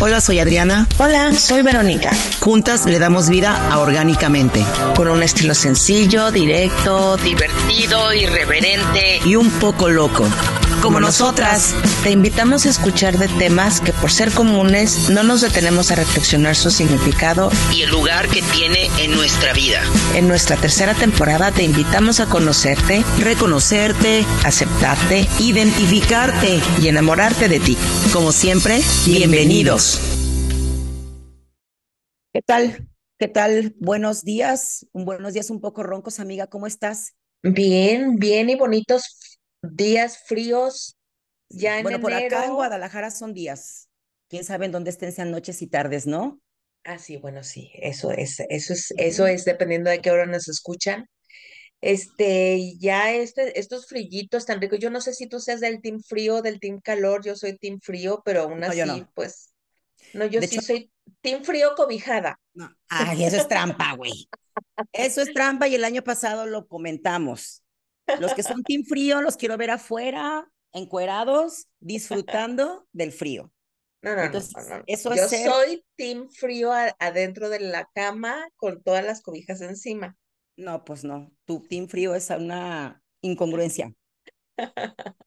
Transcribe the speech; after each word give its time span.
Hola, 0.00 0.20
soy 0.20 0.38
Adriana. 0.38 0.86
Hola, 0.98 1.32
soy 1.32 1.62
Verónica. 1.62 2.12
Juntas 2.38 2.86
le 2.86 3.00
damos 3.00 3.28
vida 3.28 3.68
a 3.72 3.80
Orgánicamente. 3.80 4.64
Con 4.94 5.08
un 5.08 5.24
estilo 5.24 5.54
sencillo, 5.54 6.30
directo, 6.30 7.16
divertido, 7.16 8.14
irreverente 8.14 9.20
y 9.24 9.34
un 9.34 9.50
poco 9.50 9.88
loco. 9.88 10.24
Como 10.82 11.00
nosotras. 11.00 11.74
Te 12.04 12.12
invitamos 12.12 12.64
a 12.64 12.68
escuchar 12.68 13.18
de 13.18 13.26
temas 13.26 13.80
que 13.80 13.92
por 13.92 14.12
ser 14.12 14.30
comunes 14.30 15.10
no 15.10 15.24
nos 15.24 15.40
detenemos 15.40 15.90
a 15.90 15.96
reflexionar 15.96 16.54
su 16.54 16.70
significado 16.70 17.50
y 17.74 17.82
el 17.82 17.90
lugar 17.90 18.28
que 18.28 18.42
tiene 18.42 18.88
en 18.98 19.10
nuestra 19.10 19.52
vida. 19.52 19.80
En 20.14 20.28
nuestra 20.28 20.56
tercera 20.56 20.94
temporada 20.94 21.50
te 21.50 21.64
invitamos 21.64 22.20
a 22.20 22.26
conocerte, 22.26 23.02
reconocerte, 23.18 24.24
aceptarte, 24.44 25.26
identificarte 25.40 26.60
y 26.80 26.86
enamorarte 26.86 27.48
de 27.48 27.58
ti. 27.58 27.76
Como 28.12 28.30
siempre, 28.30 28.80
bienvenidos. 29.04 30.00
¿Qué 32.32 32.40
tal? 32.40 32.88
¿Qué 33.18 33.26
tal? 33.26 33.74
Buenos 33.80 34.22
días. 34.22 34.86
Un 34.92 35.04
buenos 35.04 35.32
días 35.32 35.50
un 35.50 35.60
poco 35.60 35.82
roncos, 35.82 36.20
amiga. 36.20 36.46
¿Cómo 36.46 36.68
estás? 36.68 37.14
Bien, 37.42 38.16
bien 38.16 38.48
y 38.50 38.54
bonitos 38.54 39.18
días 39.62 40.18
fríos 40.26 40.96
ya 41.48 41.78
en 41.78 41.82
Bueno, 41.82 42.00
por 42.00 42.12
acá 42.12 42.44
en 42.44 42.54
Guadalajara 42.54 43.10
son 43.10 43.34
días. 43.34 43.88
Quién 44.28 44.44
sabe 44.44 44.66
en 44.66 44.72
dónde 44.72 44.90
estén 44.90 45.12
sean 45.12 45.30
noches 45.30 45.62
y 45.62 45.66
tardes, 45.66 46.06
¿no? 46.06 46.40
Ah, 46.84 46.98
sí, 46.98 47.16
bueno, 47.16 47.42
sí, 47.42 47.70
eso 47.74 48.12
es, 48.12 48.40
eso 48.48 48.72
es, 48.72 48.94
eso 48.96 49.26
es 49.26 49.44
dependiendo 49.44 49.90
de 49.90 50.00
qué 50.00 50.10
hora 50.10 50.26
nos 50.26 50.48
escuchan. 50.48 51.06
Este, 51.80 52.76
ya 52.78 53.12
este, 53.12 53.58
estos 53.58 53.86
frillitos 53.86 54.46
tan 54.46 54.60
ricos, 54.60 54.78
yo 54.78 54.90
no 54.90 55.00
sé 55.00 55.12
si 55.14 55.28
tú 55.28 55.38
seas 55.38 55.60
del 55.60 55.80
team 55.80 56.00
frío, 56.00 56.42
del 56.42 56.60
team 56.60 56.80
calor, 56.80 57.24
yo 57.24 57.36
soy 57.36 57.56
team 57.56 57.78
frío, 57.80 58.22
pero 58.24 58.42
aún 58.42 58.64
así, 58.64 59.06
pues, 59.14 59.52
no, 60.12 60.26
yo 60.26 60.42
sí 60.42 60.60
soy 60.60 60.90
team 61.20 61.44
frío 61.44 61.74
cobijada. 61.76 62.38
No. 62.54 62.70
Ay, 62.88 63.24
eso 63.24 63.36
es 63.36 63.48
trampa, 63.48 63.94
güey. 63.94 64.28
Eso 64.92 65.22
es 65.22 65.32
trampa 65.32 65.68
y 65.68 65.74
el 65.74 65.84
año 65.84 66.02
pasado 66.02 66.46
lo 66.46 66.66
comentamos. 66.66 67.62
Los 68.20 68.34
que 68.34 68.42
son 68.42 68.62
team 68.62 68.84
frío 68.84 69.20
los 69.20 69.36
quiero 69.36 69.56
ver 69.56 69.70
afuera, 69.70 70.50
encuerados, 70.72 71.68
disfrutando 71.80 72.86
del 72.92 73.12
frío. 73.12 73.52
No, 74.02 74.14
no, 74.14 74.28
no, 74.30 74.38
Eso 74.86 75.14
Yo 75.14 75.28
soy 75.28 75.84
team 75.96 76.28
frío 76.30 76.70
adentro 76.98 77.48
de 77.48 77.60
la 77.60 77.88
cama 77.94 78.48
con 78.56 78.82
todas 78.82 79.04
las 79.04 79.22
cobijas 79.22 79.60
encima. 79.60 80.16
No, 80.56 80.84
pues 80.84 81.04
no. 81.04 81.32
Tu 81.44 81.60
team 81.66 81.88
frío 81.88 82.14
es 82.14 82.30
una 82.30 83.02
incongruencia. 83.22 83.92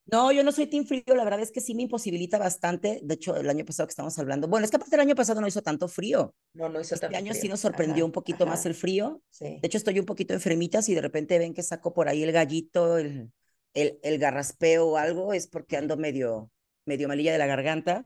No, 0.05 0.31
yo 0.31 0.43
no 0.43 0.51
soy 0.51 0.67
team 0.67 0.85
frío, 0.85 1.03
la 1.15 1.23
verdad 1.23 1.39
es 1.39 1.51
que 1.51 1.61
sí 1.61 1.73
me 1.73 1.83
imposibilita 1.83 2.37
bastante. 2.37 2.99
De 3.03 3.13
hecho, 3.13 3.35
el 3.37 3.49
año 3.49 3.63
pasado 3.63 3.87
que 3.87 3.91
estamos 3.91 4.17
hablando, 4.19 4.47
bueno, 4.47 4.65
es 4.65 4.71
que 4.71 4.75
aparte 4.77 4.95
el 4.95 5.01
año 5.01 5.15
pasado 5.15 5.39
no 5.39 5.47
hizo 5.47 5.61
tanto 5.61 5.87
frío. 5.87 6.35
No, 6.53 6.67
no 6.67 6.81
hizo 6.81 6.95
este 6.95 7.05
tanto 7.07 7.17
año 7.17 7.33
sí 7.33 7.47
nos 7.47 7.61
sorprendió 7.61 8.05
un 8.05 8.11
poquito 8.11 8.45
más 8.45 8.65
el 8.65 8.75
frío. 8.75 9.21
De 9.61 9.67
hecho, 9.67 9.77
estoy 9.77 9.99
un 9.99 10.05
poquito 10.05 10.33
enfermita, 10.33 10.81
si 10.81 10.95
de 10.95 11.01
repente 11.01 11.39
ven 11.39 11.53
que 11.53 11.63
saco 11.63 11.93
por 11.93 12.09
ahí 12.09 12.23
el 12.23 12.31
gallito, 12.33 12.97
el, 12.97 13.31
el, 13.73 13.99
el 14.03 14.17
garraspeo 14.19 14.87
o 14.87 14.97
algo, 14.97 15.33
es 15.33 15.47
porque 15.47 15.77
ando 15.77 15.95
medio, 15.95 16.51
medio 16.85 17.07
malilla 17.07 17.31
de 17.31 17.37
la 17.37 17.45
garganta. 17.47 18.05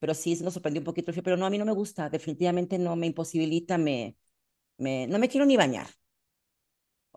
Pero 0.00 0.14
sí, 0.14 0.36
nos 0.42 0.54
sorprendió 0.54 0.80
un 0.80 0.84
poquito 0.84 1.10
el 1.10 1.14
frío, 1.14 1.22
pero 1.24 1.36
no, 1.36 1.46
a 1.46 1.50
mí 1.50 1.58
no 1.58 1.64
me 1.64 1.72
gusta, 1.72 2.10
definitivamente 2.10 2.78
no 2.78 2.96
me 2.96 3.06
imposibilita, 3.06 3.78
me, 3.78 4.16
me, 4.78 5.06
no 5.08 5.18
me 5.18 5.28
quiero 5.28 5.46
ni 5.46 5.56
bañar. 5.56 5.88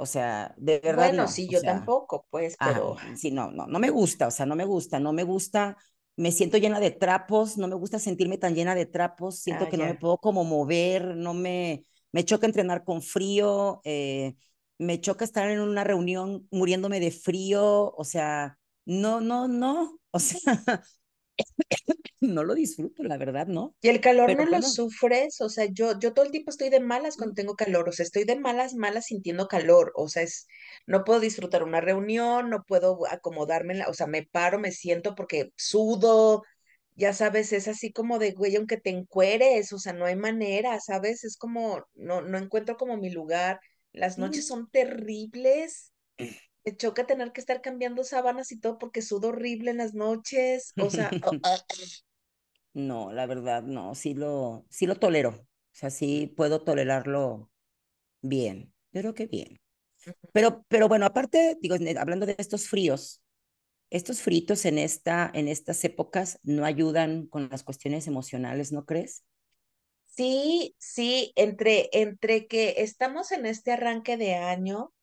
O 0.02 0.05
sea, 0.05 0.55
de 0.55 0.80
verdad. 0.80 1.09
Bueno, 1.09 1.28
sí, 1.28 1.45
yo 1.50 1.61
tampoco, 1.61 2.25
pues, 2.30 2.55
pero. 2.58 2.95
sí, 3.17 3.31
no, 3.31 3.52
no, 3.52 3.67
no 3.67 3.80
me 3.80 3.89
gusta, 3.89 4.28
o 4.28 4.31
sea, 4.31 4.45
no 4.45 4.55
me 4.55 4.64
gusta, 4.64 4.97
no 4.97 5.11
me 5.11 5.23
gusta. 5.23 5.75
Me 6.16 6.31
siento 6.31 6.58
llena 6.58 6.80
de 6.80 6.92
trapos, 6.92 7.58
no 7.58 7.67
me 7.67 7.75
gusta 7.75 8.00
sentirme 8.00 8.38
tan 8.38 8.55
llena 8.55 8.75
de 8.75 8.86
trapos, 8.86 9.39
siento 9.39 9.66
ah, 9.66 9.70
que 9.70 9.75
no 9.75 9.83
me 9.86 9.95
puedo 9.95 10.17
como 10.17 10.45
mover, 10.45 11.17
no 11.17 11.33
me, 11.33 11.86
me 12.14 12.23
choca 12.23 12.45
entrenar 12.45 12.86
con 12.86 13.02
frío, 13.02 13.81
eh, 13.83 14.36
me 14.77 15.02
choca 15.02 15.26
estar 15.26 15.49
en 15.49 15.59
una 15.59 15.83
reunión 15.83 16.48
muriéndome 16.49 17.02
de 17.02 17.11
frío, 17.11 17.93
o 17.93 18.04
sea, 18.05 18.58
no, 18.86 19.20
no, 19.20 19.49
no, 19.49 19.99
o 20.11 20.20
sea, 20.20 20.82
no 22.22 22.44
lo 22.44 22.54
disfruto, 22.55 23.04
la 23.04 23.17
verdad, 23.17 23.48
¿no? 23.48 23.76
Y 23.82 23.89
el 23.89 24.02
calor 24.02 24.36
no 24.36 24.45
lo 24.45 24.61
sufres, 24.61 25.39
o 25.42 25.50
sea, 25.50 25.66
yo, 25.66 25.98
yo 26.00 26.14
todo 26.14 26.26
el 26.26 26.32
tiempo 26.32 26.52
estoy 26.52 26.70
de 26.70 26.80
malas 26.80 27.16
cuando 27.17 27.36
tengo 27.36 27.55
calor, 27.55 27.88
o 27.89 27.92
sea, 27.92 28.04
estoy 28.04 28.26
de 28.26 28.39
malas, 28.39 28.76
malas 28.76 29.05
sintiendo 29.05 29.48
calor, 29.48 29.92
o 29.95 30.08
sea, 30.08 30.23
es, 30.23 30.48
no 30.86 31.04
puedo 31.04 31.20
disfrutar 31.20 31.64
una 31.64 31.82
reunión, 31.82 32.50
no 32.50 32.64
puedo 32.64 33.00
acomodarme, 33.10 33.76
la, 33.76 33.88
o 33.88 33.94
sea, 33.94 34.08
me 34.08 34.23
paro, 34.23 34.60
me 34.60 34.72
siento 34.72 35.16
porque 35.16 35.52
sudo, 35.55 36.44
ya 36.95 37.14
sabes, 37.14 37.54
es 37.54 37.67
así 37.67 37.92
como 37.92 38.20
de, 38.20 38.32
güey, 38.32 38.56
aunque 38.56 38.77
te 38.77 38.89
encueres, 38.89 39.71
o 39.73 39.80
sea, 39.80 39.94
no 39.94 40.06
hay 40.06 40.16
manera, 40.16 40.80
¿sabes? 40.80 41.23
Es 41.23 41.38
como, 41.38 41.86
no, 41.95 42.21
no 42.21 42.38
encuentro 42.38 42.76
como 42.77 42.98
mi 42.98 43.10
lugar, 43.10 43.60
las 43.94 44.17
noches 44.17 44.45
son 44.48 44.70
terribles 44.70 45.94
choca 46.75 47.05
tener 47.05 47.31
que 47.31 47.41
estar 47.41 47.61
cambiando 47.61 48.03
sábanas 48.03 48.52
y 48.52 48.59
todo 48.59 48.77
porque 48.77 49.02
sudo 49.02 49.30
horrible 49.30 49.71
en 49.71 49.77
las 49.77 49.93
noches. 49.93 50.73
O 50.80 50.89
sea, 50.89 51.09
no, 52.73 53.11
la 53.11 53.25
verdad, 53.25 53.63
no, 53.63 53.95
sí 53.95 54.13
lo, 54.13 54.65
sí 54.69 54.85
lo 54.85 54.95
tolero. 54.95 55.29
O 55.29 55.75
sea, 55.79 55.89
sí 55.89 56.33
puedo 56.35 56.63
tolerarlo 56.63 57.52
bien, 58.21 58.73
pero 58.91 59.13
qué 59.13 59.27
bien. 59.27 59.59
Pero, 60.33 60.65
pero 60.67 60.87
bueno, 60.87 61.05
aparte, 61.05 61.58
digo, 61.61 61.75
hablando 61.97 62.25
de 62.25 62.35
estos 62.37 62.67
fríos, 62.67 63.21
estos 63.89 64.21
fritos 64.21 64.65
en, 64.65 64.77
esta, 64.77 65.29
en 65.33 65.47
estas 65.47 65.83
épocas 65.83 66.39
no 66.43 66.65
ayudan 66.65 67.27
con 67.27 67.49
las 67.49 67.63
cuestiones 67.63 68.08
emocionales, 68.08 68.71
¿no 68.71 68.85
crees? 68.85 69.23
Sí, 70.05 70.75
sí, 70.77 71.31
entre, 71.35 71.89
entre 71.93 72.47
que 72.47 72.75
estamos 72.77 73.31
en 73.31 73.45
este 73.45 73.71
arranque 73.71 74.17
de 74.17 74.35
año, 74.35 74.93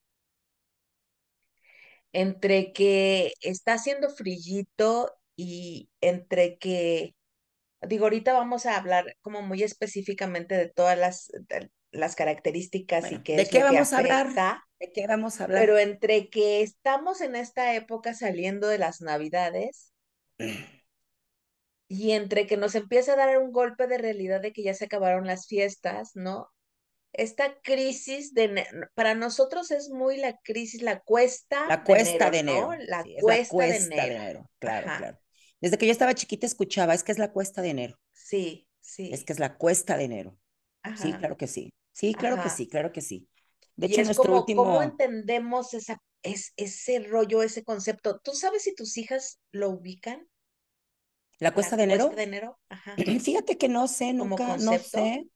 entre 2.16 2.72
que 2.72 3.34
está 3.42 3.74
haciendo 3.74 4.08
frillito 4.08 5.12
y 5.36 5.90
entre 6.00 6.56
que, 6.56 7.14
digo, 7.82 8.04
ahorita 8.04 8.32
vamos 8.32 8.64
a 8.64 8.78
hablar 8.78 9.18
como 9.20 9.42
muy 9.42 9.62
específicamente 9.62 10.56
de 10.56 10.70
todas 10.70 10.96
las, 10.96 11.30
las 11.90 12.16
características 12.16 13.12
y 13.12 13.22
qué 13.22 13.36
¿de 13.36 13.46
qué 13.46 13.62
vamos 13.62 13.92
a 13.92 13.98
hablar? 13.98 14.28
¿De 14.80 14.92
qué 14.92 15.06
vamos 15.06 15.38
a 15.38 15.44
hablar? 15.44 15.60
Pero 15.60 15.78
entre 15.78 16.30
que 16.30 16.62
estamos 16.62 17.20
en 17.20 17.36
esta 17.36 17.74
época 17.74 18.14
saliendo 18.14 18.66
de 18.66 18.78
las 18.78 19.02
navidades 19.02 19.92
y 21.86 22.12
entre 22.12 22.46
que 22.46 22.56
nos 22.56 22.74
empieza 22.76 23.12
a 23.12 23.16
dar 23.16 23.36
un 23.36 23.52
golpe 23.52 23.86
de 23.86 23.98
realidad 23.98 24.40
de 24.40 24.54
que 24.54 24.62
ya 24.62 24.72
se 24.72 24.86
acabaron 24.86 25.26
las 25.26 25.46
fiestas, 25.48 26.12
¿no? 26.14 26.48
Esta 27.16 27.60
crisis 27.62 28.34
de 28.34 28.64
para 28.94 29.14
nosotros 29.14 29.70
es 29.70 29.88
muy 29.90 30.18
la 30.18 30.38
crisis, 30.38 30.82
la 30.82 31.00
cuesta. 31.00 31.66
La 31.68 31.84
cuesta 31.84 32.30
de 32.30 32.38
enero. 32.38 32.70
La, 32.86 33.04
cuesta 33.20 33.56
de 33.56 33.76
enero. 33.76 34.50
Claro, 34.58 34.86
claro. 34.98 35.18
Desde 35.60 35.78
que 35.78 35.86
yo 35.86 35.92
estaba 35.92 36.14
chiquita 36.14 36.46
escuchaba, 36.46 36.94
es 36.94 37.02
que 37.02 37.12
es 37.12 37.18
la 37.18 37.32
cuesta 37.32 37.62
de 37.62 37.70
enero. 37.70 37.98
Sí, 38.12 38.68
sí. 38.80 39.10
Es 39.12 39.24
que 39.24 39.32
es 39.32 39.38
la 39.38 39.56
cuesta 39.56 39.96
de 39.96 40.04
enero. 40.04 40.38
Sí, 40.96 41.12
claro 41.14 41.36
que 41.36 41.46
sí. 41.46 41.72
Sí, 41.92 42.14
claro 42.14 42.42
que 42.42 42.50
sí, 42.50 42.68
claro 42.68 42.92
que 42.92 43.00
sí. 43.00 43.28
De 43.74 43.86
hecho, 43.86 44.04
nuestro 44.04 44.24
como, 44.24 44.38
último... 44.38 44.64
¿cómo 44.64 44.82
entendemos 44.82 45.74
esa, 45.74 45.98
es, 46.22 46.52
ese 46.56 47.00
rollo, 47.00 47.42
ese 47.42 47.64
concepto? 47.64 48.20
¿Tú 48.20 48.32
sabes 48.32 48.62
si 48.62 48.74
tus 48.74 48.96
hijas 48.96 49.40
lo 49.50 49.70
ubican? 49.70 50.28
¿La 51.38 51.52
cuesta 51.52 51.76
de 51.76 51.84
enero? 51.84 52.06
Cuesta 52.06 52.16
de 52.16 52.28
enero, 52.28 52.58
Ajá. 52.68 52.94
Fíjate 53.20 53.58
que 53.58 53.68
no 53.68 53.88
sé, 53.88 54.12
nunca, 54.12 54.56
no 54.58 54.78
sé. 54.78 55.28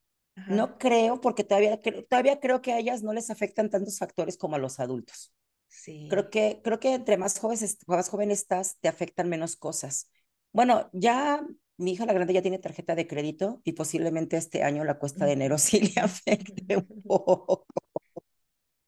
No 0.49 0.79
creo, 0.79 1.21
porque 1.21 1.45
todavía, 1.45 1.81
todavía 2.09 2.41
creo 2.41 2.63
que 2.63 2.73
a 2.73 2.79
ellas 2.79 3.03
no 3.03 3.13
les 3.13 3.31
afectan 3.31 3.71
tantos 3.71 3.99
factores 3.99 4.37
como 4.37 4.57
a 4.57 4.59
los 4.59 4.81
adultos. 4.81 5.33
Sí. 5.69 6.09
Creo 6.11 6.31
que, 6.31 6.61
creo 6.63 6.81
que 6.81 6.95
entre 6.95 7.17
más, 7.17 7.39
jóvenes, 7.39 7.79
más 7.87 8.09
joven 8.09 8.31
estás, 8.31 8.79
te 8.81 8.89
afectan 8.89 9.29
menos 9.29 9.57
cosas. 9.57 10.11
Bueno, 10.53 10.91
ya 10.93 11.45
mi 11.77 11.93
hija 11.93 12.07
la 12.07 12.13
grande 12.13 12.35
ya 12.35 12.43
tiene 12.43 12.59
tarjeta 12.59 12.95
de 12.95 13.07
crédito 13.07 13.61
y 13.65 13.73
posiblemente 13.73 14.37
este 14.37 14.63
año 14.63 14.85
la 14.85 14.99
cuesta 14.99 15.25
de 15.25 15.33
enero 15.33 15.59
sí 15.59 15.81
le 15.81 16.01
afecte 16.01 16.77
un 16.77 17.03
poco. 17.03 17.67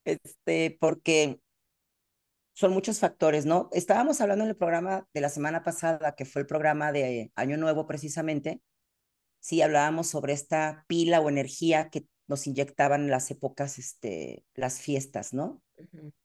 Este, 0.04 0.76
porque 0.80 1.40
son 2.54 2.72
muchos 2.72 2.98
factores, 2.98 3.46
¿no? 3.46 3.68
Estábamos 3.72 4.20
hablando 4.20 4.44
en 4.44 4.50
el 4.50 4.56
programa 4.56 5.06
de 5.14 5.20
la 5.20 5.28
semana 5.28 5.62
pasada, 5.62 6.14
que 6.14 6.24
fue 6.24 6.42
el 6.42 6.46
programa 6.46 6.92
de 6.92 7.32
Año 7.34 7.56
Nuevo 7.56 7.86
precisamente, 7.86 8.60
sí 9.42 9.60
hablábamos 9.60 10.06
sobre 10.06 10.32
esta 10.32 10.84
pila 10.86 11.20
o 11.20 11.28
energía 11.28 11.90
que 11.90 12.06
nos 12.28 12.46
inyectaban 12.46 13.02
en 13.02 13.10
las 13.10 13.30
épocas, 13.30 13.78
este, 13.78 14.44
las 14.54 14.80
fiestas, 14.80 15.34
¿no? 15.34 15.60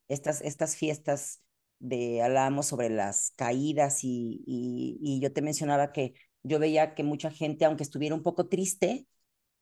estas, 0.07 0.41
estas 0.41 0.75
fiestas 0.75 1.41
de, 1.79 2.21
hablábamos 2.21 2.67
sobre 2.67 2.89
las 2.89 3.31
caídas 3.35 4.03
y, 4.03 4.43
y, 4.45 5.19
yo 5.19 5.33
te 5.33 5.41
mencionaba 5.41 5.91
que 5.91 6.13
yo 6.43 6.59
veía 6.59 6.95
que 6.95 7.03
mucha 7.03 7.31
gente, 7.31 7.65
aunque 7.65 7.83
estuviera 7.83 8.15
un 8.15 8.23
poco 8.23 8.47
triste, 8.47 9.07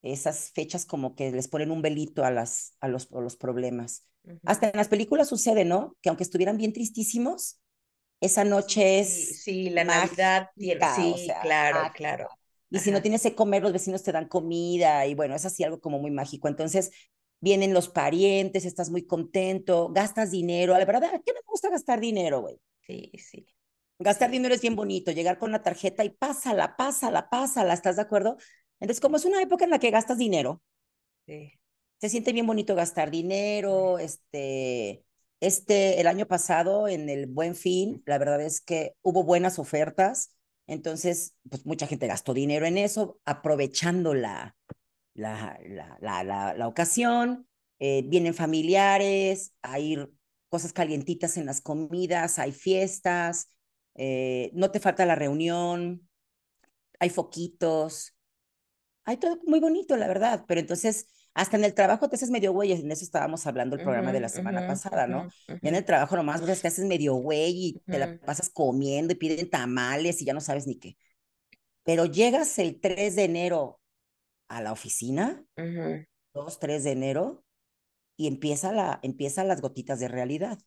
esas 0.02 0.52
fechas 0.52 0.86
como 0.86 1.16
que 1.16 1.32
les 1.32 1.48
ponen 1.48 1.72
un 1.72 1.82
velito 1.82 2.24
a, 2.26 2.32
las, 2.32 2.76
a, 2.80 2.88
los, 2.88 3.10
los 3.10 3.38
problemas. 3.38 4.06
Hasta 4.44 4.70
en 4.70 4.78
las 4.78 4.88
películas 4.88 5.30
sucede, 5.30 5.66
¿no? 5.66 5.96
Que 6.02 6.10
aunque 6.10 6.24
estuvieran 6.24 6.58
bien 6.58 6.74
tristísimos, 6.74 7.60
esa 8.22 8.44
noche 8.44 9.00
es... 9.00 9.44
Sí, 9.44 9.70
la 9.70 9.84
Navidad, 9.84 10.50
sí, 10.56 11.28
claro, 11.42 11.92
claro. 11.94 12.30
Y 12.70 12.80
si 12.80 12.92
no 12.92 13.02
tienes 13.02 13.22
que 13.24 13.36
comer, 13.36 13.64
los 13.64 13.74
vecinos 13.74 14.04
te 14.04 14.12
dan 14.12 14.28
comida 14.28 15.06
y 15.06 15.16
bueno, 15.16 15.36
es 15.36 15.46
así 15.46 15.64
algo 15.64 15.80
como 15.80 16.00
muy 16.00 16.12
mágico. 16.12 16.48
Entonces, 16.48 16.92
vienen 17.40 17.74
los 17.74 17.90
parientes, 17.90 18.66
estás 18.66 18.90
muy 18.90 19.06
contento, 19.06 19.90
gastas 19.94 20.32
dinero. 20.32 20.74
La 20.78 20.86
verdad, 20.86 21.22
¿qué 21.26 21.34
me 21.34 21.40
gusta 21.46 21.70
gastar 21.70 22.00
dinero, 22.00 22.42
güey? 22.42 22.60
Sí, 22.82 23.12
sí. 23.18 23.48
Gastar 24.00 24.30
dinero 24.32 24.54
es 24.54 24.62
bien 24.62 24.76
bonito, 24.76 25.12
llegar 25.12 25.38
con 25.40 25.52
la 25.52 25.64
tarjeta 25.64 26.04
y 26.04 26.10
pásala, 26.10 26.76
pásala, 26.76 27.30
pásala, 27.30 27.74
¿estás 27.74 27.96
de 27.96 28.02
acuerdo? 28.02 28.38
Entonces, 28.80 29.00
como 29.02 29.18
es 29.18 29.26
una 29.26 29.42
época 29.42 29.64
en 29.64 29.72
la 29.72 29.80
que 29.80 29.90
gastas 29.92 30.18
dinero, 30.18 30.62
sí. 31.26 31.54
se 32.00 32.10
siente 32.10 32.34
bien 32.34 32.48
bonito 32.48 32.76
gastar 32.76 33.10
dinero, 33.12 34.00
este, 34.00 35.04
este, 35.40 36.02
el 36.02 36.08
año 36.08 36.28
pasado 36.28 36.88
en 36.88 37.10
el 37.10 37.28
Buen 37.28 37.56
Fin, 37.56 38.04
la 38.06 38.18
verdad 38.18 38.42
es 38.42 38.62
que 38.62 38.96
hubo 39.02 39.24
buenas 39.24 39.60
ofertas, 39.60 40.35
entonces, 40.68 41.36
pues 41.50 41.66
mucha 41.66 41.88
gente 41.88 42.08
gastó 42.08 42.34
dinero 42.34 42.66
en 42.66 42.78
eso, 42.78 43.20
aprovechando 43.26 44.14
la, 44.14 44.56
la, 45.14 45.60
la, 46.02 46.24
la, 46.24 46.54
la, 46.56 46.68
ocasión, 46.68 47.48
eh, 47.80 48.04
vienen 48.08 48.34
familiares, 48.34 49.54
hay 49.62 49.98
cosas 50.50 50.74
calientitas 50.74 51.38
en 51.38 51.46
las 51.46 51.62
comidas, 51.62 52.40
hay 52.40 52.52
fiestas, 52.52 53.50
eh, 53.96 54.52
no 54.54 54.72
te 54.72 54.80
falta 54.80 55.06
la 55.06 55.16
reunión, 55.16 56.08
hay 57.00 57.10
foquitos, 57.10 58.16
hay 59.04 59.18
todo 59.18 59.40
muy 59.46 59.60
bonito, 59.60 59.98
la 59.98 60.08
verdad, 60.08 60.46
pero 60.48 60.60
entonces 60.62 61.08
hasta 61.36 61.58
en 61.58 61.66
el 61.66 61.74
trabajo 61.74 62.08
te 62.08 62.16
haces 62.16 62.32
medio 62.32 62.54
güey, 62.54 62.72
en 62.72 62.90
eso 62.90 63.04
estábamos 63.04 63.46
hablando 63.46 63.76
el 63.76 63.84
programa 63.84 64.14
de 64.14 64.22
la 64.22 64.30
semana 64.30 64.66
pasada, 64.66 65.06
¿no? 65.06 65.28
Y 65.62 65.68
en 65.68 65.76
el 65.76 65.84
trabajo 65.84 66.16
nomás 66.16 66.46
ves 66.46 66.62
que 66.62 66.70
haces 66.70 66.86
medio 66.86 67.16
güey 67.16 67.52
y 67.52 67.74
te 67.86 68.00
la 68.00 68.18
pasas 68.22 68.50
comiendo 68.50 69.12
y 69.12 69.18
piden 69.18 69.50
tamales 69.50 70.22
y 70.22 70.26
ya 70.26 70.34
no 70.34 70.40
sabes 70.40 70.66
ni 70.66 70.80
qué. 70.80 70.98
Pero 71.84 72.06
llegas 72.06 72.58
el 72.58 72.80
3 72.80 73.18
de 73.18 73.26
enero 73.26 73.82
a 74.48 74.62
la 74.62 74.72
oficina, 74.72 75.44
2, 76.34 76.60
3 76.60 76.84
de 76.86 76.92
enero, 76.92 77.44
y 78.16 78.28
empieza 78.28 78.72
la, 78.72 79.00
empiezan 79.04 79.50
las 79.50 79.60
gotitas 79.60 80.00
de 80.00 80.08
realidad. 80.08 80.58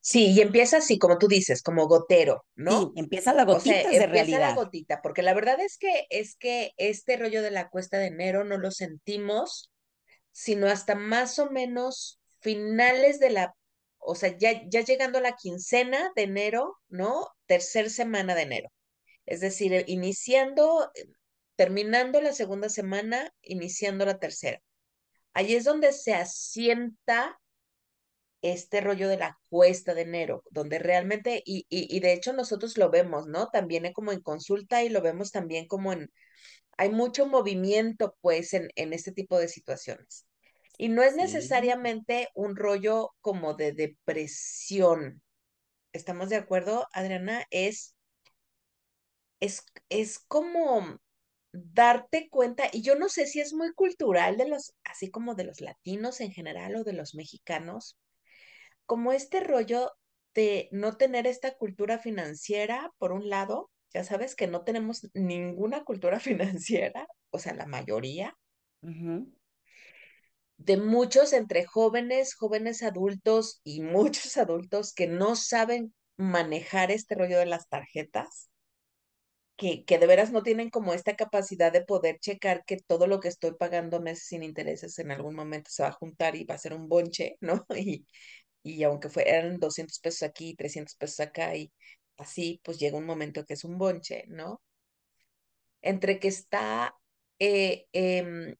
Sí, 0.00 0.32
y 0.32 0.40
empieza 0.40 0.78
así, 0.78 0.98
como 0.98 1.18
tú 1.18 1.28
dices, 1.28 1.62
como 1.62 1.86
gotero, 1.86 2.44
¿no? 2.56 2.80
Sí, 2.80 2.92
empieza 2.96 3.32
la 3.32 3.44
gotita 3.44 3.76
o 3.76 3.80
sea, 3.80 3.90
de 3.90 4.04
empieza 4.04 4.40
la 4.40 4.54
gotita, 4.54 5.00
porque 5.02 5.22
la 5.22 5.34
verdad 5.34 5.60
es 5.60 5.78
que 5.78 6.06
es 6.10 6.36
que 6.36 6.72
este 6.78 7.16
rollo 7.16 7.42
de 7.42 7.52
la 7.52 7.70
cuesta 7.70 7.98
de 7.98 8.08
enero 8.08 8.42
no 8.42 8.58
lo 8.58 8.72
sentimos, 8.72 9.70
sino 10.34 10.66
hasta 10.66 10.96
más 10.96 11.38
o 11.38 11.48
menos 11.50 12.20
finales 12.40 13.20
de 13.20 13.30
la, 13.30 13.54
o 13.98 14.16
sea, 14.16 14.36
ya, 14.36 14.68
ya 14.68 14.82
llegando 14.82 15.18
a 15.18 15.22
la 15.22 15.36
quincena 15.36 16.10
de 16.16 16.24
enero, 16.24 16.76
¿no? 16.88 17.28
Tercer 17.46 17.88
semana 17.88 18.34
de 18.34 18.42
enero. 18.42 18.68
Es 19.26 19.40
decir, 19.40 19.72
eh, 19.72 19.84
iniciando, 19.86 20.90
eh, 20.96 21.06
terminando 21.56 22.20
la 22.20 22.32
segunda 22.32 22.68
semana, 22.68 23.32
iniciando 23.42 24.04
la 24.04 24.18
tercera. 24.18 24.60
Ahí 25.34 25.54
es 25.54 25.64
donde 25.64 25.92
se 25.92 26.14
asienta 26.14 27.40
este 28.44 28.82
rollo 28.82 29.08
de 29.08 29.16
la 29.16 29.38
cuesta 29.48 29.94
de 29.94 30.02
enero, 30.02 30.44
donde 30.50 30.78
realmente, 30.78 31.42
y, 31.46 31.66
y, 31.70 32.00
de 32.00 32.12
hecho 32.12 32.34
nosotros 32.34 32.76
lo 32.76 32.90
vemos, 32.90 33.26
¿no? 33.26 33.48
También 33.48 33.90
como 33.94 34.12
en 34.12 34.20
consulta 34.20 34.82
y 34.84 34.90
lo 34.90 35.00
vemos 35.00 35.32
también 35.32 35.66
como 35.66 35.94
en, 35.94 36.12
hay 36.76 36.90
mucho 36.90 37.26
movimiento 37.26 38.16
pues 38.20 38.52
en, 38.52 38.68
en 38.76 38.92
este 38.92 39.12
tipo 39.12 39.38
de 39.38 39.48
situaciones. 39.48 40.26
Y 40.76 40.90
no 40.90 41.02
es 41.02 41.16
necesariamente 41.16 42.28
un 42.34 42.54
rollo 42.54 43.14
como 43.22 43.54
de 43.54 43.72
depresión. 43.72 45.22
¿Estamos 45.94 46.28
de 46.28 46.36
acuerdo, 46.36 46.86
Adriana? 46.92 47.46
Es, 47.50 47.94
es, 49.40 49.64
es 49.88 50.18
como 50.18 50.98
darte 51.52 52.28
cuenta, 52.28 52.64
y 52.72 52.82
yo 52.82 52.96
no 52.96 53.08
sé 53.08 53.26
si 53.26 53.40
es 53.40 53.54
muy 53.54 53.72
cultural 53.72 54.36
de 54.36 54.48
los, 54.48 54.74
así 54.84 55.10
como 55.10 55.34
de 55.34 55.44
los 55.44 55.62
latinos 55.62 56.20
en 56.20 56.32
general 56.32 56.76
o 56.76 56.84
de 56.84 56.92
los 56.92 57.14
mexicanos, 57.14 57.96
como 58.86 59.12
este 59.12 59.40
rollo 59.40 59.92
de 60.34 60.68
no 60.72 60.96
tener 60.96 61.26
esta 61.26 61.56
cultura 61.56 61.98
financiera, 61.98 62.90
por 62.98 63.12
un 63.12 63.28
lado, 63.28 63.70
ya 63.92 64.04
sabes 64.04 64.34
que 64.34 64.48
no 64.48 64.64
tenemos 64.64 65.08
ninguna 65.14 65.84
cultura 65.84 66.20
financiera, 66.20 67.06
o 67.30 67.38
sea, 67.38 67.54
la 67.54 67.66
mayoría, 67.66 68.36
de 70.56 70.76
muchos 70.76 71.32
entre 71.32 71.64
jóvenes, 71.64 72.34
jóvenes 72.34 72.82
adultos 72.82 73.60
y 73.64 73.80
muchos 73.82 74.36
adultos 74.36 74.92
que 74.92 75.06
no 75.06 75.36
saben 75.36 75.94
manejar 76.16 76.90
este 76.90 77.14
rollo 77.14 77.38
de 77.38 77.46
las 77.46 77.68
tarjetas, 77.68 78.50
que, 79.56 79.84
que 79.84 79.98
de 79.98 80.06
veras 80.08 80.32
no 80.32 80.42
tienen 80.42 80.68
como 80.68 80.94
esta 80.94 81.14
capacidad 81.14 81.72
de 81.72 81.84
poder 81.84 82.18
checar 82.18 82.64
que 82.64 82.76
todo 82.76 83.06
lo 83.06 83.20
que 83.20 83.28
estoy 83.28 83.54
pagando 83.54 84.00
meses 84.00 84.26
sin 84.26 84.42
intereses 84.42 84.98
en 84.98 85.12
algún 85.12 85.36
momento 85.36 85.70
se 85.70 85.84
va 85.84 85.90
a 85.90 85.92
juntar 85.92 86.34
y 86.34 86.44
va 86.44 86.56
a 86.56 86.58
ser 86.58 86.74
un 86.74 86.88
bonche, 86.88 87.36
¿no? 87.40 87.64
Y, 87.78 88.06
y 88.64 88.82
aunque 88.84 89.08
fueran 89.10 89.60
200 89.60 90.00
pesos 90.00 90.22
aquí, 90.24 90.54
300 90.56 90.96
pesos 90.96 91.20
acá 91.20 91.54
y 91.54 91.72
así, 92.16 92.60
pues 92.64 92.78
llega 92.78 92.98
un 92.98 93.06
momento 93.06 93.44
que 93.44 93.54
es 93.54 93.64
un 93.64 93.78
bonche, 93.78 94.24
¿no? 94.28 94.62
Entre 95.82 96.18
que 96.18 96.28
está 96.28 96.94
eh, 97.38 97.86
em, 97.92 98.56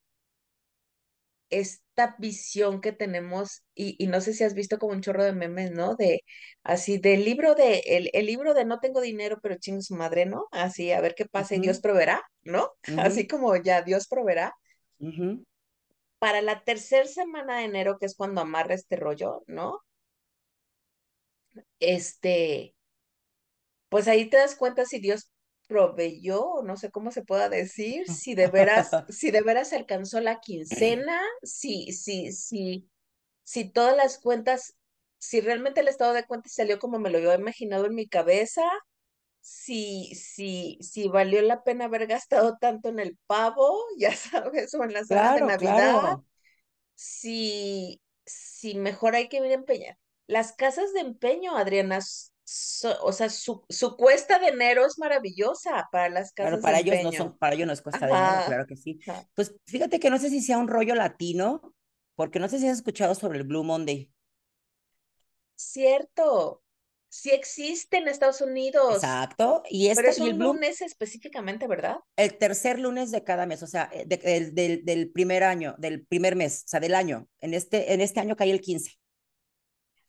esta 1.51 2.17
visión 2.19 2.81
que 2.81 2.93
tenemos, 2.93 3.65
y, 3.75 3.97
y, 4.03 4.09
no 4.09 4.21
sé 4.21 4.35
si 4.35 4.45
has 4.45 4.55
visto 4.55 4.79
como 4.79 4.93
un 4.93 5.01
chorro 5.03 5.25
de 5.25 5.33
memes, 5.33 5.71
¿no? 5.71 5.95
De 5.95 6.23
así, 6.65 6.99
del 6.99 7.25
libro 7.25 7.55
de, 7.55 7.79
el, 7.87 8.11
el 8.13 8.27
libro 8.27 8.55
de 8.55 8.65
no 8.65 8.81
tengo 8.81 9.01
dinero, 9.01 9.39
pero 9.43 9.57
chingo 9.57 9.81
su 9.83 9.95
madre, 9.95 10.27
¿no? 10.27 10.49
Así, 10.51 10.91
a 10.93 11.01
ver 11.01 11.15
qué 11.15 11.27
pasa 11.27 11.55
y 11.55 11.61
Dios 11.61 11.81
proveerá, 11.81 12.23
¿no? 12.43 12.71
Así 12.99 13.27
como 13.27 13.57
ya 13.57 13.83
Dios 13.83 14.09
proveerá. 14.09 14.55
Para 16.19 16.43
la 16.43 16.63
tercera 16.65 17.07
semana 17.07 17.59
de 17.59 17.65
enero, 17.65 17.99
que 17.99 18.07
es 18.07 18.17
cuando 18.17 18.41
amarra 18.41 18.75
este 18.75 18.97
rollo, 18.97 19.45
¿no? 19.47 19.81
Este, 21.81 22.75
pues 23.89 24.09
ahí 24.09 24.29
te 24.29 24.37
das 24.37 24.57
cuenta 24.57 24.85
si 24.85 24.99
Dios 24.99 25.31
proveyó, 25.67 26.63
no 26.63 26.77
sé 26.77 26.91
cómo 26.91 27.11
se 27.11 27.23
pueda 27.23 27.49
decir, 27.49 28.07
si 28.11 28.35
de 28.35 28.49
veras, 28.49 28.91
si 29.09 29.31
de 29.31 29.43
veras 29.43 29.73
alcanzó 29.73 30.21
la 30.21 30.41
quincena, 30.41 31.21
si, 31.43 31.93
si, 31.93 32.33
si, 32.33 32.89
si 33.43 33.71
todas 33.71 33.97
las 33.97 34.19
cuentas, 34.19 34.77
si 35.19 35.41
realmente 35.41 35.81
el 35.81 35.89
estado 35.89 36.13
de 36.13 36.27
cuentas 36.27 36.53
salió 36.53 36.79
como 36.79 36.99
me 36.99 37.11
lo 37.11 37.19
había 37.19 37.35
imaginado 37.35 37.87
en 37.87 37.95
mi 37.95 38.09
cabeza, 38.09 38.63
si, 39.41 40.15
si, 40.15 40.79
si 40.81 41.09
valió 41.09 41.43
la 41.43 41.63
pena 41.63 41.87
haber 41.87 42.07
gastado 42.07 42.57
tanto 42.59 42.89
en 42.89 42.99
el 42.99 43.19
pavo, 43.27 43.79
ya 43.99 44.15
sabes, 44.15 44.75
o 44.75 44.85
en 44.85 44.93
las 44.93 45.11
horas 45.11 45.35
de 45.37 45.43
Navidad, 45.43 46.19
si, 46.95 48.01
si 48.25 48.75
mejor 48.75 49.15
hay 49.15 49.29
que 49.29 49.39
ir 49.39 49.45
a 49.45 49.55
empeñar 49.55 49.99
las 50.27 50.53
casas 50.53 50.93
de 50.93 51.01
empeño, 51.01 51.57
Adriana, 51.57 51.99
o 53.01 53.13
sea, 53.13 53.31
su, 53.31 53.65
su, 53.69 53.97
cuesta 53.97 54.39
de 54.39 54.49
enero 54.49 54.87
es 54.87 54.99
maravillosa 54.99 55.89
para 55.91 56.09
las 56.09 56.33
casas 56.33 56.61
para 56.61 56.81
ellos 56.81 56.97
no 57.03 57.13
son, 57.13 57.39
para 57.39 57.55
ellos 57.55 57.67
no 57.67 57.73
es 57.73 57.83
cuesta 57.83 58.07
de 58.07 58.13
enero, 58.13 58.43
claro 58.47 58.67
que 58.67 58.77
sí. 58.77 58.99
Pues 59.35 59.55
fíjate 59.67 59.99
que 59.99 60.11
no 60.11 60.19
sé 60.19 60.31
si 60.31 60.41
sea 60.41 60.59
un 60.59 60.69
rollo 60.69 60.95
latino, 60.95 61.75
porque 62.15 62.39
no 62.39 62.49
sé 62.49 62.59
si 62.59 62.69
has 62.69 62.79
escuchado 62.79 63.15
sobre 63.15 63.39
el 63.39 63.45
Blue 63.45 63.65
Monday. 63.65 64.11
Cierto, 65.57 66.63
sí 67.09 67.31
existe 67.31 67.97
en 67.97 68.09
Estados 68.09 68.41
Unidos. 68.41 68.97
Exacto. 68.97 69.63
Y 69.71 69.89
este, 69.89 70.03
Pero 70.03 70.13
es 70.13 70.19
un 70.19 70.29
el 70.29 70.37
lunes 70.37 70.83
específicamente, 70.83 71.67
¿verdad? 71.67 71.97
El 72.17 72.37
tercer 72.37 72.79
lunes 72.79 73.11
de 73.11 73.25
cada 73.25 73.47
mes, 73.47 73.63
o 73.63 73.67
sea, 73.67 73.89
eh, 73.93 74.05
del, 74.07 74.85
del 74.85 75.11
primer 75.11 75.45
año, 75.45 75.75
del 75.79 76.05
primer 76.07 76.37
mes, 76.37 76.65
o 76.67 76.69
sea, 76.69 76.81
del 76.81 76.95
año. 76.95 77.27
En 77.41 77.55
este, 77.55 77.95
en 77.95 78.01
este 78.01 78.21
año 78.21 78.37
cae 78.37 78.51
el 78.51 78.61
15 78.61 78.99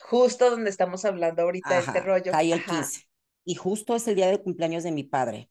justo 0.06 0.50
donde 0.50 0.70
estamos 0.70 1.04
hablando 1.06 1.42
ahorita, 1.44 1.80
este 1.80 2.00
rollo. 2.00 2.32
Cae 2.32 2.54
el 2.54 2.64
15. 2.64 3.08
Y 3.46 3.56
justo 3.56 3.96
es 3.96 4.08
el 4.08 4.16
día 4.16 4.28
de 4.28 4.42
cumpleaños 4.42 4.84
de 4.84 4.92
mi 4.92 5.04
padre. 5.04 5.50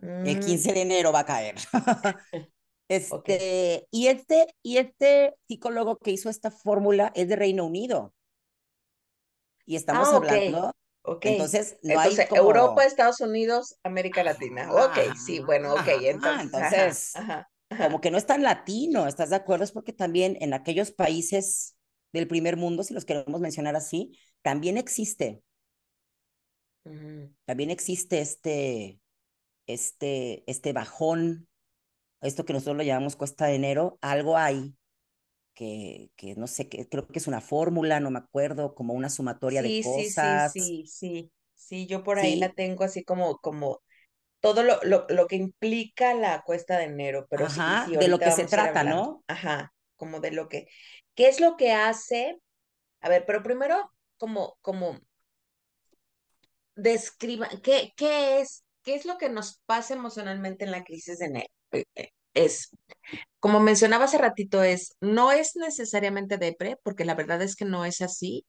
El 0.00 0.40
15 0.40 0.70
mm. 0.70 0.74
de 0.74 0.82
enero 0.82 1.12
va 1.12 1.20
a 1.20 1.26
caer. 1.26 1.54
este, 2.88 3.86
y, 3.90 4.08
este, 4.08 4.54
y 4.62 4.78
este 4.78 5.34
psicólogo 5.48 5.98
que 5.98 6.10
hizo 6.10 6.28
esta 6.28 6.50
fórmula 6.50 7.12
es 7.14 7.28
de 7.28 7.36
Reino 7.36 7.64
Unido. 7.64 8.14
Y 9.66 9.76
estamos 9.76 10.08
ah, 10.12 10.16
hablando. 10.16 10.72
Entonces, 11.20 11.76
no 11.82 12.00
hay 12.00 12.16
Europa, 12.34 12.84
Estados 12.84 13.20
Unidos, 13.20 13.76
América 13.82 14.22
Latina. 14.24 14.70
ok, 14.72 15.14
sí, 15.16 15.40
bueno, 15.40 15.74
ok. 15.74 15.88
Entonces, 16.00 17.12
como 17.76 18.00
que 18.00 18.10
no 18.10 18.16
es 18.16 18.26
tan 18.26 18.42
latino, 18.42 19.06
¿estás 19.06 19.30
de 19.30 19.36
acuerdo? 19.36 19.64
Es 19.64 19.72
porque 19.72 19.92
también 19.92 20.36
en 20.40 20.54
aquellos 20.54 20.92
países 20.92 21.76
del 22.14 22.28
primer 22.28 22.56
mundo, 22.56 22.84
si 22.84 22.94
los 22.94 23.04
queremos 23.04 23.40
mencionar 23.40 23.76
así, 23.76 24.16
también 24.42 24.78
existe. 24.78 25.42
También 27.44 27.70
existe 27.70 28.20
este, 28.20 29.00
este, 29.66 30.44
este 30.46 30.72
bajón, 30.72 31.48
esto 32.20 32.44
que 32.44 32.52
nosotros 32.52 32.76
lo 32.76 32.82
llamamos 32.82 33.16
cuesta 33.16 33.46
de 33.46 33.56
enero, 33.56 33.98
algo 34.00 34.36
hay 34.36 34.74
que, 35.54 36.10
que 36.16 36.34
no 36.36 36.46
sé, 36.46 36.68
que 36.68 36.88
creo 36.88 37.06
que 37.06 37.18
es 37.18 37.26
una 37.26 37.40
fórmula, 37.40 38.00
no 38.00 38.10
me 38.10 38.18
acuerdo, 38.18 38.74
como 38.74 38.92
una 38.92 39.08
sumatoria 39.08 39.62
de 39.62 39.82
cosas. 39.82 40.52
Sí, 40.52 40.60
sí, 40.60 40.66
sí, 40.66 40.86
sí, 40.86 41.32
sí, 41.54 41.86
yo 41.86 42.04
por 42.04 42.18
ahí 42.18 42.36
la 42.36 42.52
tengo 42.52 42.84
así 42.84 43.02
como, 43.02 43.38
como 43.38 43.80
todo 44.40 44.62
lo, 44.62 44.78
lo, 44.82 45.06
lo, 45.08 45.26
que 45.26 45.36
implica 45.36 46.12
la 46.12 46.42
cuesta 46.42 46.76
de 46.76 46.84
enero, 46.84 47.26
pero 47.30 47.46
Ajá, 47.46 47.86
sí, 47.86 47.96
de 47.96 48.08
lo 48.08 48.18
que 48.18 48.30
se 48.30 48.44
trata, 48.44 48.84
¿no? 48.84 49.24
Ajá, 49.26 49.72
como 49.96 50.20
de 50.20 50.32
lo 50.32 50.48
que, 50.48 50.66
¿qué 51.14 51.28
es 51.28 51.40
lo 51.40 51.56
que 51.56 51.72
hace? 51.72 52.38
A 53.00 53.08
ver, 53.08 53.24
pero 53.26 53.42
primero, 53.42 53.90
como, 54.16 54.56
como, 54.62 54.98
describa, 56.74 57.48
¿qué, 57.62 57.92
qué 57.96 58.40
es, 58.40 58.64
qué 58.82 58.94
es 58.94 59.04
lo 59.04 59.18
que 59.18 59.28
nos 59.28 59.60
pasa 59.66 59.94
emocionalmente 59.94 60.64
en 60.64 60.70
la 60.70 60.84
crisis 60.84 61.18
de 61.18 61.26
enero? 61.26 61.48
Eh, 61.72 61.84
eh, 61.94 62.10
es, 62.34 62.70
como 63.40 63.60
mencionaba 63.60 64.06
hace 64.06 64.18
ratito, 64.18 64.62
es, 64.62 64.96
no 65.00 65.32
es 65.32 65.56
necesariamente 65.56 66.38
depre, 66.38 66.76
porque 66.82 67.04
la 67.04 67.14
verdad 67.14 67.42
es 67.42 67.56
que 67.56 67.64
no 67.64 67.84
es 67.84 68.00
así, 68.00 68.44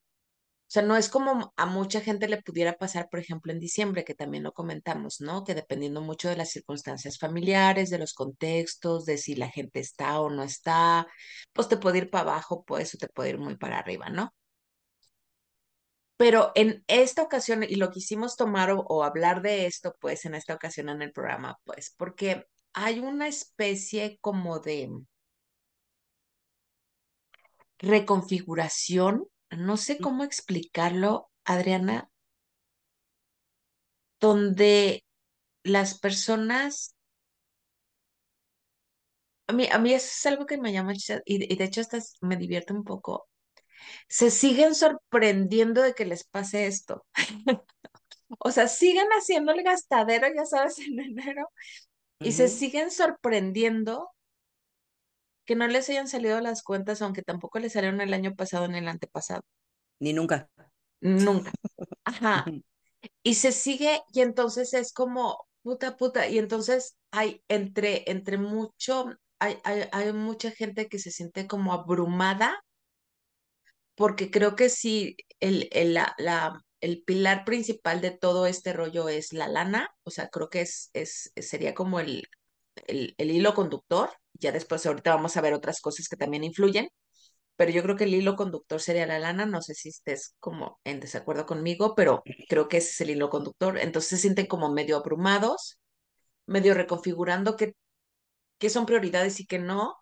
sea, 0.76 0.84
no 0.84 0.98
es 0.98 1.10
como 1.10 1.54
a 1.56 1.66
mucha 1.66 2.02
gente 2.02 2.28
le 2.28 2.42
pudiera 2.42 2.74
pasar, 2.78 3.10
por 3.10 3.20
ejemplo, 3.20 3.52
en 3.52 3.60
diciembre, 3.60 4.04
que 4.04 4.14
también 4.16 4.44
lo 4.44 4.54
comentamos, 4.54 5.22
¿no? 5.22 5.44
Que 5.46 5.56
dependiendo 5.56 6.02
mucho 6.02 6.30
de 6.30 6.36
las 6.38 6.50
circunstancias 6.52 7.18
familiares, 7.20 7.90
de 7.90 8.00
los 8.00 8.14
contextos, 8.14 9.06
de 9.06 9.18
si 9.18 9.36
la 9.36 9.50
gente 9.50 9.80
está 9.80 10.20
o 10.22 10.30
no 10.30 10.44
está, 10.44 11.08
pues 11.54 11.70
te 11.70 11.78
puede 11.78 12.00
ir 12.00 12.10
para 12.10 12.24
abajo, 12.32 12.64
pues, 12.66 12.94
o 12.96 12.98
te 12.98 13.08
puede 13.08 13.30
ir 13.32 13.38
muy 13.40 13.58
para 13.58 13.80
arriba, 13.80 14.10
¿no? 14.10 14.34
Pero 16.18 16.52
en 16.56 16.84
esta 16.88 17.24
ocasión, 17.24 17.64
y 17.64 17.76
lo 17.76 17.92
quisimos 17.92 18.36
tomar 18.36 18.72
o, 18.72 18.82
o 18.82 19.04
hablar 19.04 19.42
de 19.42 19.66
esto, 19.68 19.96
pues, 20.00 20.26
en 20.26 20.36
esta 20.36 20.54
ocasión 20.56 20.90
en 20.90 21.02
el 21.02 21.12
programa, 21.14 21.58
pues, 21.64 21.94
porque 21.98 22.46
hay 22.74 23.00
una 23.00 23.28
especie 23.28 24.18
como 24.22 24.60
de 24.60 24.90
reconfiguración 27.80 29.28
no 29.56 29.78
sé 29.78 30.00
cómo 30.00 30.24
explicarlo, 30.24 31.30
Adriana, 31.46 32.10
donde 34.20 35.06
las 35.64 36.00
personas, 36.00 36.96
a 39.48 39.54
mí, 39.54 39.68
a 39.72 39.78
mí 39.80 39.94
eso 39.94 40.08
es 40.08 40.26
algo 40.26 40.46
que 40.46 40.58
me 40.58 40.74
llama, 40.74 40.94
y, 40.94 41.54
y 41.54 41.56
de 41.56 41.64
hecho 41.64 41.82
hasta 41.82 42.00
me 42.22 42.38
divierte 42.38 42.74
un 42.74 42.84
poco, 42.84 43.28
se 44.10 44.32
siguen 44.32 44.76
sorprendiendo 44.76 45.82
de 45.82 45.94
que 45.94 46.06
les 46.06 46.26
pase 46.26 46.68
esto. 46.68 47.06
o 48.40 48.52
sea, 48.52 48.68
siguen 48.68 49.08
haciendo 49.10 49.54
el 49.54 49.64
gastadero, 49.64 50.28
ya 50.36 50.46
sabes, 50.46 50.80
en 50.80 51.00
enero, 51.00 51.50
y 52.22 52.34
se 52.34 52.48
siguen 52.50 52.92
sorprendiendo 52.92 54.10
que 55.46 55.56
no 55.56 55.68
les 55.68 55.90
hayan 55.90 56.08
salido 56.08 56.40
las 56.42 56.64
cuentas, 56.64 57.02
aunque 57.02 57.22
tampoco 57.22 57.60
les 57.60 57.74
salieron 57.74 58.02
el 58.02 58.14
año 58.14 58.36
pasado 58.36 58.68
ni 58.68 58.80
el 58.80 58.88
antepasado. 58.88 59.42
Ni 60.00 60.14
nunca. 60.14 60.50
Nunca. 61.02 61.52
Ajá. 62.04 62.46
Y 63.22 63.36
se 63.36 63.52
sigue, 63.52 64.02
y 64.14 64.22
entonces 64.22 64.74
es 64.74 64.92
como, 64.92 65.48
puta, 65.62 65.96
puta, 65.96 66.28
y 66.28 66.40
entonces 66.40 66.98
hay 67.12 67.44
entre, 67.48 68.10
entre 68.10 68.40
mucho, 68.40 69.06
hay, 69.38 69.58
hay, 69.64 69.84
hay 69.92 70.12
mucha 70.12 70.50
gente 70.50 70.88
que 70.88 70.98
se 70.98 71.12
siente 71.12 71.46
como 71.46 71.74
abrumada, 71.74 72.64
porque 73.96 74.32
creo 74.32 74.56
que 74.56 74.70
sí, 74.70 75.16
el, 75.40 75.70
el, 75.72 75.94
la, 75.94 76.16
la, 76.18 76.62
el 76.82 77.04
pilar 77.04 77.46
principal 77.46 78.02
de 78.02 78.12
todo 78.12 78.46
este 78.48 78.74
rollo 78.74 79.10
es 79.10 79.34
la 79.34 79.48
lana, 79.48 79.90
o 80.04 80.12
sea, 80.12 80.30
creo 80.30 80.50
que 80.50 80.62
es, 80.62 80.90
es, 80.94 81.32
sería 81.36 81.74
como 81.74 82.00
el, 82.00 82.28
el, 82.88 83.16
el 83.18 83.32
hilo 83.32 83.54
conductor, 83.54 84.10
ya 84.34 84.52
después 84.52 84.86
ahorita 84.86 85.16
vamos 85.16 85.38
a 85.38 85.42
ver 85.42 85.54
otras 85.54 85.82
cosas 85.82 86.08
que 86.10 86.18
también 86.18 86.44
influyen, 86.44 86.90
pero 87.56 87.72
yo 87.72 87.84
creo 87.84 87.96
que 87.96 88.06
el 88.06 88.14
hilo 88.16 88.36
conductor 88.36 88.82
sería 88.82 89.06
la 89.08 89.20
lana, 89.20 89.46
no 89.46 89.62
sé 89.62 89.76
si 89.76 89.90
estés 89.90 90.36
como 90.40 90.80
en 90.84 91.00
desacuerdo 91.00 91.46
conmigo, 91.46 91.96
pero 91.96 92.24
creo 92.50 92.68
que 92.70 92.78
ese 92.78 92.90
es 92.92 93.02
el 93.02 93.12
hilo 93.12 93.30
conductor, 93.30 93.78
entonces 93.80 94.10
se 94.12 94.18
sienten 94.18 94.48
como 94.48 94.72
medio 94.72 94.98
abrumados, 94.98 95.80
medio 96.48 96.74
reconfigurando 96.74 97.56
qué, 97.58 97.76
qué 98.60 98.70
son 98.70 98.86
prioridades 98.86 99.40
y 99.40 99.48
qué 99.48 99.60
no, 99.60 99.96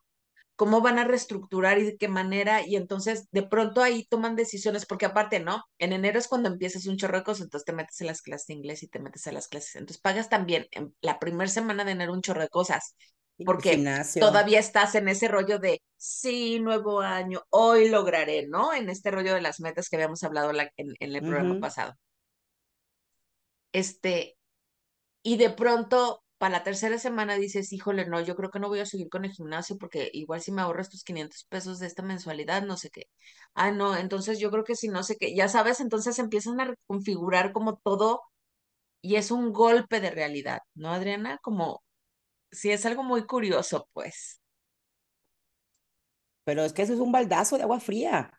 cómo 0.55 0.81
van 0.81 0.99
a 0.99 1.03
reestructurar 1.03 1.79
y 1.79 1.83
de 1.83 1.97
qué 1.97 2.07
manera, 2.07 2.65
y 2.65 2.75
entonces 2.75 3.27
de 3.31 3.43
pronto 3.43 3.81
ahí 3.81 4.05
toman 4.05 4.35
decisiones, 4.35 4.85
porque 4.85 5.05
aparte, 5.05 5.39
¿no? 5.39 5.63
En 5.79 5.93
enero 5.93 6.19
es 6.19 6.27
cuando 6.27 6.49
empiezas 6.49 6.85
un 6.85 6.97
chorro 6.97 7.17
de 7.17 7.23
cosas, 7.23 7.45
entonces 7.45 7.65
te 7.65 7.73
metes 7.73 7.99
en 8.01 8.07
las 8.07 8.21
clases 8.21 8.47
de 8.47 8.53
inglés 8.53 8.83
y 8.83 8.87
te 8.87 8.99
metes 8.99 9.25
a 9.27 9.31
las 9.31 9.47
clases, 9.47 9.75
entonces 9.75 10.01
pagas 10.01 10.29
también 10.29 10.67
en 10.71 10.95
la 11.01 11.19
primera 11.19 11.49
semana 11.49 11.83
de 11.83 11.91
enero 11.91 12.13
un 12.13 12.21
chorro 12.21 12.41
de 12.41 12.49
cosas, 12.49 12.95
porque 13.45 13.83
todavía 14.19 14.59
estás 14.59 14.95
en 14.95 15.07
ese 15.07 15.27
rollo 15.27 15.57
de, 15.59 15.81
sí, 15.97 16.59
nuevo 16.59 17.01
año, 17.01 17.43
hoy 17.49 17.89
lograré, 17.89 18.47
¿no? 18.47 18.73
En 18.73 18.89
este 18.89 19.09
rollo 19.11 19.33
de 19.33 19.41
las 19.41 19.59
metas 19.59 19.89
que 19.89 19.95
habíamos 19.95 20.23
hablado 20.23 20.51
en, 20.51 20.69
en, 20.77 21.15
el 21.15 21.21
programa 21.21 21.59
pasado. 21.59 21.95
Este, 23.71 24.37
y 25.23 25.37
de 25.37 25.49
pronto, 25.49 26.22
para 26.37 26.51
la 26.57 26.63
tercera 26.63 26.97
semana 26.99 27.35
dices, 27.35 27.71
híjole, 27.73 28.05
no, 28.07 28.19
yo 28.21 28.35
creo 28.35 28.51
que 28.51 28.59
no 28.59 28.67
voy 28.69 28.79
a 28.79 28.85
seguir 28.85 29.09
con 29.09 29.25
el 29.25 29.31
gimnasio 29.31 29.77
porque 29.77 30.09
igual 30.13 30.41
si 30.41 30.51
me 30.51 30.61
ahorro 30.61 30.81
estos 30.81 31.03
500 31.03 31.45
pesos 31.49 31.79
de 31.79 31.87
esta 31.87 32.03
mensualidad, 32.03 32.63
no 32.63 32.77
sé 32.77 32.89
qué. 32.89 33.03
Ah, 33.55 33.71
no, 33.71 33.95
entonces 33.95 34.39
yo 34.39 34.51
creo 34.51 34.63
que 34.63 34.75
si 34.75 34.87
no 34.89 35.03
sé 35.03 35.17
qué, 35.17 35.35
ya 35.35 35.47
sabes, 35.49 35.79
entonces 35.79 36.19
empiezan 36.19 36.59
a 36.61 36.75
configurar 36.87 37.53
como 37.53 37.77
todo 37.77 38.21
y 39.01 39.15
es 39.17 39.31
un 39.31 39.53
golpe 39.53 40.01
de 40.01 40.11
realidad, 40.11 40.59
¿no, 40.75 40.89
Adriana? 40.93 41.39
Como 41.43 41.83
sí 42.51 42.71
es 42.71 42.85
algo 42.85 43.03
muy 43.03 43.25
curioso, 43.27 43.89
pues. 43.93 44.41
Pero 46.45 46.63
es 46.63 46.71
que 46.73 46.83
eso 46.83 46.93
es 46.93 46.99
un 47.01 47.11
baldazo 47.11 47.57
de 47.57 47.63
agua 47.63 47.79
fría. 47.81 48.31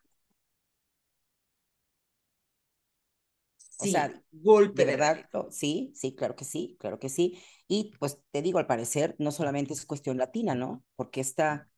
Sí, 3.57 3.77
o 3.77 3.87
sea, 3.87 4.23
golpe 4.33 4.85
de, 4.85 4.97
verdad. 4.97 5.29
sí, 5.51 5.93
sí, 5.95 6.15
claro 6.15 6.37
que 6.37 6.45
sí, 6.45 6.77
claro 6.81 6.99
que 6.99 7.09
sí. 7.09 7.39
Y 7.67 7.93
pues 7.99 8.21
te 8.31 8.43
digo, 8.43 8.59
al 8.59 8.67
parecer 8.67 9.17
no 9.19 9.33
solamente 9.33 9.73
es 9.73 9.87
cuestión 9.87 10.19
latina, 10.19 10.55
¿no? 10.55 10.85
Porque 10.97 11.21
esta, 11.21 11.71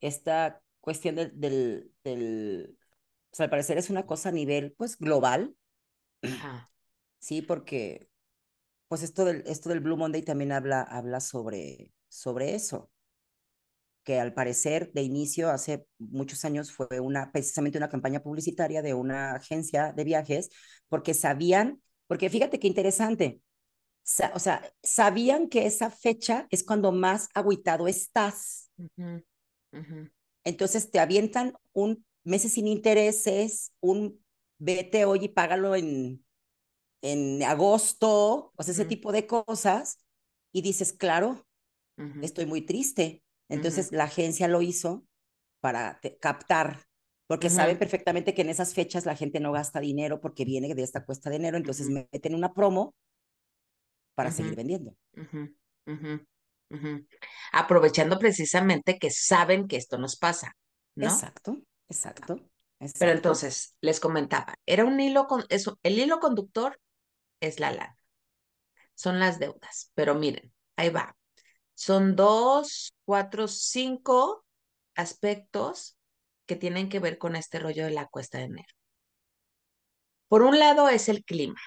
esta 0.00 0.62
cuestión 0.80 1.16
del, 1.16 1.92
del, 2.04 2.76
sea, 3.34 3.44
al 3.44 3.50
parecer 3.50 3.78
es 3.78 3.90
una 3.90 4.06
cosa 4.06 4.30
a 4.30 4.32
nivel, 4.32 4.72
pues, 4.76 4.98
global. 4.98 5.54
Sí, 7.18 7.40
porque 7.40 8.10
pues 8.88 9.02
esto 9.02 9.24
del, 9.24 9.42
esto 9.46 9.70
del 9.70 9.80
Blue 9.80 9.96
Monday 9.96 10.22
también 10.22 10.52
habla, 10.52 10.82
habla 10.82 11.20
sobre, 11.20 11.90
sobre 12.08 12.54
eso, 12.54 12.90
que 14.02 14.20
al 14.20 14.34
parecer 14.34 14.92
de 14.92 15.02
inicio 15.02 15.50
hace 15.50 15.86
muchos 15.98 16.44
años 16.44 16.70
fue 16.70 17.00
una, 17.00 17.32
precisamente 17.32 17.78
una 17.78 17.88
campaña 17.88 18.22
publicitaria 18.22 18.82
de 18.82 18.92
una 18.92 19.34
agencia 19.34 19.92
de 19.94 20.04
viajes, 20.04 20.50
porque 20.88 21.14
sabían, 21.14 21.80
porque 22.06 22.28
fíjate 22.28 22.58
qué 22.58 22.66
interesante, 22.66 23.40
o 24.34 24.38
sea, 24.38 24.62
sabían 24.82 25.48
que 25.48 25.66
esa 25.66 25.90
fecha 25.90 26.46
es 26.50 26.62
cuando 26.62 26.92
más 26.92 27.28
aguitado 27.34 27.88
estás. 27.88 28.70
Entonces 30.44 30.90
te 30.90 31.00
avientan 31.00 31.54
un 31.72 32.04
meses 32.24 32.52
sin 32.52 32.66
intereses, 32.66 33.72
un 33.80 34.22
vete 34.58 35.04
hoy 35.04 35.24
y 35.24 35.28
págalo 35.28 35.74
en 35.74 36.24
en 37.04 37.42
agosto, 37.42 38.52
o 38.56 38.62
sea, 38.62 38.72
ese 38.72 38.86
tipo 38.86 39.12
de 39.12 39.26
cosas, 39.26 39.98
y 40.52 40.62
dices, 40.62 40.94
claro, 40.94 41.46
estoy 42.22 42.46
muy 42.46 42.62
triste. 42.62 43.22
Entonces 43.50 43.92
la 43.92 44.04
agencia 44.04 44.48
lo 44.48 44.62
hizo 44.62 45.04
para 45.60 46.00
captar, 46.18 46.80
porque 47.26 47.50
saben 47.50 47.78
perfectamente 47.78 48.32
que 48.32 48.40
en 48.40 48.48
esas 48.48 48.72
fechas 48.72 49.04
la 49.04 49.16
gente 49.16 49.38
no 49.38 49.52
gasta 49.52 49.80
dinero 49.80 50.22
porque 50.22 50.46
viene 50.46 50.74
de 50.74 50.82
esta 50.82 51.04
cuesta 51.04 51.28
de 51.28 51.36
enero, 51.36 51.58
entonces 51.58 51.90
meten 51.90 52.34
una 52.34 52.54
promo 52.54 52.94
para 54.14 54.30
seguir 54.30 54.56
vendiendo. 54.56 54.96
Aprovechando 57.52 58.18
precisamente 58.18 58.98
que 58.98 59.10
saben 59.10 59.68
que 59.68 59.76
esto 59.76 59.98
nos 59.98 60.16
pasa, 60.16 60.56
¿no? 60.94 61.06
Exacto, 61.06 61.58
exacto. 61.88 62.40
Pero 62.98 63.12
entonces, 63.12 63.76
les 63.80 64.00
comentaba, 64.00 64.56
era 64.66 64.84
un 64.84 64.98
hilo 65.00 65.26
con 65.26 65.44
eso, 65.48 65.78
el 65.82 65.98
hilo 65.98 66.18
conductor 66.18 66.78
es 67.40 67.60
la 67.60 67.70
lana. 67.70 67.96
Son 68.94 69.18
las 69.18 69.38
deudas. 69.38 69.90
Pero 69.94 70.14
miren, 70.14 70.52
ahí 70.76 70.90
va. 70.90 71.16
Son 71.74 72.14
dos, 72.14 72.94
cuatro, 73.04 73.48
cinco 73.48 74.44
aspectos 74.94 75.96
que 76.46 76.56
tienen 76.56 76.88
que 76.88 77.00
ver 77.00 77.18
con 77.18 77.36
este 77.36 77.58
rollo 77.58 77.84
de 77.84 77.90
la 77.90 78.06
cuesta 78.06 78.38
de 78.38 78.44
enero. 78.44 78.74
Por 80.28 80.42
un 80.42 80.58
lado 80.58 80.88
es 80.88 81.08
el 81.08 81.24
clima, 81.24 81.60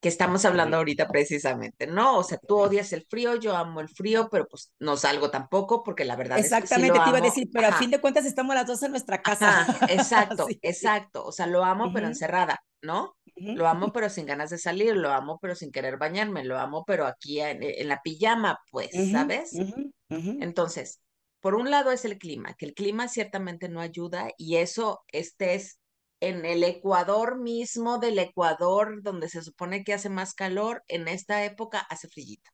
que 0.00 0.08
estamos 0.08 0.46
hablando 0.46 0.78
ahorita 0.78 1.08
precisamente, 1.08 1.86
¿no? 1.86 2.18
O 2.18 2.24
sea, 2.24 2.38
tú 2.38 2.56
odias 2.58 2.92
el 2.94 3.04
frío, 3.06 3.36
yo 3.36 3.54
amo 3.54 3.80
el 3.80 3.88
frío, 3.88 4.28
pero 4.30 4.48
pues 4.48 4.72
no 4.78 4.96
salgo 4.96 5.30
tampoco 5.30 5.82
porque 5.82 6.06
la 6.06 6.16
verdad 6.16 6.38
Exactamente, 6.38 6.94
es 6.96 6.98
que 6.98 7.04
te 7.04 7.08
iba 7.10 7.18
a 7.18 7.22
decir, 7.22 7.48
pero 7.52 7.68
a 7.68 7.72
fin 7.72 7.90
de 7.90 8.00
cuentas 8.00 8.24
estamos 8.24 8.54
las 8.54 8.66
dos 8.66 8.82
en 8.82 8.92
nuestra 8.92 9.20
casa. 9.20 9.66
exacto, 9.90 10.46
exacto. 10.62 11.24
O 11.24 11.32
sea, 11.32 11.46
lo 11.46 11.64
amo, 11.64 11.92
pero 11.92 12.06
encerrada, 12.06 12.64
¿no? 12.80 13.14
Lo 13.36 13.68
amo, 13.68 13.92
pero 13.92 14.08
sin 14.08 14.26
ganas 14.26 14.50
de 14.50 14.58
salir, 14.58 14.96
lo 14.96 15.10
amo, 15.12 15.38
pero 15.40 15.54
sin 15.54 15.70
querer 15.70 15.98
bañarme, 15.98 16.44
lo 16.44 16.58
amo, 16.58 16.84
pero 16.86 17.06
aquí 17.06 17.40
en, 17.40 17.60
la 17.88 18.00
pijama, 18.02 18.58
pues, 18.70 18.90
¿sabes? 19.12 19.52
Entonces, 20.08 21.00
por 21.40 21.54
un 21.54 21.70
lado 21.70 21.90
es 21.90 22.04
el 22.04 22.18
clima, 22.18 22.54
que 22.54 22.66
el 22.66 22.74
clima 22.74 23.08
ciertamente 23.08 23.68
no 23.68 23.80
ayuda 23.80 24.30
y 24.36 24.56
eso, 24.56 25.02
este 25.08 25.54
es 25.54 25.79
en 26.20 26.44
el 26.44 26.62
Ecuador 26.64 27.38
mismo 27.38 27.98
del 27.98 28.18
Ecuador, 28.18 29.02
donde 29.02 29.28
se 29.28 29.42
supone 29.42 29.84
que 29.84 29.94
hace 29.94 30.08
más 30.08 30.34
calor, 30.34 30.84
en 30.86 31.08
esta 31.08 31.44
época 31.44 31.80
hace 31.80 32.08
frillito. 32.08 32.50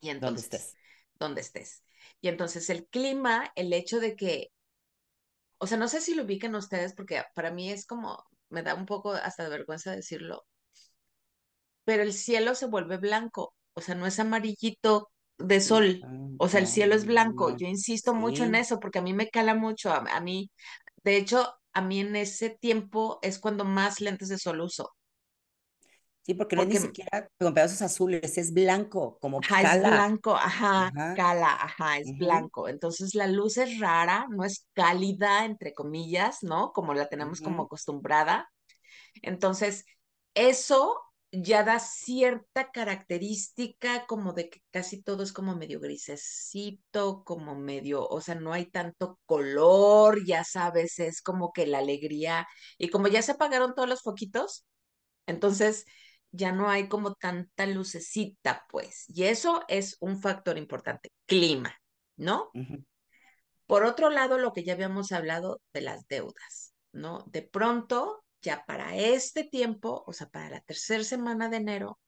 Y 0.00 0.10
entonces, 0.10 0.20
¿dónde 0.20 0.40
estés? 0.40 0.74
Donde 1.18 1.40
estés. 1.40 1.84
Y 2.20 2.28
entonces 2.28 2.70
el 2.70 2.86
clima, 2.86 3.50
el 3.56 3.72
hecho 3.72 3.98
de 3.98 4.14
que, 4.14 4.52
o 5.58 5.66
sea, 5.66 5.78
no 5.78 5.88
sé 5.88 6.00
si 6.00 6.14
lo 6.14 6.24
ubiquen 6.24 6.54
ustedes, 6.54 6.94
porque 6.94 7.22
para 7.34 7.50
mí 7.50 7.70
es 7.70 7.86
como, 7.86 8.24
me 8.48 8.62
da 8.62 8.74
un 8.74 8.86
poco 8.86 9.12
hasta 9.12 9.44
de 9.44 9.50
vergüenza 9.50 9.90
decirlo, 9.90 10.46
pero 11.84 12.02
el 12.02 12.12
cielo 12.12 12.54
se 12.54 12.66
vuelve 12.66 12.98
blanco, 12.98 13.54
o 13.74 13.80
sea, 13.80 13.94
no 13.94 14.06
es 14.06 14.20
amarillito 14.20 15.10
de 15.38 15.60
sol, 15.60 16.02
o 16.38 16.48
sea, 16.48 16.60
el 16.60 16.66
cielo 16.66 16.94
es 16.94 17.06
blanco. 17.06 17.56
Yo 17.56 17.66
insisto 17.66 18.12
mucho 18.12 18.44
en 18.44 18.56
eso 18.56 18.80
porque 18.80 18.98
a 18.98 19.02
mí 19.02 19.14
me 19.14 19.30
cala 19.30 19.54
mucho, 19.54 19.92
a, 19.92 20.20
mí, 20.20 20.50
de 21.08 21.16
hecho, 21.16 21.54
a 21.72 21.80
mí 21.80 22.00
en 22.00 22.16
ese 22.16 22.50
tiempo 22.50 23.18
es 23.22 23.38
cuando 23.38 23.64
más 23.64 24.02
lentes 24.02 24.28
de 24.28 24.36
sol 24.36 24.60
uso. 24.60 24.92
Sí, 26.22 26.34
porque, 26.34 26.56
no 26.56 26.62
es 26.62 26.68
ni 26.68 26.76
siquiera 26.76 27.26
con 27.38 27.54
pedazos 27.54 27.80
azules, 27.80 28.36
es 28.36 28.52
blanco, 28.52 29.16
como 29.18 29.38
ajá, 29.42 29.76
es 29.76 29.80
blanco, 29.80 30.34
ajá, 30.36 30.92
cala, 31.16 31.54
ajá, 31.54 31.96
es 31.96 32.18
blanco. 32.18 32.68
Entonces 32.68 33.14
la 33.14 33.26
luz 33.26 33.56
es 33.56 33.78
rara, 33.78 34.26
no 34.28 34.44
es 34.44 34.66
cálida, 34.74 35.46
entre 35.46 35.72
comillas, 35.72 36.42
¿no? 36.42 36.72
Como 36.74 36.92
la 36.92 37.08
tenemos 37.08 37.40
como 37.40 37.62
acostumbrada. 37.62 38.50
Entonces, 39.22 39.86
eso 40.34 41.00
ya 41.30 41.62
da 41.62 41.78
cierta 41.78 42.70
característica 42.70 44.06
como 44.06 44.32
de 44.32 44.48
que 44.48 44.62
casi 44.70 45.02
todo 45.02 45.22
es 45.22 45.32
como 45.32 45.56
medio 45.56 45.80
grisecito, 45.80 47.22
como 47.24 47.54
medio, 47.54 48.06
o 48.08 48.20
sea, 48.20 48.34
no 48.34 48.52
hay 48.52 48.66
tanto 48.66 49.18
color, 49.26 50.24
ya 50.24 50.44
sabes, 50.44 50.98
es 50.98 51.20
como 51.20 51.52
que 51.52 51.66
la 51.66 51.78
alegría, 51.78 52.46
y 52.78 52.88
como 52.88 53.08
ya 53.08 53.22
se 53.22 53.32
apagaron 53.32 53.74
todos 53.74 53.88
los 53.88 54.02
foquitos, 54.02 54.66
entonces 55.26 55.84
ya 56.30 56.52
no 56.52 56.70
hay 56.70 56.88
como 56.88 57.14
tanta 57.14 57.66
lucecita, 57.66 58.66
pues, 58.70 59.04
y 59.08 59.24
eso 59.24 59.62
es 59.68 59.96
un 60.00 60.20
factor 60.20 60.56
importante, 60.56 61.10
clima, 61.26 61.74
¿no? 62.16 62.50
Por 63.66 63.84
otro 63.84 64.08
lado, 64.08 64.38
lo 64.38 64.52
que 64.52 64.64
ya 64.64 64.72
habíamos 64.72 65.12
hablado 65.12 65.60
de 65.74 65.82
las 65.82 66.06
deudas, 66.08 66.74
¿no? 66.92 67.24
De 67.28 67.42
pronto 67.42 68.24
ya 68.42 68.64
para 68.66 68.96
este 68.96 69.44
tiempo, 69.44 70.04
o 70.06 70.12
sea, 70.12 70.28
para 70.28 70.50
la 70.50 70.60
tercera 70.60 71.04
semana 71.04 71.48
de 71.48 71.58
enero, 71.58 71.98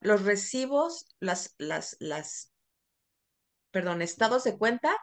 los 0.00 0.24
recibos, 0.24 1.06
las, 1.20 1.54
las, 1.58 1.96
las, 2.00 2.52
perdón, 3.70 4.02
estados 4.02 4.44
de 4.44 4.58
cuenta 4.58 4.96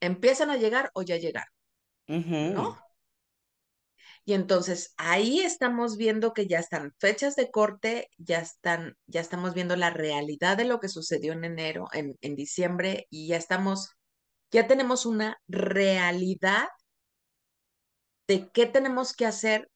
empiezan 0.00 0.50
a 0.50 0.56
llegar 0.56 0.90
o 0.94 1.02
ya 1.02 1.16
llegaron, 1.16 1.52
¿no? 2.52 2.78
Y 4.24 4.34
entonces 4.34 4.92
ahí 4.96 5.40
estamos 5.40 5.96
viendo 5.96 6.34
que 6.34 6.48
ya 6.48 6.58
están 6.58 6.92
fechas 6.98 7.36
de 7.36 7.50
corte, 7.50 8.10
ya 8.18 8.40
están, 8.40 8.96
ya 9.06 9.20
estamos 9.20 9.54
viendo 9.54 9.76
la 9.76 9.90
realidad 9.90 10.56
de 10.56 10.64
lo 10.64 10.80
que 10.80 10.88
sucedió 10.88 11.32
en 11.32 11.44
enero, 11.44 11.86
en, 11.92 12.16
en 12.20 12.34
diciembre, 12.34 13.06
y 13.08 13.28
ya 13.28 13.36
estamos, 13.36 13.90
ya 14.50 14.66
tenemos 14.66 15.06
una 15.06 15.38
realidad 15.46 16.66
de 18.28 18.50
qué 18.50 18.66
tenemos 18.66 19.14
que 19.14 19.26
hacer 19.26 19.70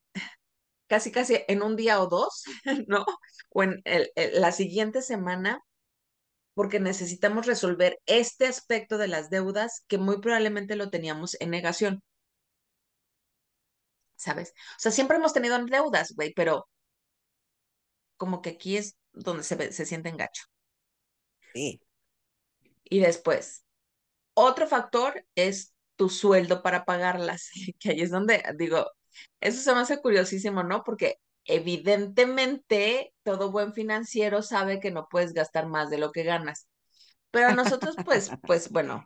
casi 0.87 1.13
casi 1.13 1.39
en 1.47 1.63
un 1.63 1.77
día 1.77 2.01
o 2.03 2.09
dos, 2.09 2.45
¿no? 2.89 3.05
O 3.51 3.63
en 3.63 3.83
la 4.15 4.53
siguiente 4.53 5.03
semana, 5.03 5.61
porque 6.55 6.81
necesitamos 6.81 7.47
resolver 7.47 7.99
este 8.07 8.47
aspecto 8.47 8.99
de 8.99 9.09
las 9.09 9.31
deudas 9.31 9.85
que 9.87 9.99
muy 9.99 10.21
probablemente 10.21 10.77
lo 10.77 10.91
teníamos 10.91 11.37
en 11.41 11.51
negación. 11.51 12.03
¿Sabes? 14.17 14.53
O 14.77 14.81
sea, 14.81 14.93
siempre 14.93 15.17
hemos 15.17 15.33
tenido 15.33 15.59
deudas, 15.65 16.13
güey, 16.15 16.33
pero 16.35 16.69
como 18.17 18.43
que 18.43 18.51
aquí 18.51 18.77
es 18.77 18.97
donde 19.13 19.43
se, 19.45 19.73
se 19.73 19.87
siente 19.87 20.11
en 20.11 20.17
gacho. 20.19 20.45
Sí. 21.55 21.81
Y 22.85 23.01
después, 23.01 23.65
otro 24.35 24.67
factor 24.67 25.25
es 25.35 25.75
tu 26.01 26.09
sueldo 26.09 26.63
para 26.63 26.87
pagarlas, 26.87 27.51
que 27.79 27.91
ahí 27.91 28.01
es 28.01 28.11
donde 28.11 28.43
digo, 28.57 28.91
eso 29.39 29.61
se 29.61 29.75
me 29.75 29.81
hace 29.81 30.01
curiosísimo, 30.01 30.63
¿no? 30.63 30.83
Porque 30.83 31.17
evidentemente 31.45 33.13
todo 33.23 33.51
buen 33.51 33.75
financiero 33.75 34.41
sabe 34.41 34.81
que 34.81 34.91
no 34.91 35.09
puedes 35.11 35.35
gastar 35.35 35.67
más 35.67 35.91
de 35.91 35.99
lo 35.99 36.11
que 36.11 36.23
ganas. 36.23 36.69
Pero 37.31 37.49
a 37.49 37.55
nosotros, 37.55 37.97
pues, 38.03 38.31
pues 38.47 38.71
bueno, 38.71 39.05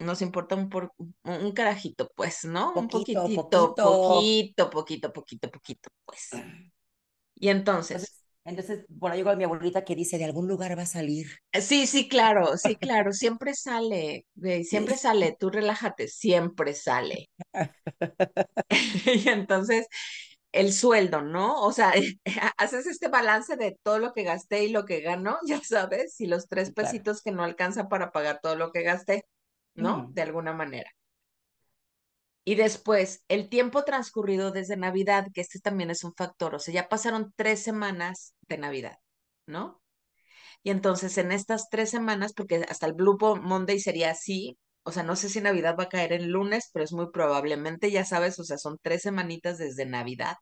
nos 0.00 0.20
importa 0.20 0.56
un, 0.56 0.68
por, 0.68 0.92
un 1.22 1.52
carajito, 1.52 2.10
pues, 2.16 2.44
¿no? 2.44 2.72
un 2.74 2.88
poquitito, 2.88 3.22
poquito. 3.22 3.74
poquito, 3.76 4.70
poquito, 4.70 5.12
poquito, 5.12 5.48
poquito, 5.48 5.90
pues. 6.04 6.30
Y 7.36 7.50
entonces 7.50 8.21
entonces, 8.44 8.84
bueno, 8.88 9.14
llegó 9.14 9.34
mi 9.36 9.44
abuelita 9.44 9.84
que 9.84 9.94
dice, 9.94 10.18
de 10.18 10.24
algún 10.24 10.48
lugar 10.48 10.76
va 10.76 10.82
a 10.82 10.86
salir. 10.86 11.28
Eh, 11.52 11.60
sí, 11.60 11.86
sí, 11.86 12.08
claro, 12.08 12.56
sí, 12.56 12.76
claro, 12.76 13.12
siempre 13.12 13.54
sale, 13.54 14.26
siempre 14.64 14.96
sale, 14.96 15.36
tú 15.38 15.50
relájate, 15.50 16.08
siempre 16.08 16.74
sale. 16.74 17.30
y 19.06 19.28
entonces, 19.28 19.86
el 20.50 20.72
sueldo, 20.72 21.22
¿no? 21.22 21.62
O 21.62 21.72
sea, 21.72 21.92
haces 22.58 22.86
este 22.86 23.08
balance 23.08 23.56
de 23.56 23.78
todo 23.82 23.98
lo 23.98 24.12
que 24.12 24.24
gasté 24.24 24.64
y 24.64 24.70
lo 24.70 24.84
que 24.84 25.00
gano, 25.00 25.38
ya 25.46 25.60
sabes, 25.62 26.20
y 26.20 26.26
los 26.26 26.48
tres 26.48 26.72
pesitos 26.72 27.22
que 27.22 27.30
no 27.32 27.44
alcanza 27.44 27.88
para 27.88 28.12
pagar 28.12 28.40
todo 28.42 28.56
lo 28.56 28.72
que 28.72 28.82
gasté, 28.82 29.24
¿no? 29.74 30.08
De 30.12 30.22
alguna 30.22 30.52
manera. 30.52 30.90
Y 32.44 32.56
después, 32.56 33.24
el 33.28 33.48
tiempo 33.48 33.84
transcurrido 33.84 34.50
desde 34.50 34.76
Navidad, 34.76 35.26
que 35.32 35.42
este 35.42 35.60
también 35.60 35.90
es 35.90 36.02
un 36.02 36.14
factor, 36.14 36.54
o 36.54 36.58
sea, 36.58 36.74
ya 36.74 36.88
pasaron 36.88 37.32
tres 37.36 37.62
semanas 37.62 38.34
de 38.42 38.58
Navidad, 38.58 38.98
¿no? 39.46 39.80
Y 40.64 40.70
entonces 40.70 41.18
en 41.18 41.32
estas 41.32 41.68
tres 41.68 41.90
semanas, 41.90 42.32
porque 42.34 42.64
hasta 42.68 42.86
el 42.86 42.94
Blue 42.94 43.18
Monday 43.40 43.80
sería 43.80 44.10
así, 44.10 44.58
o 44.84 44.90
sea, 44.90 45.02
no 45.02 45.14
sé 45.14 45.28
si 45.28 45.40
Navidad 45.40 45.76
va 45.78 45.84
a 45.84 45.88
caer 45.88 46.12
en 46.12 46.30
lunes, 46.30 46.70
pero 46.72 46.84
es 46.84 46.92
muy 46.92 47.10
probablemente, 47.12 47.90
ya 47.90 48.04
sabes, 48.04 48.38
o 48.38 48.44
sea, 48.44 48.58
son 48.58 48.78
tres 48.82 49.02
semanitas 49.02 49.58
desde 49.58 49.86
Navidad. 49.86 50.36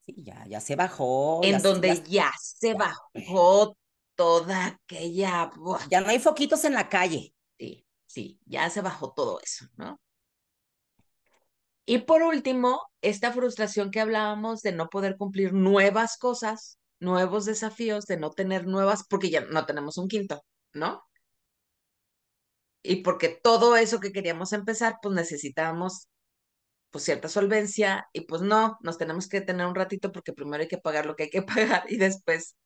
Sí, 0.00 0.14
ya, 0.18 0.44
ya 0.48 0.60
se 0.60 0.76
bajó. 0.76 1.40
En 1.44 1.62
donde 1.62 2.02
ya, 2.02 2.30
se 2.40 2.74
bajó 2.74 3.76
toda 4.16 4.66
aquella... 4.66 5.50
Ya 5.90 6.00
no 6.00 6.08
hay 6.08 6.18
foquitos 6.18 6.64
en 6.64 6.74
la 6.74 6.88
calle. 6.88 7.32
Sí, 7.58 7.86
sí, 8.06 8.40
ya 8.44 8.68
se 8.70 8.80
bajó 8.80 9.12
todo 9.12 9.40
eso, 9.40 9.66
¿no? 9.76 10.00
Y 11.86 11.98
por 11.98 12.22
último, 12.22 12.80
esta 13.02 13.32
frustración 13.32 13.90
que 13.90 14.00
hablábamos 14.00 14.62
de 14.62 14.72
no 14.72 14.88
poder 14.88 15.16
cumplir 15.16 15.52
nuevas 15.52 16.16
cosas, 16.16 16.78
nuevos 16.98 17.44
desafíos, 17.44 18.06
de 18.06 18.16
no 18.16 18.30
tener 18.30 18.66
nuevas, 18.66 19.04
porque 19.08 19.30
ya 19.30 19.42
no 19.42 19.66
tenemos 19.66 19.98
un 19.98 20.08
quinto, 20.08 20.42
¿no? 20.72 21.02
Y 22.82 22.96
porque 22.96 23.28
todo 23.42 23.76
eso 23.76 24.00
que 24.00 24.12
queríamos 24.12 24.52
empezar, 24.52 24.98
pues 25.02 25.14
necesitábamos 25.14 26.08
pues 26.90 27.04
cierta 27.04 27.28
solvencia 27.28 28.08
y 28.12 28.22
pues 28.22 28.40
no, 28.40 28.78
nos 28.80 28.98
tenemos 28.98 29.28
que 29.28 29.40
tener 29.40 29.66
un 29.66 29.74
ratito 29.74 30.12
porque 30.12 30.32
primero 30.32 30.62
hay 30.62 30.68
que 30.68 30.78
pagar 30.78 31.06
lo 31.06 31.16
que 31.16 31.24
hay 31.24 31.30
que 31.30 31.42
pagar 31.42 31.84
y 31.88 31.96
después 31.96 32.56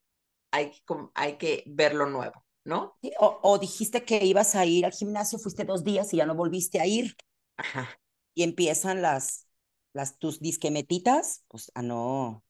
hay 0.53 0.71
que, 0.71 0.83
hay 1.15 1.39
que 1.39 1.65
ver 1.67 1.95
lo 1.95 2.07
nuevo, 2.07 2.45
¿no? 2.65 2.99
o, 3.21 3.41
o 3.43 3.59
dijiste 3.59 4.05
que 4.05 4.25
ibas 4.25 4.55
a 4.55 4.67
ir 4.67 4.85
al 4.87 4.93
gimnasio, 4.93 5.39
fuiste 5.39 5.65
dos 5.65 5.83
días 5.83 6.13
y 6.13 6.19
ya 6.19 6.27
no 6.27 6.35
volviste 6.35 6.81
a 6.81 6.87
ir. 6.87 7.17
Ajá 7.57 7.99
y 8.39 8.45
empiezan 8.45 9.03
las, 9.03 9.49
las 9.93 10.17
tus 10.17 10.39
disquemetitas, 10.39 11.43
pues, 11.49 11.73
ah, 11.75 11.83
no. 11.83 12.45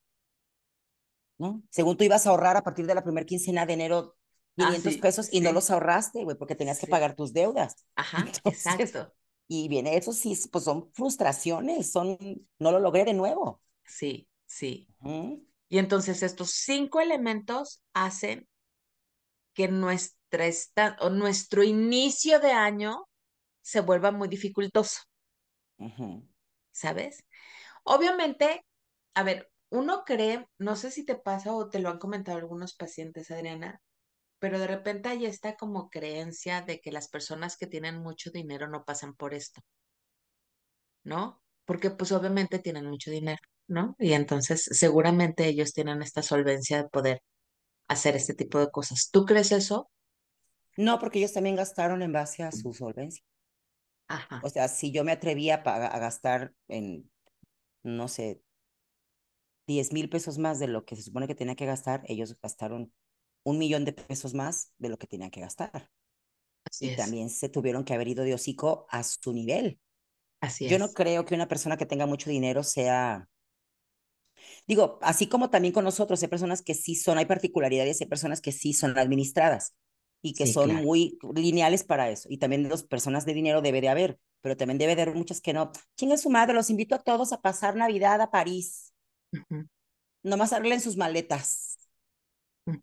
¿No? 1.39 1.63
Según 1.71 1.97
tú 1.97 2.05
ibas 2.05 2.27
a 2.27 2.31
ahorrar 2.31 2.59
a 2.59 2.63
partir 2.63 2.87
de 2.87 2.95
la 2.95 3.03
primera 3.03 3.25
quincena 3.25 3.65
de 3.65 3.73
enero 3.73 4.15
500 4.57 4.95
ah, 4.95 4.99
pesos 5.01 5.29
y 5.33 5.41
no 5.41 5.51
los 5.53 5.71
ahorraste, 5.71 6.25
güey, 6.25 6.37
porque 6.37 6.55
tenías 6.55 6.79
que 6.79 6.89
pagar 6.89 7.17
tus 7.17 7.33
deudas. 7.33 7.87
Ajá, 7.95 8.27
exacto. 8.45 9.15
Y 9.47 9.69
viene 9.69 9.97
eso 9.97 10.13
sí, 10.13 10.39
pues 10.53 10.65
son 10.65 10.93
frustraciones, 10.93 11.91
son, 11.91 12.19
no 12.59 12.71
lo 12.71 12.81
logré 12.81 13.07
de 13.07 13.15
nuevo. 13.15 13.63
Sí, 13.87 14.29
sí. 14.45 14.89
Y 15.71 15.79
entonces 15.79 16.23
estos 16.23 16.51
cinco 16.51 17.01
elementos 17.01 17.83
hacen 17.95 18.47
que 19.55 19.69
nuestra 19.69 20.45
esta, 20.45 20.99
o 21.01 21.09
nuestro 21.09 21.63
inicio 21.63 22.41
de 22.41 22.53
año 22.53 23.09
se 23.63 23.81
vuelva 23.81 24.11
muy 24.11 24.29
dificultoso. 24.29 25.09
¿Sabes? 26.73 27.25
Obviamente, 27.85 28.65
a 29.15 29.23
ver, 29.23 29.51
uno 29.71 30.05
cree, 30.05 30.47
no 30.59 30.77
sé 30.77 30.91
si 30.91 31.05
te 31.05 31.17
pasa 31.17 31.55
o 31.55 31.69
te 31.69 31.81
lo 31.81 31.91
han 31.91 31.99
comentado 31.99 32.39
algunos 32.39 32.75
pacientes, 32.75 33.31
Adriana, 33.31 33.81
pero 34.41 34.59
de 34.59 34.67
repente 34.69 35.09
hay 35.11 35.27
esta 35.27 35.57
como 35.57 35.91
creencia 35.91 36.63
de 36.63 36.81
que 36.81 36.93
las 36.93 37.09
personas 37.09 37.57
que 37.57 37.67
tienen 37.67 37.99
mucho 37.99 38.31
dinero 38.31 38.69
no 38.69 38.85
pasan 38.85 39.15
por 39.15 39.35
esto, 39.35 39.61
¿no? 41.05 41.43
Porque 41.65 41.91
pues 41.91 42.13
obviamente 42.13 42.59
tienen 42.59 42.87
mucho 42.87 43.11
dinero, 43.11 43.41
¿no? 43.67 43.95
Y 43.99 44.13
entonces 44.13 44.65
seguramente 44.71 45.47
ellos 45.47 45.73
tienen 45.73 46.03
esta 46.03 46.23
solvencia 46.23 46.83
de 46.83 46.89
poder 46.89 47.23
hacer 47.89 48.17
este 48.17 48.35
tipo 48.35 48.59
de 48.61 48.71
cosas. 48.71 49.11
¿Tú 49.13 49.25
crees 49.27 49.53
eso? 49.53 49.91
No, 50.77 50.99
porque 50.99 51.19
ellos 51.19 51.33
también 51.33 51.57
gastaron 51.57 52.03
en 52.03 52.13
base 52.13 52.43
a 52.43 52.53
su 52.53 52.73
solvencia. 52.73 53.23
O 54.43 54.49
sea, 54.49 54.69
si 54.69 54.91
yo 54.91 55.05
me 55.05 55.13
atrevía 55.13 55.57
a, 55.57 55.99
gastar 55.99 56.55
en, 56.69 57.11
no 57.83 58.09
sé, 58.09 58.43
10 59.67 59.93
mil 59.93 60.09
pesos 60.09 60.39
más 60.39 60.59
de 60.59 60.67
lo 60.67 60.85
que 60.85 60.97
se 60.97 61.03
supone 61.03 61.27
que 61.27 61.35
tenía 61.35 61.57
que 61.57 61.67
gastar, 61.67 62.03
ellos 62.07 62.39
gastaron 62.41 62.93
un 63.45 63.59
millón 63.59 63.85
de 63.85 63.93
pesos 63.93 64.35
más 64.35 64.73
de 64.79 64.89
lo 64.89 64.99
que 64.99 65.07
tenían 65.07 65.31
que 65.31 65.41
gastar. 65.41 65.91
Así 66.65 66.87
y 66.87 66.91
es. 66.91 66.97
también 66.97 67.31
se 67.31 67.49
tuvieron 67.49 67.85
que 67.85 67.95
haber 67.95 68.09
ido 68.09 68.25
de 68.25 68.35
hocico 68.35 68.87
a 68.91 69.03
su 69.03 69.33
nivel. 69.33 69.79
Así 70.41 70.69
Yo 70.69 70.77
es. 70.77 70.81
no 70.81 70.93
creo 70.93 71.25
que 71.25 71.35
una 71.35 71.49
persona 71.49 71.77
que 71.77 71.87
tenga 71.87 72.07
mucho 72.07 72.31
dinero 72.31 72.63
sea, 72.63 73.29
digo, 74.67 74.99
así 75.03 75.29
como 75.29 75.51
también 75.51 75.75
con 75.75 75.85
nosotros, 75.85 76.23
hay 76.23 76.29
personas 76.29 76.63
que 76.63 76.75
sí 76.75 76.95
son, 76.95 77.19
hay 77.19 77.27
particularidades, 77.27 78.01
hay 78.01 78.07
personas 78.07 78.41
que 78.41 78.53
sí 78.53 78.73
son 78.73 78.97
administradas 78.97 79.75
y 80.23 80.35
que 80.35 80.47
Sí, 80.47 80.53
son 80.53 80.71
claro. 80.71 80.85
muy 80.85 81.19
lineales 81.35 81.85
para 81.85 82.11
eso. 82.11 82.29
Y 82.31 82.39
también 82.39 82.69
las 82.69 82.83
personas 82.85 83.25
de 83.27 83.35
dinero 83.35 83.63
debe 83.63 83.81
de 83.81 83.89
haber, 83.89 84.19
pero 84.41 84.57
también 84.57 84.79
debe 84.79 84.97
de 84.97 85.03
haber 85.03 85.15
muchas 85.17 85.41
que 85.41 85.53
no. 85.53 85.73
Chinga 85.97 86.17
su 86.17 86.31
madre, 86.31 86.55
los 86.55 86.71
invito 86.71 86.95
a 86.95 86.99
todos 87.01 87.33
a 87.33 87.41
pasar 87.41 87.77
Navidad 87.77 88.21
a 88.21 88.31
París. 88.31 88.93
Nomás 90.23 90.53
arreglen 90.53 90.81
sus 90.81 90.97
maletas. 90.97 91.79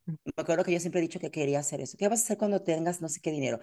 Me 0.10 0.34
acuerdo 0.38 0.64
que 0.64 0.72
yo 0.72 0.80
siempre 0.80 1.00
he 1.00 1.04
dicho 1.04 1.20
que 1.20 1.32
quería 1.32 1.60
hacer 1.60 1.82
eso. 1.82 1.98
¿Qué 1.98 2.08
vas 2.08 2.22
a 2.22 2.24
hacer 2.24 2.38
cuando 2.38 2.62
tengas 2.64 3.02
no 3.02 3.10
sé 3.10 3.22
qué 3.22 3.32
dinero? 3.32 3.60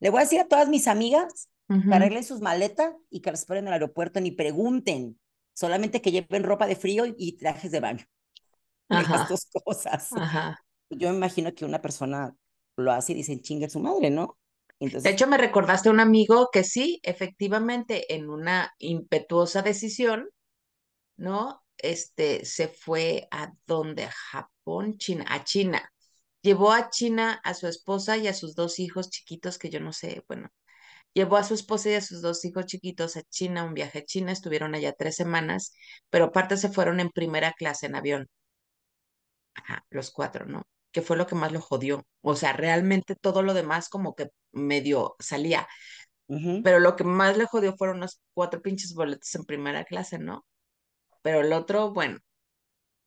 Le 0.00 0.10
voy 0.10 0.20
a 0.20 0.24
decir 0.24 0.40
a 0.40 0.48
todas 0.48 0.68
mis 0.68 0.88
amigas 0.88 1.48
que 1.88 1.94
arreglen 1.94 2.24
sus 2.24 2.40
maletas 2.40 2.94
y 3.10 3.20
que 3.20 3.30
las 3.30 3.40
esperen 3.40 3.64
en 3.64 3.68
el 3.68 3.74
aeropuerto, 3.74 4.20
ni 4.20 4.30
pregunten. 4.32 5.18
Solamente 5.54 6.00
que 6.02 6.12
lleven 6.12 6.44
ropa 6.44 6.66
de 6.66 6.76
frío 6.76 7.04
y 7.16 7.36
trajes 7.36 7.70
de 7.70 7.80
baño. 7.80 8.04
Las 8.88 9.28
dos 9.28 9.46
cosas. 9.64 10.10
ajá. 10.14 10.58
Yo 10.90 11.10
me 11.10 11.16
imagino 11.16 11.54
que 11.54 11.64
una 11.64 11.82
persona 11.82 12.34
lo 12.76 12.92
hace 12.92 13.12
y 13.12 13.16
dicen 13.16 13.40
chingue 13.42 13.68
su 13.70 13.80
madre, 13.80 14.10
¿no? 14.10 14.38
De 15.02 15.10
Entonces, 15.10 15.10
hecho, 15.10 15.26
me 15.26 15.38
recordaste 15.38 15.88
a 15.88 15.92
un 15.92 16.00
amigo 16.00 16.48
que 16.52 16.64
sí, 16.64 17.00
efectivamente, 17.02 18.14
en 18.14 18.28
una 18.30 18.74
impetuosa 18.78 19.62
decisión, 19.62 20.28
¿no? 21.16 21.64
Este 21.78 22.44
se 22.46 22.68
fue 22.68 23.28
a 23.32 23.52
dónde, 23.66 24.04
a 24.04 24.12
Japón, 24.12 24.98
China, 24.98 25.26
a 25.28 25.44
China. 25.44 25.92
Llevó 26.42 26.72
a 26.72 26.90
China 26.90 27.40
a 27.44 27.54
su 27.54 27.68
esposa 27.68 28.16
y 28.18 28.28
a 28.28 28.34
sus 28.34 28.54
dos 28.56 28.78
hijos 28.80 29.10
chiquitos, 29.10 29.58
que 29.58 29.70
yo 29.70 29.80
no 29.80 29.92
sé, 29.92 30.24
bueno, 30.28 30.50
llevó 31.14 31.36
a 31.38 31.44
su 31.44 31.54
esposa 31.54 31.90
y 31.90 31.94
a 31.94 32.02
sus 32.02 32.22
dos 32.22 32.44
hijos 32.46 32.66
chiquitos 32.66 33.16
a 33.18 33.22
China, 33.24 33.64
un 33.64 33.74
viaje 33.74 34.00
a 34.00 34.04
China, 34.06 34.32
estuvieron 34.32 34.74
allá 34.74 34.94
tres 34.94 35.16
semanas, 35.16 35.72
pero 36.10 36.26
aparte 36.26 36.56
se 36.58 36.70
fueron 36.70 37.00
en 37.00 37.10
primera 37.10 37.52
clase 37.54 37.86
en 37.86 37.96
avión. 37.96 38.28
Ajá, 39.54 39.84
los 39.90 40.10
cuatro, 40.12 40.46
¿no? 40.46 40.62
Que 40.96 41.02
fue 41.02 41.18
lo 41.18 41.28
que 41.28 41.36
más 41.36 41.52
lo 41.52 41.62
jodió. 41.62 42.04
O 42.22 42.36
sea, 42.36 42.54
realmente 42.54 43.16
todo 43.16 43.42
lo 43.44 43.54
demás 43.54 43.88
como 43.90 44.16
que 44.16 44.30
medio 44.52 45.16
salía, 45.20 45.68
ujú. 46.28 46.62
pero 46.62 46.80
lo 46.80 46.96
que 46.96 47.04
más 47.04 47.36
le 47.38 47.46
jodió 47.46 47.76
fueron 47.76 48.00
los 48.00 48.20
cuatro 48.34 48.62
pinches 48.62 48.94
boletos 48.94 49.34
en 49.36 49.44
primera 49.44 49.84
clase, 49.84 50.18
¿no? 50.18 50.46
Pero 51.22 51.40
el 51.42 51.52
otro, 51.54 51.92
bueno, 51.92 52.18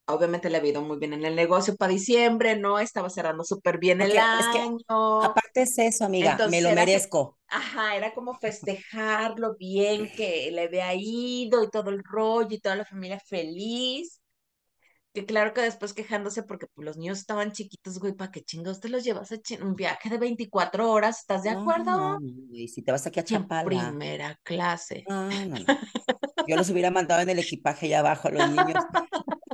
obviamente 0.08 0.50
le 0.50 0.58
ha 0.58 0.66
ido 0.66 0.82
muy 0.82 0.98
bien 1.00 1.14
en 1.14 1.26
el 1.26 1.36
negocio 1.36 1.76
para 1.78 1.92
diciembre, 1.94 2.58
¿no? 2.58 2.80
Estaba 2.80 3.10
cerrando 3.10 3.44
súper 3.46 3.80
bien 3.80 4.02
el 4.02 4.18
porque 4.18 4.38
es 4.40 4.50
que 4.50 4.60
año. 4.60 4.80
aparte 5.20 5.64
es 5.64 5.78
eso, 5.80 6.06
amiga, 6.06 6.42
me 6.46 6.62
Entonces 6.62 6.62
lo 6.62 6.72
era 6.72 6.90
que, 6.90 7.02
merezco. 7.02 7.40
ajá, 7.48 7.96
era 7.96 8.14
como 8.14 8.34
festejarlo 8.40 9.56
bien, 9.58 10.12
que 10.16 10.52
le 10.52 10.64
había 10.64 10.94
ido 10.96 11.64
y 11.64 11.70
todo 11.70 11.90
el 11.92 12.04
rollo 12.04 12.50
y 12.56 12.60
toda 12.60 12.76
la 12.76 12.86
familia 12.86 13.20
feliz. 13.20 14.22
Que 15.14 15.26
claro 15.26 15.54
que 15.54 15.62
después 15.62 15.94
quejándose 15.94 16.44
porque 16.44 16.68
pues, 16.68 16.86
los 16.86 16.98
niños 16.98 17.18
estaban 17.18 17.52
chiquitos, 17.52 18.00
güey, 18.00 18.14
¿para 18.14 18.32
qué 18.32 18.44
chingados 18.44 18.80
te 18.80 18.90
los 18.90 19.04
llevas 19.04 19.32
a 19.32 19.38
un 19.62 19.76
viaje 19.76 20.10
de 20.10 20.20
24 20.20 20.92
horas? 20.92 21.22
¿Estás 21.22 21.44
de 21.44 21.50
acuerdo? 21.50 21.86
no, 21.86 22.20
no, 22.20 22.48
güey, 22.48 22.68
si 22.68 22.84
te 22.84 22.92
vas 22.92 23.08
aquí 23.08 23.20
a 23.20 23.24
Y 23.24 23.26
Chapala, 23.26 23.64
primera 23.64 24.40
clase. 24.44 25.04
no. 25.08 25.30
Yo 26.48 26.56
los 26.56 26.70
hubiera 26.70 26.90
mandado 26.90 27.22
en 27.22 27.30
el 27.30 27.40
equipaje 27.40 27.88
allá 27.88 28.00
abajo 28.00 28.28
a 28.28 28.32
los 28.32 28.50
niños, 28.50 28.84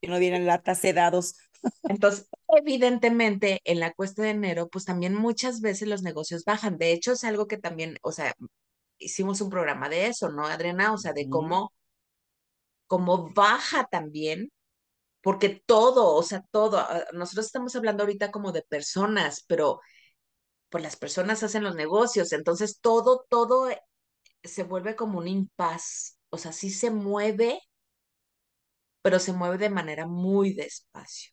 que 0.00 0.08
no 0.08 0.18
vieran 0.18 0.46
latas 0.46 0.78
sedados. 0.78 1.36
Entonces, 1.84 2.28
evidentemente, 2.56 3.60
en 3.64 3.80
la 3.80 3.92
cuesta 3.92 4.22
de 4.22 4.30
enero, 4.30 4.68
pues 4.68 4.84
también 4.84 5.14
muchas 5.14 5.60
veces 5.60 5.88
los 5.88 6.02
negocios 6.02 6.44
bajan. 6.44 6.78
De 6.78 6.92
hecho, 6.92 7.12
es 7.12 7.24
algo 7.24 7.46
que 7.46 7.56
también, 7.56 7.98
o 8.02 8.12
sea, 8.12 8.34
hicimos 8.98 9.40
un 9.40 9.50
programa 9.50 9.88
de 9.88 10.06
eso, 10.06 10.30
¿no, 10.30 10.46
Adriana? 10.46 10.92
O 10.92 10.98
sea, 10.98 11.12
de 11.12 11.28
cómo, 11.28 11.72
cómo 12.86 13.30
baja 13.34 13.86
también, 13.90 14.52
porque 15.22 15.62
todo, 15.66 16.14
o 16.16 16.22
sea, 16.22 16.42
todo, 16.52 16.78
ah, 16.80 17.04
nosotros 17.14 17.46
estamos 17.46 17.76
hablando 17.76 18.04
ahorita 18.04 18.30
como 18.32 18.52
de 18.52 18.62
personas, 18.62 19.44
pero 19.48 19.80
pues 20.70 20.82
las 20.84 20.96
personas 20.96 21.42
hacen 21.42 21.64
los 21.64 21.76
negocios, 21.76 22.32
entonces 22.32 22.80
todo, 22.80 23.26
todo 23.30 23.68
se 24.44 24.64
vuelve 24.64 24.96
como 24.96 25.18
un 25.18 25.28
impas, 25.28 26.18
o 26.30 26.38
sea, 26.38 26.52
sí 26.52 26.70
se 26.70 26.90
mueve, 26.90 27.60
pero 29.02 29.18
se 29.20 29.32
mueve 29.32 29.58
de 29.58 29.70
manera 29.70 30.06
muy 30.06 30.52
despacio. 30.54 31.32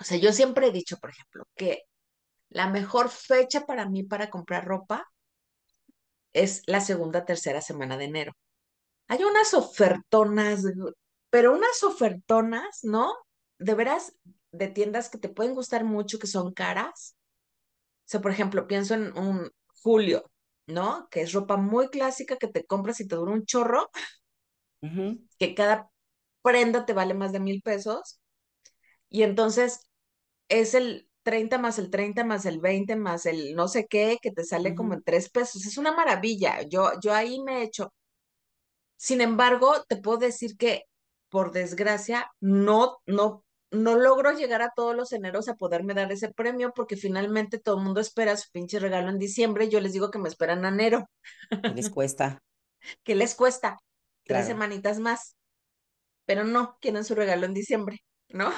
O 0.00 0.04
sea, 0.04 0.16
yo 0.18 0.32
siempre 0.32 0.66
he 0.68 0.72
dicho, 0.72 0.96
por 0.98 1.10
ejemplo, 1.10 1.44
que 1.56 1.82
la 2.50 2.68
mejor 2.68 3.10
fecha 3.10 3.66
para 3.66 3.88
mí 3.88 4.04
para 4.04 4.30
comprar 4.30 4.64
ropa 4.66 5.06
es 6.32 6.62
la 6.66 6.80
segunda, 6.80 7.24
tercera 7.24 7.60
semana 7.60 7.96
de 7.96 8.04
enero. 8.06 8.32
Hay 9.10 9.24
unas 9.24 9.54
ofertonas, 9.54 10.62
pero 11.30 11.52
unas 11.52 11.82
ofertonas, 11.82 12.84
¿no? 12.84 13.12
De 13.58 13.74
veras, 13.74 14.14
de 14.52 14.68
tiendas 14.68 15.08
que 15.10 15.18
te 15.18 15.28
pueden 15.28 15.54
gustar 15.54 15.84
mucho, 15.84 16.18
que 16.20 16.28
son 16.28 16.52
caras. 16.54 17.16
O 18.06 18.08
sea, 18.10 18.20
por 18.20 18.30
ejemplo, 18.32 18.68
pienso 18.68 18.94
en 18.94 19.16
un 19.18 19.50
Julio, 19.82 20.30
¿no? 20.68 21.08
Que 21.10 21.22
es 21.22 21.32
ropa 21.32 21.56
muy 21.56 21.88
clásica 21.88 22.36
que 22.36 22.48
te 22.48 22.64
compras 22.66 23.00
y 23.00 23.08
te 23.08 23.16
dura 23.16 23.32
un 23.32 23.44
chorro, 23.46 23.90
que 25.38 25.54
cada 25.54 25.90
prenda 26.42 26.86
te 26.86 26.92
vale 26.94 27.14
más 27.14 27.32
de 27.32 27.40
mil 27.40 27.62
pesos. 27.62 28.20
Y 29.10 29.24
entonces 29.24 29.80
es 30.48 30.74
el 30.74 31.08
30 31.24 31.58
más 31.58 31.78
el 31.78 31.90
30 31.90 32.24
más 32.24 32.46
el 32.46 32.60
20 32.60 32.96
más 32.96 33.26
el 33.26 33.54
no 33.56 33.68
sé 33.68 33.86
qué, 33.88 34.18
que 34.22 34.32
te 34.32 34.44
sale 34.44 34.74
como 34.74 34.94
en 34.94 35.02
tres 35.04 35.30
pesos. 35.30 35.66
Es 35.66 35.78
una 35.78 35.92
maravilla. 35.94 36.62
Yo, 36.62 36.92
yo 37.02 37.14
ahí 37.14 37.40
me 37.42 37.60
he 37.60 37.64
hecho. 37.64 37.92
Sin 39.00 39.22
embargo, 39.22 39.82
te 39.88 39.96
puedo 39.96 40.18
decir 40.18 40.58
que, 40.58 40.84
por 41.30 41.52
desgracia, 41.52 42.30
no, 42.38 42.98
no, 43.06 43.42
no 43.70 43.96
logro 43.96 44.32
llegar 44.32 44.60
a 44.60 44.72
todos 44.76 44.94
los 44.94 45.14
eneros 45.14 45.48
a 45.48 45.54
poderme 45.54 45.94
dar 45.94 46.12
ese 46.12 46.28
premio 46.30 46.72
porque 46.74 46.96
finalmente 46.96 47.58
todo 47.58 47.78
el 47.78 47.84
mundo 47.84 48.02
espera 48.02 48.36
su 48.36 48.50
pinche 48.50 48.78
regalo 48.78 49.08
en 49.08 49.18
diciembre. 49.18 49.70
Yo 49.70 49.80
les 49.80 49.94
digo 49.94 50.10
que 50.10 50.18
me 50.18 50.28
esperan 50.28 50.66
en 50.66 50.74
enero. 50.74 51.08
¿Qué 51.48 51.70
les 51.70 51.88
cuesta? 51.88 52.42
¿Qué 53.02 53.14
les 53.14 53.34
cuesta? 53.34 53.78
Tres 54.24 54.48
semanitas 54.48 54.98
más. 54.98 55.34
Pero 56.26 56.44
no, 56.44 56.76
quieren 56.82 57.02
su 57.02 57.14
regalo 57.14 57.46
en 57.46 57.54
diciembre, 57.54 58.04
¿no? 58.28 58.52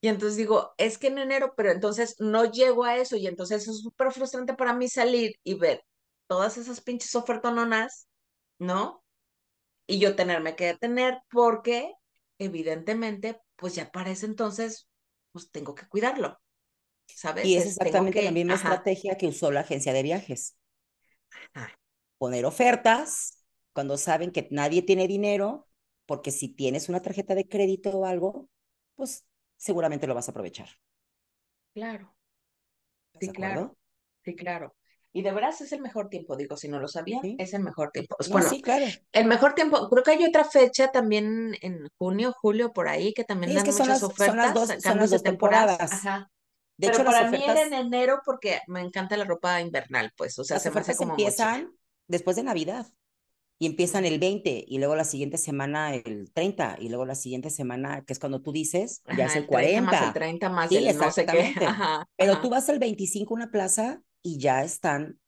Y 0.00 0.08
entonces 0.08 0.38
digo, 0.38 0.72
es 0.78 0.96
que 0.96 1.08
en 1.08 1.18
enero, 1.18 1.52
pero 1.58 1.72
entonces 1.72 2.16
no 2.20 2.50
llego 2.50 2.84
a 2.84 2.96
eso 2.96 3.16
y 3.16 3.26
entonces 3.26 3.68
es 3.68 3.82
súper 3.82 4.12
frustrante 4.12 4.54
para 4.54 4.72
mí 4.72 4.88
salir 4.88 5.32
y 5.44 5.54
ver 5.54 5.82
todas 6.26 6.56
esas 6.56 6.80
pinches 6.80 7.14
ofertononas, 7.14 8.08
¿no? 8.58 9.04
Y 9.86 10.00
yo 10.00 10.16
tenerme 10.16 10.56
que 10.56 10.66
detener 10.66 11.20
porque 11.30 11.94
evidentemente, 12.38 13.40
pues 13.56 13.74
ya 13.76 13.90
para 13.92 14.10
ese 14.12 14.26
entonces, 14.26 14.88
pues 15.32 15.50
tengo 15.50 15.74
que 15.74 15.88
cuidarlo, 15.88 16.40
Y 17.42 17.56
¿sabes? 17.56 17.56
es 17.56 17.66
Es, 17.66 17.66
exactamente 17.66 18.22
la 18.22 18.30
misma 18.30 18.54
ajá, 18.54 18.88
estrategia 18.94 19.16
que 19.18 19.26
usó 19.28 19.50
la 19.50 19.60
agencia 19.62 19.92
de 19.92 20.02
viajes. 20.04 20.56
ajá, 21.54 21.68
Poner 22.18 22.44
ofertas 22.46 23.44
cuando 23.72 23.96
saben 23.96 24.32
que 24.32 24.48
nadie 24.50 24.82
tiene 24.82 25.06
dinero, 25.08 25.68
porque 26.06 26.30
si 26.32 26.48
tienes 26.48 26.88
una 26.88 27.00
tarjeta 27.02 27.34
de 27.34 27.48
crédito 27.48 27.90
o 27.90 28.06
algo, 28.06 28.48
pues 28.96 29.26
seguramente 29.56 30.06
lo 30.06 30.14
vas 30.14 30.28
a 30.28 30.32
aprovechar. 30.32 30.68
claro, 31.74 32.14
¿Estás 33.08 33.26
de 33.26 33.32
sí, 33.32 33.32
claro, 33.32 33.76
sí, 34.24 34.34
claro. 34.36 34.74
Y 35.12 35.22
de 35.22 35.32
veras 35.32 35.60
es 35.60 35.72
el 35.72 35.80
mejor 35.80 36.08
tiempo, 36.10 36.36
digo, 36.36 36.56
si 36.56 36.68
no 36.68 36.78
lo 36.80 36.88
sabían, 36.88 37.22
Sí. 37.22 37.38
es 37.38 37.54
el 37.54 37.62
mejor 37.62 37.90
tiempo. 37.92 38.16
Pues, 38.16 38.28
No, 38.28 38.40
bueno, 38.40 38.42
sí, 38.42 38.62
claro. 38.62 38.96
El 39.12 39.26
mejor 39.26 39.54
tiempo, 39.54 39.88
creo 39.90 40.02
que 40.04 40.12
hay 40.12 40.24
otra 40.24 40.44
fecha 40.44 40.88
también 40.92 41.56
en 41.62 41.88
junio, 41.98 42.32
julio, 42.40 42.72
por 42.72 42.88
ahí, 42.88 43.14
que 43.14 43.24
también 43.24 43.52
Sí, 43.52 43.56
es 43.56 43.64
dan 43.64 43.64
que 43.64 43.72
son 43.72 43.88
muchas 43.88 43.88
las, 43.88 44.12
son 44.16 44.36
las 44.36 44.52
ofertas, 44.52 44.54
dos, 44.54 44.76
son 44.78 44.98
las 44.98 45.08
cambios 45.08 45.10
de 45.10 45.18
dos 45.18 45.22
temporadas, 45.22 45.78
temporadas. 45.78 45.90
ajá. 45.90 46.30
De 46.76 46.88
hecho, 46.88 46.92
Pero 46.92 47.04
las 47.04 47.20
para 47.20 47.30
mí 47.30 47.44
era 47.44 47.62
en 47.62 47.72
ofertas, 47.72 47.74
enero 47.74 48.20
porque 48.24 48.60
me 48.68 48.80
encanta 48.80 49.16
la 49.16 49.24
ropa 49.24 49.60
invernal, 49.60 50.12
pues, 50.16 50.38
o 50.38 50.44
sea, 50.44 50.58
las 50.58 50.60
se 50.60 50.70
me 50.70 50.80
hace 50.80 50.92
ofertas 50.92 50.96
como 50.96 51.18
mochila. 51.18 51.58
empiezan 51.58 51.72
después 52.06 52.36
de 52.36 52.42
Navidad 52.42 52.86
y 53.58 53.66
empiezan 53.66 54.04
el 54.06 54.18
20 54.20 54.64
y 54.68 54.78
luego 54.78 54.96
la 54.96 55.04
siguiente 55.04 55.38
semana 55.38 55.94
el 55.94 56.32
30 56.32 56.76
y 56.80 56.88
luego 56.90 57.06
la 57.06 57.14
siguiente 57.16 57.50
semana, 57.50 58.04
que 58.06 58.14
es 58.14 58.20
cuando 58.20 58.42
tú 58.42 58.52
dices, 58.52 59.02
ya 59.10 59.26
es 59.26 59.36
Ajá, 59.36 59.36
el 59.36 59.46
el 59.48 59.50
30 59.50 59.80
más 59.82 60.00
el 60.02 60.12
40. 60.12 60.12
30 60.12 60.48
más 60.50 60.70
Sí, 60.70 60.76
el 60.76 60.88
no 60.94 61.10
sé 61.10 61.28
qué, 61.28 61.54
exactamente. 61.54 61.64
ajá, 61.64 62.04
Pero 62.16 62.40
tú 62.40 62.48
ajá, 62.48 62.50
vas 62.50 62.68
al 62.70 62.78
25 62.80 63.34
a 63.34 63.36
una 63.38 63.50
plaza 63.52 64.02
y 64.28 64.38
ya 64.38 64.62
están 64.62 65.18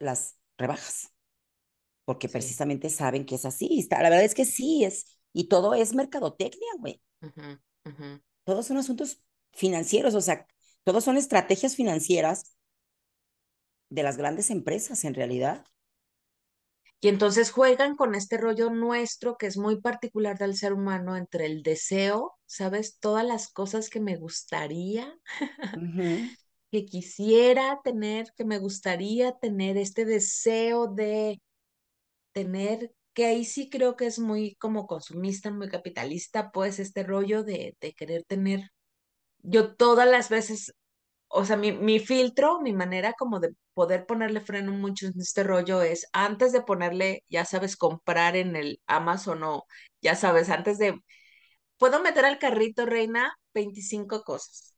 las 0.00 0.36
rebajas, 0.58 1.12
porque 2.04 2.26
sí, 2.26 2.32
precisamente 2.32 2.90
saben 2.90 3.24
que 3.24 3.36
es 3.36 3.44
así. 3.44 3.86
La 3.90 4.02
verdad 4.02 4.24
es 4.24 4.34
que 4.34 4.44
sí, 4.44 4.84
es, 4.84 5.18
y 5.32 5.48
todo 5.48 5.74
es 5.74 5.94
mercadotecnia, 5.94 6.68
güey. 6.78 7.00
Todos 8.44 8.66
son 8.66 8.78
asuntos 8.78 9.22
financieros, 9.52 10.14
o 10.14 10.20
sea, 10.20 10.46
todos 10.82 11.04
son 11.04 11.16
estrategias 11.16 11.76
financieras 11.76 12.56
de 13.90 14.02
las 14.02 14.16
grandes 14.16 14.50
empresas 14.50 15.04
en 15.04 15.14
realidad. 15.14 15.64
Y 17.00 17.08
entonces 17.08 17.50
juegan 17.50 17.96
con 17.96 18.14
este 18.14 18.38
rollo 18.38 18.70
nuestro 18.70 19.36
que 19.36 19.46
es 19.46 19.56
muy 19.56 19.80
particular 19.80 20.38
del 20.38 20.56
ser 20.56 20.72
humano 20.72 21.16
entre 21.16 21.46
el 21.46 21.62
deseo, 21.62 22.38
¿sabes? 22.46 22.98
Todas 22.98 23.24
las 23.24 23.48
cosas 23.48 23.90
que 23.90 24.00
me 24.00 24.16
gustaría, 24.16 25.12
que 26.72 26.86
quisiera 26.86 27.80
tener, 27.84 28.32
que 28.36 28.44
me 28.46 28.58
gustaría 28.58 29.32
tener, 29.38 29.76
este 29.78 30.06
deseo 30.06 30.88
de 30.88 31.40
tener, 32.32 32.92
que 33.14 33.26
ahí 33.26 33.44
sí 33.44 33.70
creo 33.70 33.96
que 33.96 34.06
es 34.06 34.18
muy 34.18 34.56
como 34.56 34.86
consumista, 34.86 35.50
muy 35.52 35.68
capitalista, 35.68 36.50
pues 36.52 36.80
este 36.80 37.04
rollo 37.04 37.44
de, 37.44 37.76
de 37.80 37.94
querer 37.94 38.24
tener. 38.24 38.70
Yo 39.42 39.74
todas 39.76 40.08
las 40.08 40.30
veces 40.30 40.74
o 41.34 41.44
sea, 41.46 41.56
mi, 41.56 41.72
mi, 41.72 41.98
filtro, 41.98 42.60
mi 42.60 42.74
manera 42.74 43.14
como 43.14 43.40
de 43.40 43.54
poder 43.74 44.06
ponerle 44.06 44.40
freno 44.40 44.72
mucho 44.72 45.06
en 45.06 45.14
este 45.20 45.42
rollo 45.44 45.82
es 45.82 46.06
antes 46.12 46.52
de 46.52 46.62
ponerle, 46.62 47.24
ya 47.28 47.44
sabes, 47.46 47.76
comprar 47.76 48.36
en 48.36 48.54
el 48.56 48.80
Amazon 48.86 49.42
o, 49.44 49.64
ya 50.02 50.14
sabes, 50.14 50.50
antes 50.50 50.78
de, 50.78 51.00
puedo 51.78 52.02
meter 52.02 52.26
al 52.26 52.38
carrito, 52.38 52.86
reina, 52.86 53.34
25 53.54 54.24
cosas, 54.24 54.76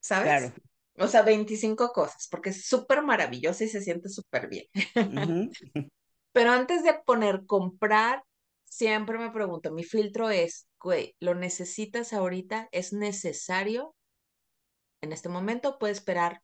¿sabes? 0.00 0.24
Claro. 0.28 0.75
O 0.98 1.08
sea, 1.08 1.22
25 1.22 1.90
cosas, 1.92 2.28
porque 2.30 2.50
es 2.50 2.66
súper 2.66 3.02
maravilloso 3.02 3.64
y 3.64 3.68
se 3.68 3.82
siente 3.82 4.08
súper 4.08 4.48
bien. 4.48 4.66
Pero 6.32 6.50
antes 6.50 6.82
de 6.84 6.94
poner 7.04 7.46
comprar, 7.46 8.22
siempre 8.64 9.18
me 9.18 9.30
pregunto, 9.30 9.72
mi 9.72 9.84
filtro 9.84 10.30
es, 10.30 10.68
güey, 10.80 11.14
¿lo 11.20 11.34
necesitas 11.34 12.12
ahorita? 12.12 12.68
¿Es 12.72 12.92
necesario? 12.92 13.94
en 15.00 15.12
este 15.12 15.28
momento 15.28 15.78
puede 15.78 15.92
esperar 15.92 16.42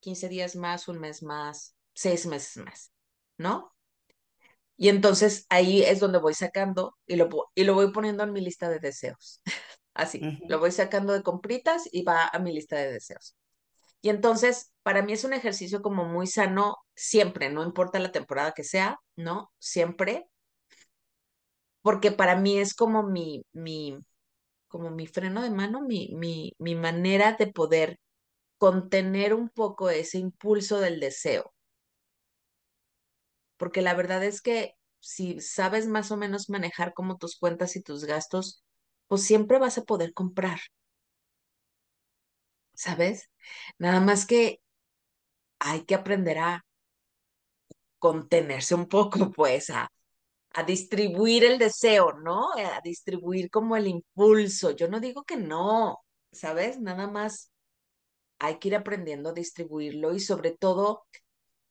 15 0.00 0.28
días 0.28 0.56
más, 0.56 0.88
un 0.88 0.98
mes 1.00 1.22
más, 1.22 1.76
seis 1.94 2.26
meses 2.26 2.62
más, 2.64 2.92
¿no? 3.38 3.74
Y 4.76 4.88
entonces 4.88 5.46
ahí 5.50 5.82
es 5.82 6.00
donde 6.00 6.18
voy 6.18 6.34
sacando 6.34 6.96
y 7.06 7.16
lo, 7.16 7.28
y 7.54 7.64
lo 7.64 7.74
voy 7.74 7.92
poniendo 7.92 8.24
en 8.24 8.32
mi 8.32 8.40
lista 8.40 8.68
de 8.68 8.80
deseos. 8.80 9.40
Así, 9.94 10.18
uh 10.18 10.26
-huh. 10.26 10.48
lo 10.48 10.58
voy 10.58 10.72
sacando 10.72 11.12
de 11.12 11.22
compritas 11.22 11.88
y 11.92 12.02
va 12.02 12.26
a 12.26 12.38
mi 12.40 12.52
lista 12.52 12.76
de 12.76 12.92
deseos. 12.92 13.36
Y 14.04 14.10
entonces, 14.10 14.70
para 14.82 15.00
mí 15.02 15.14
es 15.14 15.24
un 15.24 15.32
ejercicio 15.32 15.80
como 15.80 16.04
muy 16.04 16.26
sano 16.26 16.76
siempre, 16.94 17.48
no 17.50 17.62
importa 17.64 17.98
la 17.98 18.12
temporada 18.12 18.52
que 18.52 18.62
sea, 18.62 19.00
¿no? 19.16 19.50
Siempre. 19.58 20.28
Porque 21.82 22.10
para 22.12 22.34
mí 22.36 22.58
es 22.58 22.74
como 22.74 23.02
mi, 23.04 23.44
mi, 23.52 23.96
como 24.68 24.90
mi 24.90 25.06
freno 25.08 25.42
de 25.42 25.50
mano, 25.50 25.82
mi, 25.82 26.10
mi, 26.16 26.54
mi 26.58 26.74
manera 26.76 27.34
de 27.34 27.48
poder 27.48 27.98
contener 28.58 29.34
un 29.34 29.50
poco 29.50 29.90
ese 29.90 30.18
impulso 30.18 30.80
del 30.80 31.00
deseo. 31.00 31.52
Porque 33.56 33.82
la 33.82 33.94
verdad 33.94 34.22
es 34.24 34.40
que 34.42 34.74
si 35.00 35.40
sabes 35.40 35.86
más 35.88 36.10
o 36.12 36.16
menos 36.16 36.48
manejar 36.50 36.94
como 36.94 37.16
tus 37.18 37.36
cuentas 37.36 37.76
y 37.76 37.82
tus 37.82 38.04
gastos, 38.04 38.64
pues 39.08 39.22
siempre 39.24 39.58
vas 39.58 39.78
a 39.78 39.84
poder 39.84 40.12
comprar. 40.14 40.60
¿Sabes? 42.74 43.30
Nada 43.78 44.00
más 44.00 44.26
que 44.26 44.60
hay 45.58 45.84
que 45.84 45.94
aprender 45.94 46.38
a 46.38 46.64
contenerse 47.98 48.74
un 48.74 48.86
poco, 48.86 49.18
pues, 49.32 49.70
a, 49.70 49.90
a 50.52 50.62
distribuir 50.64 51.44
el 51.44 51.58
deseo, 51.58 52.12
¿no? 52.14 52.52
A 52.54 52.80
distribuir 52.82 53.50
como 53.50 53.76
el 53.76 53.88
impulso. 53.88 54.72
Yo 54.72 54.88
no 54.88 55.00
digo 55.00 55.24
que 55.24 55.36
no, 55.36 55.98
¿sabes? 56.32 56.80
Nada 56.80 57.08
más 57.08 57.50
hay 58.38 58.58
que 58.58 58.68
ir 58.68 58.76
aprendiendo 58.76 59.30
a 59.30 59.32
distribuirlo 59.32 60.14
y 60.14 60.20
sobre 60.20 60.52
todo 60.52 61.06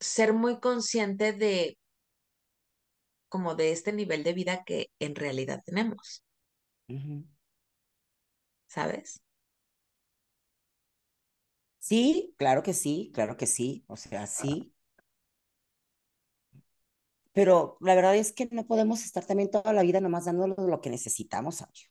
ser 0.00 0.32
muy 0.34 0.60
consciente 0.60 1.32
de 1.32 1.78
como 3.28 3.54
de 3.54 3.72
este 3.72 3.92
nivel 3.92 4.22
de 4.24 4.32
vida 4.32 4.64
que 4.64 4.90
en 5.00 5.14
realidad 5.14 5.62
tenemos. 5.64 6.24
Uh 6.88 6.94
-huh. 6.94 7.24
¿Sabes? 8.66 9.23
Sí, 11.84 12.34
claro 12.38 12.62
que 12.62 12.72
sí, 12.72 13.10
claro 13.12 13.36
que 13.36 13.46
sí, 13.46 13.84
o 13.88 13.96
sea, 13.98 14.26
sí. 14.26 14.72
Pero 17.34 17.76
la 17.80 17.94
verdad 17.94 18.16
es 18.16 18.32
que 18.32 18.48
no 18.52 18.66
podemos 18.66 19.04
estar 19.04 19.26
también 19.26 19.50
toda 19.50 19.74
la 19.74 19.82
vida 19.82 20.00
nomás 20.00 20.24
dándonos 20.24 20.56
lo 20.66 20.80
que 20.80 20.88
necesitamos, 20.88 21.56
Sergio. 21.56 21.88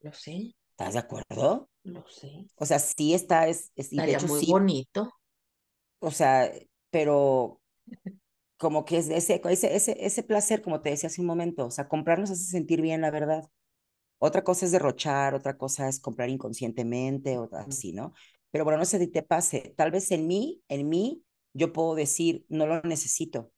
Lo 0.00 0.14
sé. 0.14 0.54
¿Estás 0.70 0.94
de 0.94 1.00
acuerdo? 1.00 1.68
Lo 1.84 2.06
sé. 2.08 2.46
O 2.56 2.64
sea, 2.64 2.78
sí 2.78 3.12
está, 3.12 3.48
es, 3.48 3.70
es 3.76 3.92
hecho, 3.92 4.26
muy 4.28 4.40
sí, 4.40 4.50
bonito. 4.50 5.12
O 6.00 6.10
sea, 6.10 6.50
pero 6.90 7.60
como 8.56 8.86
que 8.86 8.96
es 8.96 9.10
ese, 9.10 9.42
ese, 9.44 9.76
ese, 9.76 9.96
ese 10.00 10.22
placer, 10.22 10.62
como 10.62 10.80
te 10.80 10.88
decía 10.90 11.08
hace 11.08 11.20
un 11.20 11.26
momento, 11.26 11.66
o 11.66 11.70
sea, 11.70 11.86
comprar 11.86 12.18
nos 12.18 12.30
hace 12.30 12.44
sentir 12.44 12.80
bien, 12.80 13.02
la 13.02 13.10
verdad. 13.10 13.44
Otra 14.18 14.44
cosa 14.44 14.66
es 14.66 14.72
derrochar, 14.72 15.34
otra 15.34 15.58
cosa 15.58 15.88
es 15.88 16.00
comprar 16.00 16.30
inconscientemente, 16.30 17.38
otra 17.38 17.62
así, 17.62 17.92
¿no? 17.92 18.14
Pero 18.52 18.64
bueno, 18.64 18.78
no 18.78 18.84
sé 18.84 19.00
si 19.00 19.08
te 19.08 19.22
pase. 19.22 19.74
Tal 19.76 19.90
vez 19.90 20.12
en 20.12 20.28
mí, 20.28 20.62
en 20.68 20.88
mí, 20.88 21.24
yo 21.54 21.72
puedo 21.72 21.96
decir, 21.96 22.46
no 22.48 22.66
lo 22.66 22.80
necesito. 22.82 23.50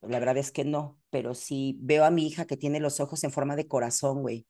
La 0.00 0.18
verdad 0.18 0.36
es 0.38 0.52
que 0.52 0.64
no, 0.64 1.00
pero 1.10 1.34
si 1.34 1.78
veo 1.80 2.04
a 2.04 2.10
mi 2.10 2.26
hija 2.26 2.46
que 2.46 2.56
tiene 2.56 2.80
los 2.80 3.00
ojos 3.00 3.24
en 3.24 3.30
forma 3.32 3.56
de 3.56 3.68
corazón, 3.68 4.22
güey, 4.22 4.46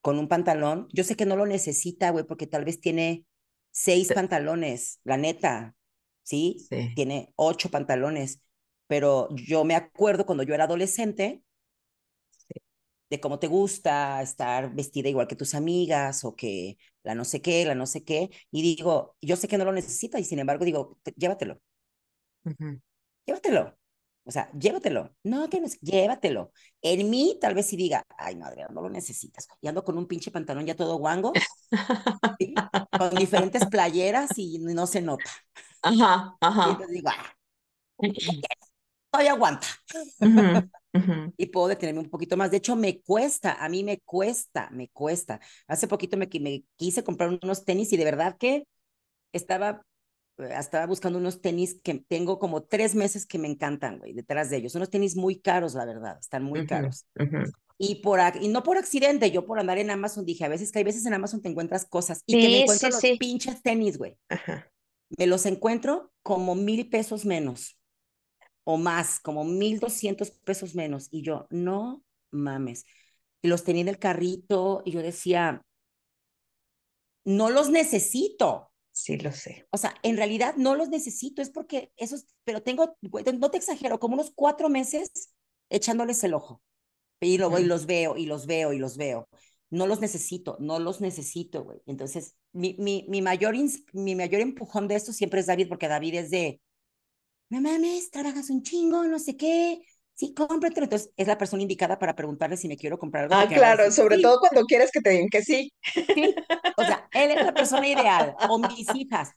con 0.00 0.18
un 0.18 0.28
pantalón, 0.28 0.88
yo 0.92 1.04
sé 1.04 1.16
que 1.16 1.26
no 1.26 1.36
lo 1.36 1.46
necesita, 1.46 2.10
güey, 2.10 2.24
porque 2.24 2.46
tal 2.46 2.64
vez 2.64 2.80
tiene 2.80 3.26
seis 3.72 4.08
sí. 4.08 4.14
pantalones, 4.14 5.00
la 5.04 5.16
neta, 5.16 5.74
¿sí? 6.22 6.64
¿sí? 6.68 6.92
Tiene 6.94 7.32
ocho 7.36 7.70
pantalones, 7.70 8.40
pero 8.86 9.28
yo 9.34 9.64
me 9.64 9.74
acuerdo 9.74 10.24
cuando 10.24 10.44
yo 10.44 10.54
era 10.54 10.64
adolescente. 10.64 11.42
De 13.10 13.20
cómo 13.20 13.38
te 13.38 13.46
gusta 13.46 14.22
estar 14.22 14.74
vestida 14.74 15.08
igual 15.08 15.28
que 15.28 15.36
tus 15.36 15.54
amigas 15.54 16.24
o 16.24 16.34
que 16.34 16.78
la 17.02 17.14
no 17.14 17.24
sé 17.24 17.40
qué, 17.42 17.64
la 17.64 17.74
no 17.74 17.86
sé 17.86 18.04
qué, 18.04 18.30
y 18.50 18.62
digo, 18.62 19.16
yo 19.20 19.36
sé 19.36 19.48
que 19.48 19.58
no 19.58 19.64
lo 19.64 19.72
necesita 19.72 20.18
y 20.18 20.24
sin 20.24 20.38
embargo 20.40 20.64
digo, 20.64 20.98
llévatelo. 21.16 21.60
Uh 22.44 22.50
-huh. 22.50 22.80
Llévatelo. 23.26 23.76
O 24.24 24.30
sea, 24.32 24.50
llévatelo. 24.58 25.14
No, 25.22 25.48
que 25.48 25.60
no 25.60 25.68
llévatelo. 25.80 26.52
En 26.82 27.08
mí, 27.10 27.38
tal 27.40 27.54
vez 27.54 27.66
si 27.66 27.76
diga, 27.76 28.04
ay, 28.18 28.36
madre, 28.36 28.66
no 28.70 28.82
lo 28.82 28.90
necesitas. 28.90 29.46
Y 29.60 29.68
ando 29.68 29.84
con 29.84 29.96
un 29.96 30.06
pinche 30.08 30.32
pantalón 30.32 30.66
ya 30.66 30.74
todo 30.74 30.98
guango, 30.98 31.32
¿sí? 32.38 32.54
con 32.98 33.14
diferentes 33.14 33.64
playeras 33.70 34.30
y 34.36 34.58
no 34.58 34.86
se 34.88 35.00
nota. 35.00 35.30
Ajá, 35.82 36.36
ajá. 36.40 36.66
Y 36.66 36.70
entonces 36.72 36.94
digo, 36.94 37.10
ah, 37.10 37.36
todavía 39.10 39.32
aguanta. 39.32 39.66
Uh 40.20 40.26
-huh, 40.26 40.70
uh 40.96 41.00
-huh. 41.00 41.34
Y 41.36 41.46
puedo 41.46 41.68
detenerme 41.68 42.00
un 42.00 42.10
poquito 42.10 42.36
más. 42.36 42.50
De 42.50 42.58
hecho, 42.58 42.76
me 42.76 43.00
cuesta, 43.02 43.52
a 43.64 43.68
mí 43.68 43.84
me 43.84 44.00
cuesta, 44.00 44.68
me 44.72 44.88
cuesta. 44.88 45.40
Hace 45.66 45.88
poquito 45.88 46.16
me, 46.16 46.28
me 46.40 46.64
quise 46.76 47.04
comprar 47.04 47.38
unos 47.42 47.64
tenis 47.64 47.92
y 47.92 47.96
de 47.96 48.04
verdad 48.04 48.36
que 48.38 48.66
estaba 49.32 49.82
estaba 50.38 50.86
buscando 50.86 51.18
unos 51.18 51.40
tenis 51.40 51.80
que 51.82 51.94
tengo 52.08 52.38
como 52.38 52.64
tres 52.64 52.94
meses 52.94 53.24
que 53.26 53.38
me 53.38 53.48
encantan, 53.48 53.98
güey, 53.98 54.12
detrás 54.12 54.50
de 54.50 54.58
ellos. 54.58 54.74
Unos 54.74 54.90
tenis 54.90 55.16
muy 55.16 55.40
caros, 55.40 55.74
la 55.74 55.86
verdad, 55.86 56.18
están 56.20 56.42
muy 56.44 56.60
Uh 56.60 56.62
-huh, 56.64 56.68
caros. 56.68 57.06
uh 57.18 57.22
-huh. 57.22 57.52
Y, 57.78 57.96
por, 57.96 58.20
y 58.40 58.48
no 58.48 58.62
por 58.62 58.78
accidente, 58.78 59.30
yo 59.30 59.46
por 59.46 59.58
andar 59.58 59.78
en 59.78 59.90
Amazon 59.90 60.24
dije, 60.26 60.44
a 60.44 60.48
veces 60.48 60.72
que 60.72 60.78
hay 60.78 60.84
veces 60.84 61.04
en 61.06 61.14
Amazon 61.14 61.42
te 61.42 61.48
encuentras 61.48 61.86
cosas 61.86 62.22
y 62.26 62.34
Sí, 62.34 62.40
que 62.40 62.48
me 62.48 62.60
encuentro 62.62 62.88
sí, 62.88 62.92
los 62.92 63.00
sí. 63.00 63.16
pinches 63.18 63.62
tenis, 63.62 63.98
güey. 63.98 64.16
Ajá. 64.28 64.70
Me 65.18 65.26
los 65.26 65.46
encuentro 65.46 66.12
como 66.22 66.54
mil 66.54 66.88
pesos 66.88 67.24
menos 67.24 67.78
o 68.68 68.78
más, 68.78 69.20
como 69.20 69.44
mil 69.44 69.78
doscientos 69.78 70.32
pesos 70.32 70.74
menos. 70.74 71.06
Y 71.12 71.22
yo, 71.22 71.46
no 71.50 72.02
mames. 72.32 72.84
Y 73.40 73.46
los 73.46 73.62
tenía 73.62 73.82
en 73.82 73.88
el 73.88 74.00
carrito 74.00 74.82
y 74.84 74.90
yo 74.90 75.02
decía, 75.02 75.62
no 77.24 77.48
los 77.48 77.70
necesito. 77.70 78.72
Sí, 78.90 79.18
lo 79.18 79.30
sé. 79.30 79.68
O 79.70 79.76
sea, 79.76 79.94
en 80.02 80.16
realidad 80.16 80.56
no 80.56 80.74
los 80.74 80.88
necesito, 80.88 81.42
es 81.42 81.50
porque 81.50 81.92
esos, 81.96 82.26
pero 82.42 82.62
tengo, 82.62 82.96
no 83.38 83.50
te 83.50 83.58
exagero, 83.58 84.00
como 84.00 84.14
unos 84.14 84.32
cuatro 84.34 84.68
meses 84.68 85.32
echándoles 85.70 86.24
el 86.24 86.34
ojo. 86.34 86.60
Y, 87.20 87.38
lo, 87.38 87.56
y 87.60 87.64
los 87.64 87.86
veo, 87.86 88.16
y 88.16 88.26
los 88.26 88.46
veo, 88.46 88.72
y 88.72 88.78
los 88.78 88.96
veo. 88.96 89.28
No 89.70 89.86
los 89.86 90.00
necesito, 90.00 90.56
no 90.58 90.80
los 90.80 91.00
necesito, 91.00 91.62
güey. 91.62 91.80
Entonces, 91.86 92.34
mi, 92.52 92.74
mi, 92.80 93.06
mi, 93.08 93.22
mayor, 93.22 93.54
mi 93.92 94.16
mayor 94.16 94.40
empujón 94.40 94.88
de 94.88 94.96
esto 94.96 95.12
siempre 95.12 95.38
es 95.38 95.46
David, 95.46 95.68
porque 95.68 95.86
David 95.86 96.14
es 96.14 96.30
de, 96.30 96.60
no 97.48 97.60
mames, 97.60 98.10
trabajas 98.10 98.50
un 98.50 98.62
chingo, 98.62 99.04
no 99.04 99.18
sé 99.18 99.36
qué, 99.36 99.80
sí, 100.14 100.34
cómpratelo. 100.34 100.84
Entonces, 100.84 101.12
es 101.16 101.26
la 101.26 101.38
persona 101.38 101.62
indicada 101.62 101.98
para 101.98 102.16
preguntarle 102.16 102.56
si 102.56 102.68
me 102.68 102.76
quiero 102.76 102.98
comprar 102.98 103.24
algo. 103.24 103.36
Ah, 103.36 103.46
claro, 103.46 103.84
decir, 103.84 104.02
sobre 104.02 104.16
sí. 104.16 104.22
todo 104.22 104.40
cuando 104.40 104.64
quieres 104.64 104.90
que 104.90 105.00
te 105.00 105.10
digan 105.10 105.28
que 105.28 105.42
sí. 105.42 105.72
Sí, 105.94 106.34
o 106.76 106.84
sea, 106.84 107.08
él 107.12 107.30
es 107.30 107.44
la 107.44 107.54
persona 107.54 107.86
ideal, 107.86 108.34
o 108.48 108.58
mis 108.58 108.92
hijas. 108.94 109.30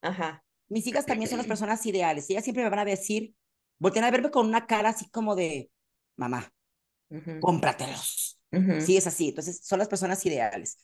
Ajá. 0.00 0.42
Mis 0.68 0.86
hijas 0.86 1.06
también 1.06 1.28
son 1.28 1.38
las 1.38 1.46
personas 1.48 1.84
ideales. 1.86 2.28
Ellas 2.30 2.44
siempre 2.44 2.64
me 2.64 2.70
van 2.70 2.80
a 2.80 2.84
decir, 2.84 3.34
voltean 3.78 4.04
a 4.04 4.10
verme 4.10 4.30
con 4.30 4.46
una 4.46 4.66
cara 4.66 4.90
así 4.90 5.08
como 5.10 5.36
de, 5.36 5.70
mamá, 6.16 6.52
uh 7.10 7.16
-huh. 7.16 7.40
cómpratelos. 7.40 8.40
Uh 8.50 8.58
-huh. 8.58 8.80
Sí, 8.80 8.96
es 8.96 9.06
así. 9.06 9.28
Entonces, 9.28 9.60
son 9.64 9.78
las 9.78 9.88
personas 9.88 10.24
ideales. 10.26 10.78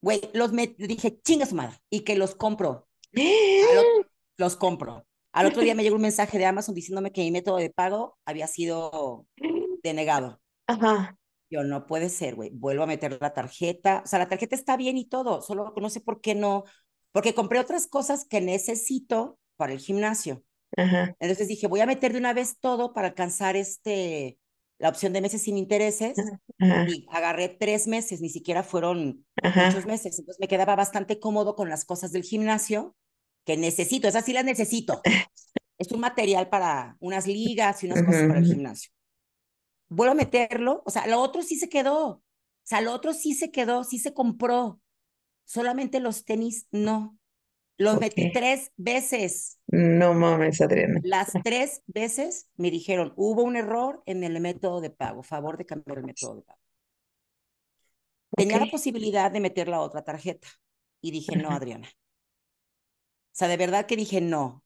Güey, 0.00 0.20
los 0.34 0.52
me 0.52 0.66
dije, 0.76 1.18
chinga 1.22 1.46
su 1.46 1.54
madre, 1.54 1.78
y 1.88 2.00
que 2.00 2.16
los 2.16 2.34
compro. 2.34 2.88
los, 3.12 4.06
los 4.36 4.56
compro. 4.56 5.06
Al 5.34 5.46
otro 5.46 5.62
día 5.62 5.74
me 5.74 5.82
llegó 5.82 5.96
un 5.96 6.02
mensaje 6.02 6.38
de 6.38 6.46
Amazon 6.46 6.76
diciéndome 6.76 7.10
que 7.10 7.22
mi 7.22 7.32
método 7.32 7.56
de 7.56 7.68
pago 7.68 8.16
había 8.24 8.46
sido 8.46 9.26
denegado. 9.82 10.40
Ajá. 10.68 11.18
Yo 11.50 11.64
no 11.64 11.86
puede 11.86 12.08
ser, 12.08 12.36
güey. 12.36 12.50
Vuelvo 12.50 12.84
a 12.84 12.86
meter 12.86 13.18
la 13.20 13.34
tarjeta. 13.34 14.02
O 14.04 14.06
sea, 14.06 14.20
la 14.20 14.28
tarjeta 14.28 14.54
está 14.54 14.76
bien 14.76 14.96
y 14.96 15.06
todo, 15.06 15.42
solo 15.42 15.74
no 15.76 15.90
sé 15.90 16.00
por 16.00 16.20
qué 16.20 16.36
no, 16.36 16.62
porque 17.10 17.34
compré 17.34 17.58
otras 17.58 17.88
cosas 17.88 18.24
que 18.24 18.40
necesito 18.40 19.40
para 19.56 19.72
el 19.72 19.80
gimnasio. 19.80 20.44
Ajá. 20.76 21.16
Entonces 21.18 21.48
dije, 21.48 21.66
voy 21.66 21.80
a 21.80 21.86
meter 21.86 22.12
de 22.12 22.20
una 22.20 22.32
vez 22.32 22.60
todo 22.60 22.92
para 22.94 23.08
alcanzar 23.08 23.56
este, 23.56 24.38
la 24.78 24.88
opción 24.88 25.12
de 25.12 25.20
meses 25.20 25.42
sin 25.42 25.58
intereses. 25.58 26.16
Ajá. 26.60 26.86
Y 26.88 27.06
agarré 27.10 27.48
tres 27.48 27.88
meses, 27.88 28.20
ni 28.20 28.28
siquiera 28.28 28.62
fueron 28.62 29.26
Ajá. 29.42 29.66
muchos 29.66 29.84
meses. 29.84 30.16
Entonces 30.16 30.40
me 30.40 30.46
quedaba 30.46 30.76
bastante 30.76 31.18
cómodo 31.18 31.56
con 31.56 31.68
las 31.68 31.84
cosas 31.84 32.12
del 32.12 32.22
gimnasio 32.22 32.94
que 33.44 33.56
necesito. 33.56 34.08
Esas 34.08 34.24
sí 34.24 34.32
las 34.32 34.44
necesito. 34.44 35.00
Es 35.78 35.92
un 35.92 36.00
material 36.00 36.48
para 36.48 36.96
unas 37.00 37.26
ligas 37.26 37.82
y 37.82 37.86
unas 37.86 38.02
cosas 38.02 38.24
Ujú, 38.24 38.28
para 38.28 38.40
el 38.40 38.46
gimnasio. 38.46 38.90
Vuelvo 39.88 40.12
a 40.12 40.14
meterlo. 40.14 40.82
O 40.86 40.90
sea, 40.90 41.06
lo 41.06 41.20
otro 41.20 41.42
sí 41.42 41.56
se 41.56 41.68
quedó. 41.68 42.06
O 42.08 42.22
sea, 42.64 42.80
lo 42.80 42.92
otro 42.92 43.12
sí 43.14 43.34
se 43.34 43.50
quedó, 43.50 43.84
sí 43.84 43.98
se 43.98 44.14
compró. 44.14 44.80
Solamente 45.44 46.00
los 46.00 46.24
tenis 46.24 46.68
no. 46.72 47.18
Los 47.78 47.98
metí 48.00 48.26
Ok. 48.26 48.32
tres 48.32 48.72
veces. 48.76 49.58
No 49.68 50.14
mames, 50.14 50.60
Adriana. 50.62 51.00
Las 51.02 51.38
tres 51.44 51.82
veces 51.86 52.48
me 52.56 52.72
dijeron, 52.72 53.12
hubo 53.16 53.44
un 53.44 53.54
error 53.54 54.02
en 54.06 54.24
el 54.24 54.40
método 54.40 54.80
de 54.80 54.90
pago, 54.90 55.22
favor 55.22 55.56
de 55.56 55.66
cambiar 55.66 55.98
el 55.98 56.04
método 56.04 56.34
de 56.36 56.42
pago. 56.42 56.58
Tenía 58.36 58.58
la 58.58 58.66
posibilidad 58.70 59.30
de 59.30 59.40
meter 59.40 59.66
la 59.68 59.80
otra 59.80 60.02
tarjeta 60.04 60.48
y 61.00 61.10
dije, 61.10 61.36
no. 61.36 61.50
Adriana. 61.52 61.88
O 63.34 63.36
sea, 63.36 63.48
de 63.48 63.56
verdad 63.56 63.86
que 63.86 63.96
dije, 63.96 64.20
no, 64.20 64.62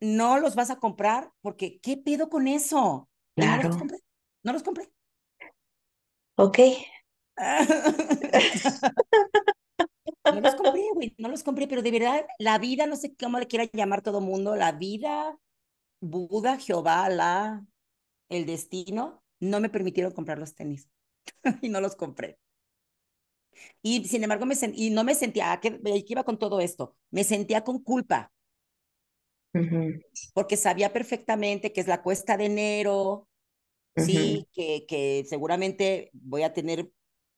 no 0.00 0.38
los 0.38 0.54
vas 0.54 0.70
a 0.70 0.76
comprar 0.76 1.32
porque, 1.42 1.80
¿qué 1.80 1.98
pedo 1.98 2.30
con 2.30 2.48
eso? 2.48 3.10
Y 3.36 3.42
no 3.42 3.48
los 3.48 3.66
Claro. 3.66 3.78
compré, 3.78 3.98
no 4.42 4.52
los 4.54 4.62
compré. 4.62 4.90
Ok. 6.36 6.58
No 10.32 10.40
los 10.40 10.54
compré, 10.56 10.82
güey, 10.94 11.14
no 11.18 11.28
los 11.28 11.44
compré, 11.44 11.68
pero 11.68 11.82
de 11.82 11.90
verdad, 11.92 12.26
la 12.38 12.58
vida, 12.58 12.86
no 12.86 12.96
sé 12.96 13.14
cómo 13.14 13.38
le 13.38 13.46
quiera 13.46 13.68
llamar 13.72 14.02
todo 14.02 14.20
mundo, 14.20 14.56
la 14.56 14.72
vida, 14.72 15.38
Buda, 16.00 16.58
Jehová, 16.58 17.08
la, 17.08 17.64
el 18.28 18.46
destino, 18.46 19.22
no 19.40 19.60
me 19.60 19.68
permitieron 19.68 20.12
comprar 20.12 20.38
los 20.38 20.54
tenis 20.54 20.88
y 21.62 21.68
no 21.68 21.80
los 21.80 21.96
compré. 21.96 22.38
Y 23.82 24.04
sin 24.08 24.22
embargo, 24.24 24.46
me 24.46 24.54
y 24.74 24.90
no 24.90 25.04
me 25.04 25.14
sentía, 25.14 25.52
¿a 25.52 25.60
qué, 25.60 25.80
qué 25.82 26.04
iba 26.08 26.24
con 26.24 26.38
todo 26.38 26.60
esto? 26.60 26.96
Me 27.10 27.24
sentía 27.24 27.62
con 27.64 27.82
culpa, 27.82 28.32
Ujú, 29.54 29.98
porque 30.32 30.56
sabía 30.56 30.92
perfectamente 30.92 31.72
que 31.72 31.80
es 31.80 31.86
la 31.86 32.02
cuesta 32.02 32.36
de 32.36 32.46
enero, 32.46 33.28
ujú, 33.96 34.44
sí, 34.44 34.48
que, 34.54 34.86
que 34.88 35.24
seguramente 35.28 36.10
voy 36.14 36.42
a 36.44 36.54
tener 36.54 36.90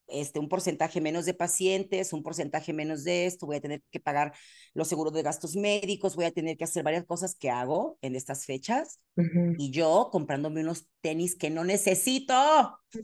este, 0.08 0.40
un 0.40 0.48
porcentaje 0.48 1.00
menos 1.00 1.26
de 1.26 1.34
pacientes, 1.34 2.12
un 2.14 2.22
porcentaje 2.22 2.72
menos 2.72 3.04
de 3.04 3.26
esto, 3.26 3.46
voy 3.46 3.56
a 3.56 3.60
tener 3.60 3.82
que 3.90 4.00
pagar 4.00 4.34
los 4.74 4.88
seguros 4.88 5.12
de 5.14 5.22
gastos 5.22 5.56
médicos, 5.56 6.16
voy 6.16 6.26
a 6.26 6.32
tener 6.32 6.56
que 6.56 6.64
hacer 6.64 6.84
varias 6.84 7.06
cosas 7.06 7.34
que 7.36 7.50
hago 7.50 7.98
en 8.02 8.16
estas 8.16 8.46
fechas 8.46 9.00
ujú, 9.16 9.56
y 9.56 9.70
yo 9.72 10.10
comprándome 10.12 10.62
unos 10.62 10.88
tenis 11.02 11.36
que 11.36 11.50
no 11.50 11.64
necesito, 11.64 12.34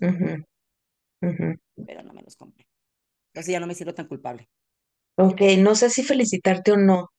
ujú, 0.03 0.45
ujú. 1.23 1.49
pero 1.85 2.03
no 2.03 2.13
me 2.13 2.23
los 2.23 2.37
compré. 2.37 2.67
Entonces 3.35 3.53
ya 3.53 3.61
no 3.61 3.67
me 3.67 3.75
siento 3.75 3.95
tan 3.95 4.09
culpable. 4.09 4.49
Ok, 5.17 5.41
no 5.59 5.75
sé 5.75 5.91
si 5.91 6.03
felicitarte 6.05 6.73
o 6.73 6.77
no. 6.77 7.11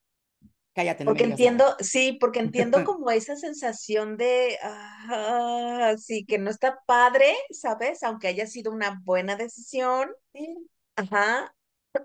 Cállate, 0.74 1.04
no 1.04 1.12
me 1.12 1.14
Porque 1.14 1.24
nada. 1.26 1.30
entiendo, 1.30 1.76
sí, 1.80 2.18
porque 2.20 2.40
entiendo 2.40 2.82
como 2.84 3.10
esa 3.10 3.36
sensación 3.36 4.16
de, 4.16 4.58
ah, 4.62 5.94
sí, 5.98 6.24
que 6.26 6.38
no 6.38 6.50
está 6.50 6.80
padre, 6.86 7.32
¿sabes? 7.50 8.02
Aunque 8.02 8.26
haya 8.28 8.46
sido 8.46 8.72
una 8.72 9.00
buena 9.04 9.36
decisión. 9.36 10.10
Ajá. 10.96 11.54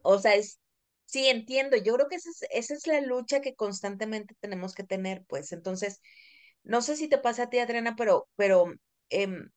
O 0.04 0.20
sea, 0.20 0.36
es, 0.36 0.60
sí, 1.06 1.28
entiendo. 1.28 1.78
Yo 1.78 1.96
creo 1.96 2.08
que 2.10 2.16
esa 2.18 2.30
es, 2.30 2.44
esa 2.52 2.74
es 2.76 2.88
la 2.88 3.02
lucha 3.02 3.42
que 3.42 3.56
constantemente 3.56 4.36
tenemos 4.40 4.76
que 4.76 4.84
tener, 4.84 5.26
pues. 5.28 5.52
Entonces, 5.52 6.00
no 6.64 6.82
sé 6.82 6.96
si 6.96 7.08
te 7.10 7.18
pasa 7.18 7.44
a 7.44 7.50
ti, 7.50 7.60
Adriana, 7.60 7.96
pero, 7.98 8.30
pero 8.36 8.74
em, 9.10 9.50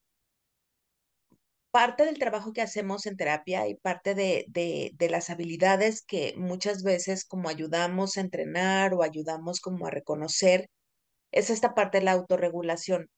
parte 1.74 2.04
del 2.04 2.20
trabajo 2.20 2.52
que 2.52 2.62
hacemos 2.62 3.04
en 3.04 3.16
terapia 3.16 3.66
y 3.66 3.74
parte 3.74 4.14
de, 4.14 4.44
de, 4.46 4.92
de 4.94 5.10
las 5.10 5.28
habilidades 5.28 6.02
que 6.02 6.32
muchas 6.36 6.84
veces 6.84 7.24
como 7.24 7.48
ayudamos 7.48 8.16
a 8.16 8.20
entrenar 8.20 8.94
o 8.94 9.02
ayudamos 9.02 9.58
como 9.58 9.88
a 9.88 9.90
reconocer, 9.90 10.70
es 11.32 11.50
esta 11.50 11.74
parte 11.74 11.98
de 11.98 12.04
la 12.04 12.12
autorregulación, 12.12 13.10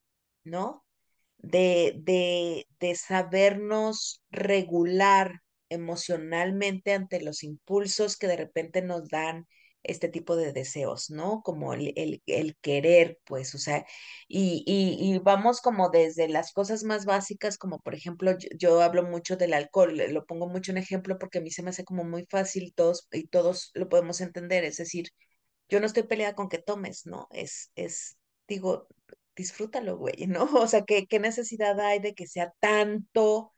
¿no? 0.43 0.87
De, 1.37 1.97
de, 1.99 2.67
de 2.81 2.95
sabernos 2.95 4.23
regular 4.31 5.43
emocionalmente 5.69 6.95
ante 6.95 7.21
los 7.21 7.43
impulsos 7.43 8.17
que 8.17 8.27
de 8.27 8.39
repente 8.39 8.81
nos 8.81 9.11
dan 9.11 9.47
este 9.87 10.09
tipo 10.09 10.37
de 10.37 10.53
deseos, 10.53 11.11
¿no? 11.11 11.43
Como 11.43 11.75
el, 11.75 11.93
el, 11.97 12.23
el 12.27 12.57
querer, 12.59 13.19
pues, 13.25 13.55
o 13.55 13.59
sea, 13.59 13.85
y, 14.29 14.65
y, 14.67 15.15
y 15.15 15.19
vamos 15.19 15.61
como 15.61 15.91
desde 15.91 16.29
las 16.29 16.53
cosas 16.53 16.85
más 16.85 17.05
básicas, 17.07 17.59
como 17.59 17.81
por 17.81 17.95
ejemplo, 17.95 18.33
yo, 18.59 18.81
hablo 18.83 19.03
mucho 19.05 19.37
del 19.37 19.55
alcohol, 19.55 19.97
lo 20.11 20.27
pongo 20.27 20.47
mucho 20.49 20.73
en 20.73 20.79
ejemplo 20.79 21.19
porque 21.19 21.39
a 21.39 21.41
mí 21.43 21.51
se 21.51 21.63
me 21.63 21.71
hace 21.71 21.85
como 21.85 22.05
muy 22.05 22.27
fácil 22.31 22.73
todos, 22.75 23.09
y 23.13 23.27
todos 23.29 23.71
lo 23.75 23.89
podemos 23.89 24.21
entender, 24.21 24.65
es 24.65 24.77
decir, 24.79 25.09
yo 25.69 25.81
no 25.81 25.87
estoy 25.87 26.05
peleada 26.05 26.35
con 26.35 26.49
que 26.49 26.59
tomes, 26.59 27.07
¿no? 27.07 27.29
Es, 27.33 27.73
es, 27.77 28.19
digo, 28.49 28.89
disfrútalo, 29.37 29.97
güey, 29.99 30.15
¿no? 30.29 30.45
O 30.45 30.67
sea, 30.69 30.85
¿qué, 30.85 31.07
qué 31.07 31.19
necesidad 31.21 31.79
hay 31.81 31.99
de 32.01 32.15
que 32.15 32.27
sea 32.27 32.53
tanto 32.61 33.55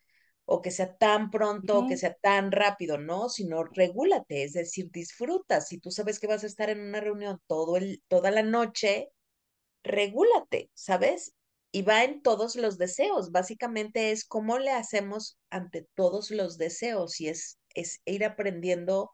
o 0.51 0.63
que 0.63 0.71
sea 0.71 0.97
tan 0.97 1.31
pronto 1.31 1.81
o 1.81 1.87
que 1.87 1.99
sea 1.99 2.15
tan 2.15 2.53
rápido, 2.53 2.97
¿no? 2.97 3.29
Sino 3.29 3.65
regúlate, 3.65 4.45
es 4.45 4.55
decir, 4.55 4.91
disfruta. 4.91 5.61
Si 5.61 5.79
tú 5.79 5.91
sabes 5.91 6.19
que 6.19 6.27
vas 6.27 6.43
a 6.43 6.47
estar 6.47 6.71
en 6.71 6.81
una 6.81 7.01
reunión 7.01 7.39
todo 7.47 7.77
el, 7.77 8.03
toda 8.09 8.31
la 8.31 8.43
noche, 8.43 9.11
regúlate, 9.85 10.71
¿sabes? 10.73 11.35
Y 11.71 11.83
va 11.83 12.03
en 12.05 12.23
todos 12.23 12.57
los 12.57 12.79
deseos. 12.79 13.31
Básicamente 13.31 14.11
es 14.11 14.25
cómo 14.25 14.59
le 14.59 14.71
hacemos 14.71 15.39
ante 15.51 15.87
todos 15.95 16.31
los 16.31 16.57
deseos 16.57 17.21
y 17.21 17.29
es, 17.29 17.59
es 17.75 18.01
ir 18.07 18.25
aprendiendo 18.25 19.11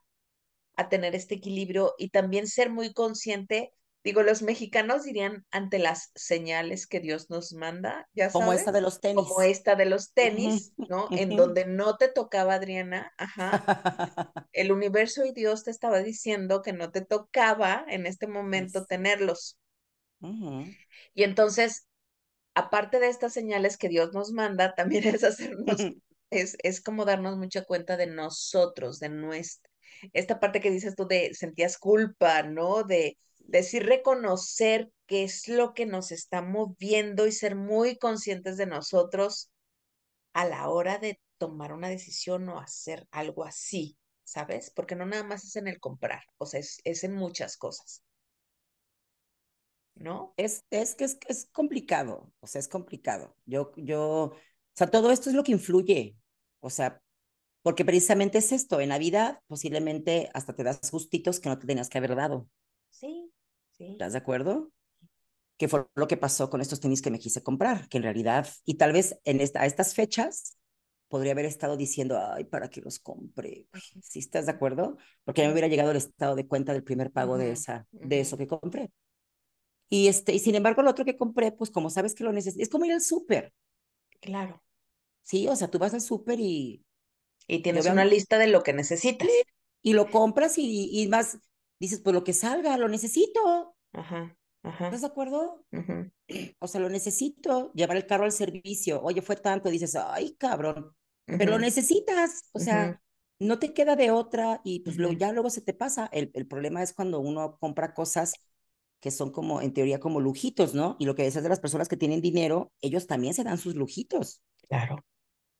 a 0.76 0.88
tener 0.88 1.16
este 1.16 1.34
equilibrio 1.34 1.94
y 1.98 2.10
también 2.10 2.46
ser 2.46 2.70
muy 2.70 2.92
consciente. 2.92 3.72
Digo, 4.04 4.22
los 4.22 4.42
mexicanos 4.42 5.04
dirían 5.04 5.46
ante 5.50 5.78
las 5.78 6.12
señales 6.14 6.86
que 6.86 7.00
Dios 7.00 7.30
nos 7.30 7.52
manda, 7.54 8.08
ya 8.14 8.30
Como 8.30 8.52
esta 8.52 8.70
de 8.72 8.80
sabes, 8.80 8.82
los 8.82 9.00
como 9.14 9.40
tenis. 9.40 9.40
esta 9.42 9.74
de 9.76 9.86
los 9.86 10.12
tenis, 10.12 10.74
¿no? 10.88 11.10
En 11.14 11.36
donde 11.36 11.66
no 11.66 11.96
te 11.96 12.08
tocaba, 12.08 12.54
Adriana, 12.54 13.12
ajá, 13.18 13.64
el 14.52 14.72
universo 14.72 15.24
y 15.24 15.32
Dios 15.32 15.64
te 15.64 15.70
estaba 15.70 16.00
diciendo 16.00 16.62
que 16.62 16.72
no 16.72 16.90
te 16.92 17.02
tocaba 17.02 17.84
en 17.88 18.06
este 18.06 18.26
momento 18.26 18.84
tenerlos. 18.86 19.58
Y 21.14 21.22
entonces, 21.24 21.86
aparte 22.54 23.00
de 23.00 23.08
estas 23.08 23.32
señales 23.32 23.76
que 23.78 23.88
Dios 23.88 24.12
nos 24.12 24.32
manda, 24.32 24.74
también 24.74 25.06
es 25.06 25.24
hacernos, 25.24 25.90
es, 26.30 26.56
es 26.62 26.80
como 26.82 27.04
darnos 27.04 27.36
mucha 27.38 27.64
cuenta 27.64 27.96
de 27.96 28.06
nosotros, 28.08 29.00
de 29.00 29.08
nuestra, 29.10 29.70
esta 30.12 30.40
parte 30.40 30.60
que 30.60 30.70
dices 30.70 30.96
tú 30.96 31.06
de 31.06 31.34
sentías 31.34 31.78
culpa, 31.78 32.42
¿no? 32.42 32.84
De 32.84 33.18
decir 33.46 33.86
reconocer 33.86 34.90
qué 35.06 35.24
es 35.24 35.48
lo 35.48 35.74
que 35.74 35.86
nos 35.86 36.12
está 36.12 36.42
moviendo 36.42 37.26
y 37.26 37.32
ser 37.32 37.56
muy 37.56 37.96
conscientes 37.98 38.56
de 38.56 38.66
nosotros 38.66 39.50
a 40.32 40.46
la 40.46 40.68
hora 40.68 40.98
de 40.98 41.20
tomar 41.38 41.72
una 41.72 41.88
decisión 41.88 42.48
o 42.48 42.58
hacer 42.60 43.06
algo 43.10 43.44
así, 43.44 43.98
¿sabes? 44.24 44.70
Porque 44.70 44.96
no 44.96 45.06
nada 45.06 45.24
más 45.24 45.44
es 45.44 45.56
en 45.56 45.68
el 45.68 45.80
comprar, 45.80 46.22
o 46.38 46.46
sea, 46.46 46.60
es, 46.60 46.80
es 46.84 47.04
en 47.04 47.14
muchas 47.14 47.56
cosas, 47.56 48.02
¿no? 49.94 50.34
Es, 50.36 50.64
es 50.70 50.94
que 50.94 51.04
es, 51.04 51.18
es 51.28 51.46
complicado, 51.52 52.32
o 52.40 52.46
sea, 52.46 52.58
es 52.58 52.68
complicado. 52.68 53.36
Yo, 53.46 53.72
yo, 53.76 54.00
o 54.02 54.36
sea, 54.74 54.90
todo 54.90 55.10
esto 55.10 55.30
es 55.30 55.36
lo 55.36 55.44
que 55.44 55.52
influye, 55.52 56.16
o 56.60 56.70
sea, 56.70 57.00
porque 57.62 57.84
precisamente 57.84 58.38
es 58.38 58.52
esto, 58.52 58.80
en 58.80 58.90
la 58.90 58.98
vida 58.98 59.42
posiblemente 59.46 60.30
hasta 60.34 60.54
te 60.54 60.64
das 60.64 60.90
gustitos 60.90 61.40
que 61.40 61.48
no 61.48 61.58
te 61.58 61.66
tenías 61.66 61.88
que 61.88 61.98
haber 61.98 62.16
dado, 62.16 62.48
Sí, 62.90 63.33
sí. 63.76 64.00
¿estás 64.00 64.12
de 64.12 64.18
acuerdo? 64.18 64.72
Que 65.58 65.68
fue 65.68 65.86
lo 65.96 66.08
que 66.08 66.16
pasó 66.16 66.50
con 66.50 66.60
estos 66.60 66.80
tenis 66.80 67.02
que 67.02 67.10
me 67.10 67.18
quise 67.20 67.42
comprar, 67.42 67.88
que 67.88 67.98
en 67.98 68.04
realidad, 68.04 68.48
y 68.64 68.76
tal 68.76 68.92
vez 68.92 69.20
en 69.24 69.40
esta, 69.40 69.62
a 69.62 69.66
estas 69.66 69.94
fechas, 69.94 70.58
podría 71.08 71.32
haber 71.32 71.46
estado 71.46 71.76
diciendo, 71.76 72.18
ay, 72.20 72.44
¿para 72.44 72.70
qué 72.70 72.80
los 72.80 72.98
compré? 73.00 73.68
¿Sí 74.02 74.18
estás 74.20 74.46
de 74.46 74.52
acuerdo? 74.52 74.96
Porque 75.24 75.42
ya 75.42 75.48
me 75.48 75.52
hubiera 75.54 75.68
llegado 75.68 75.92
el 75.92 75.98
estado 75.98 76.36
de 76.36 76.46
cuenta 76.48 76.72
del 76.72 76.84
primer 76.84 77.12
pago 77.12 77.38
de, 77.38 77.52
esa, 77.52 77.86
de 77.92 78.20
eso 78.20 78.36
que 78.38 78.46
compré. 78.48 78.90
Y, 79.88 80.08
este, 80.08 80.32
y 80.34 80.38
sin 80.40 80.54
embargo, 80.54 80.82
lo 80.82 80.90
otro 80.90 81.04
que 81.04 81.16
compré, 81.16 81.52
pues 81.52 81.70
como 81.70 81.90
sabes 81.90 82.14
que 82.14 82.24
lo 82.24 82.32
necesitas, 82.32 82.64
es 82.64 82.68
como 82.70 82.84
ir 82.86 82.92
al 82.92 83.00
súper, 83.00 83.52
Claro. 84.20 84.60
¿sí? 85.22 85.48
O 85.48 85.56
sea, 85.56 85.68
tú 85.68 85.78
vas 85.78 85.94
al 85.94 86.00
súper 86.00 86.40
y, 86.40 86.84
Y 87.46 87.56
y 87.56 87.62
tienes 87.62 87.86
una 87.86 88.04
lista 88.04 88.38
de 88.38 88.48
lo 88.48 88.62
que 88.62 88.72
necesitas. 88.72 89.28
y 89.82 89.92
lo 89.92 90.10
compras 90.10 90.58
y, 90.58 90.90
y 90.92 91.08
más, 91.08 91.38
dices, 91.80 92.00
pues 92.02 92.14
lo 92.14 92.24
que 92.24 92.32
salga, 92.32 92.76
lo 92.78 92.88
necesito. 92.88 93.76
Ajá. 93.92 94.36
¿Estás 94.84 95.00
de 95.02 95.06
acuerdo? 95.06 95.66
Ujú, 95.72 96.10
O 96.60 96.68
sea, 96.68 96.80
lo 96.80 96.88
necesito, 96.88 97.72
llevar 97.74 97.96
el 97.96 98.06
carro 98.06 98.24
al 98.24 98.32
servicio. 98.32 99.02
Oye, 99.02 99.22
fue 99.22 99.36
tanto, 99.36 99.70
dices, 99.70 99.96
ay, 99.96 100.36
cabrón, 100.36 100.96
pero 101.36 101.52
lo 101.52 101.58
necesitas. 101.58 102.48
O 102.52 102.60
sea, 102.60 103.02
no 103.40 103.58
te 103.58 103.74
queda 103.74 103.96
de 103.96 104.10
otra 104.10 104.60
y 104.64 104.80
pues 104.80 104.96
ujú. 104.96 105.18
ya 105.18 105.32
luego 105.32 105.50
se 105.50 105.62
te 105.62 105.74
pasa. 105.74 106.08
El, 106.12 106.30
el 106.34 106.46
problema 106.46 106.82
es 106.82 106.94
cuando 106.94 107.20
uno 107.20 107.58
compra 107.60 107.94
cosas 107.94 108.34
que 109.00 109.10
son 109.10 109.32
como, 109.32 109.60
en 109.62 109.74
teoría, 109.74 110.00
como 110.00 110.20
lujitos, 110.20 110.74
¿no? 110.74 110.96
Y 110.98 111.06
lo 111.06 111.14
que 111.14 111.24
decías 111.24 111.42
de 111.44 111.50
las 111.50 111.60
personas 111.60 111.88
que 111.88 111.96
tienen 111.98 112.22
dinero, 112.22 112.72
ellos 112.80 113.06
también 113.06 113.34
se 113.34 113.44
dan 113.44 113.58
sus 113.58 113.74
lujitos 113.74 114.42
Claro. 114.68 114.96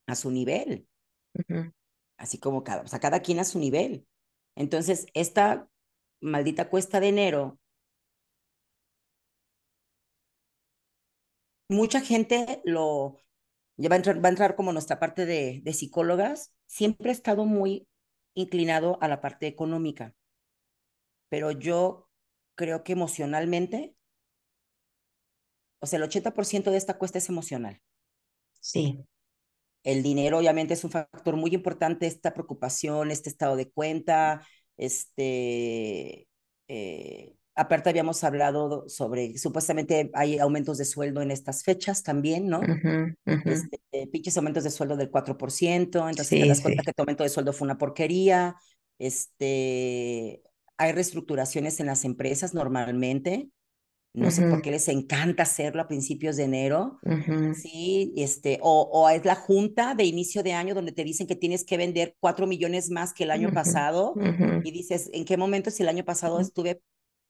a 0.07 0.15
su 0.15 0.31
nivel, 0.31 0.89
así 2.17 2.39
como 2.39 2.65
cada, 2.65 2.83
o 2.83 2.87
sea, 2.87 3.01
cada 3.01 3.21
quien 3.21 3.39
a 3.41 3.45
su 3.45 3.59
nivel. 3.59 4.07
Entonces, 4.57 5.07
esta 5.15 5.69
maldita 6.25 6.69
cuesta 6.71 7.01
de 7.01 7.09
enero, 7.09 7.61
mucha 11.69 12.01
gente 12.01 12.61
lo, 12.65 13.19
ya 13.77 13.89
va 13.89 13.95
a 13.97 13.99
entrar, 13.99 14.25
va 14.25 14.29
a 14.29 14.33
entrar 14.33 14.57
como 14.57 14.73
nuestra 14.73 14.99
parte 15.01 15.27
de, 15.27 15.61
de 15.65 15.73
psicólogas, 15.73 16.55
siempre 16.67 17.11
he 17.11 17.13
estado 17.13 17.45
muy 17.47 17.89
inclinado 18.35 18.99
a 19.03 19.09
la 19.09 19.21
parte 19.21 19.47
económica, 19.47 20.15
pero 21.29 21.51
yo 21.51 22.09
creo 22.55 22.85
que 22.85 22.93
emocionalmente, 22.93 23.95
o 25.81 25.87
sea, 25.87 25.99
el 25.99 26.05
80% 26.05 26.71
de 26.71 26.79
esta 26.79 26.99
cuesta 26.99 27.19
es 27.19 27.29
emocional. 27.29 27.81
Sí. 28.61 29.05
El 29.85 30.03
dinero 30.03 30.39
obviamente 30.39 30.75
es 30.75 30.85
un 30.85 30.91
factor 30.91 31.37
muy 31.37 31.55
importante, 31.55 32.07
esta 32.07 32.35
preocupación, 32.35 33.11
este 33.11 33.31
estado 33.31 33.57
de 33.57 33.71
cuenta, 33.71 34.47
este, 34.77 36.29
eh, 36.69 37.37
aparte 37.55 37.91
habíamos 37.91 38.25
hablado 38.25 38.89
sobre, 38.89 39.37
supuestamente 39.39 40.11
hay 40.15 40.39
aumentos 40.39 40.79
de 40.79 40.85
sueldo 40.85 41.23
en 41.23 41.31
estas 41.31 41.63
fechas 41.63 42.03
también, 42.03 42.49
¿no? 42.49 42.61
Ujú. 42.61 43.15
Este, 43.27 43.81
eh, 43.93 44.07
pinches 44.09 44.37
aumentos 44.37 44.65
de 44.65 44.71
sueldo 44.71 44.97
del 44.97 45.11
4%, 45.11 46.09
entonces 46.09 46.29
te 46.29 46.37
Sí, 46.37 46.49
das 46.49 46.59
sí. 46.59 46.63
cuenta 46.63 46.83
que 46.83 46.93
tu 46.93 47.03
aumento 47.03 47.23
de 47.25 47.29
sueldo 47.29 47.53
fue 47.53 47.67
una 47.67 47.79
porquería, 47.79 48.57
este, 48.99 50.43
hay 50.77 50.93
reestructuraciones 50.93 51.79
en 51.81 51.87
las 51.87 52.05
empresas 52.05 52.55
normalmente, 52.55 53.49
no 54.15 54.31
sé 54.31 54.43
por 54.43 54.63
qué 54.63 54.71
les 54.71 54.89
encanta 54.89 55.43
hacerlo 55.45 55.83
a 55.83 55.89
principios 55.89 56.37
de 56.37 56.45
enero, 56.45 57.01
ujú, 57.03 57.57
Sí, 57.57 58.13
este, 58.17 58.59
o, 58.63 58.83
o 58.93 59.09
es 59.11 59.25
la 59.25 59.37
junta 59.37 59.95
de 59.95 60.05
inicio 60.05 60.43
de 60.43 60.53
año 60.55 60.75
donde 60.75 60.91
te 60.93 61.05
dicen 61.05 61.27
que 61.29 61.37
tienes 61.37 61.65
que 61.65 61.77
vender 61.77 62.17
cuatro 62.21 62.47
millones 62.49 62.91
más 62.91 63.15
que 63.15 63.25
el 63.25 63.31
año 63.31 63.53
ujú, 63.53 63.53
pasado 63.53 64.21
ujú. 64.27 64.51
y 64.63 64.73
dices, 64.73 65.09
¿en 65.13 65.25
qué 65.25 65.37
momento 65.37 65.71
si 65.71 65.83
el 65.85 65.89
año 65.89 66.05
pasado 66.05 66.41
estuve 66.41 66.83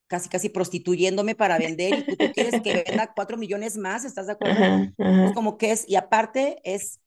casi, 0.07 0.29
casi 0.29 0.49
prostituyéndome 0.49 1.35
para 1.35 1.57
vender 1.59 2.05
y 2.07 2.17
tú 2.17 2.31
quieres 2.31 2.59
que 2.61 2.73
venda 2.73 3.13
cuatro 3.15 3.37
millones 3.37 3.77
más? 3.77 4.05
¿Estás 4.05 4.27
de 4.27 4.33
acuerdo? 4.33 4.61
Ajá, 4.61 4.93
Es 5.21 5.31
ajá. 5.31 5.33
como 5.33 5.57
que 5.57 5.71
es, 5.71 5.85
y 5.89 5.95
aparte 5.97 6.59
es 6.63 7.01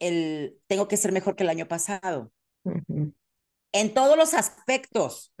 el, 0.00 0.58
tengo 0.66 0.86
que 0.88 0.96
ser 0.98 1.12
mejor 1.12 1.34
que 1.36 1.44
el 1.44 1.48
año 1.50 1.66
pasado, 1.68 2.30
en 3.72 3.92
todos 3.94 4.16
los 4.16 4.34
aspectos, 4.34 5.32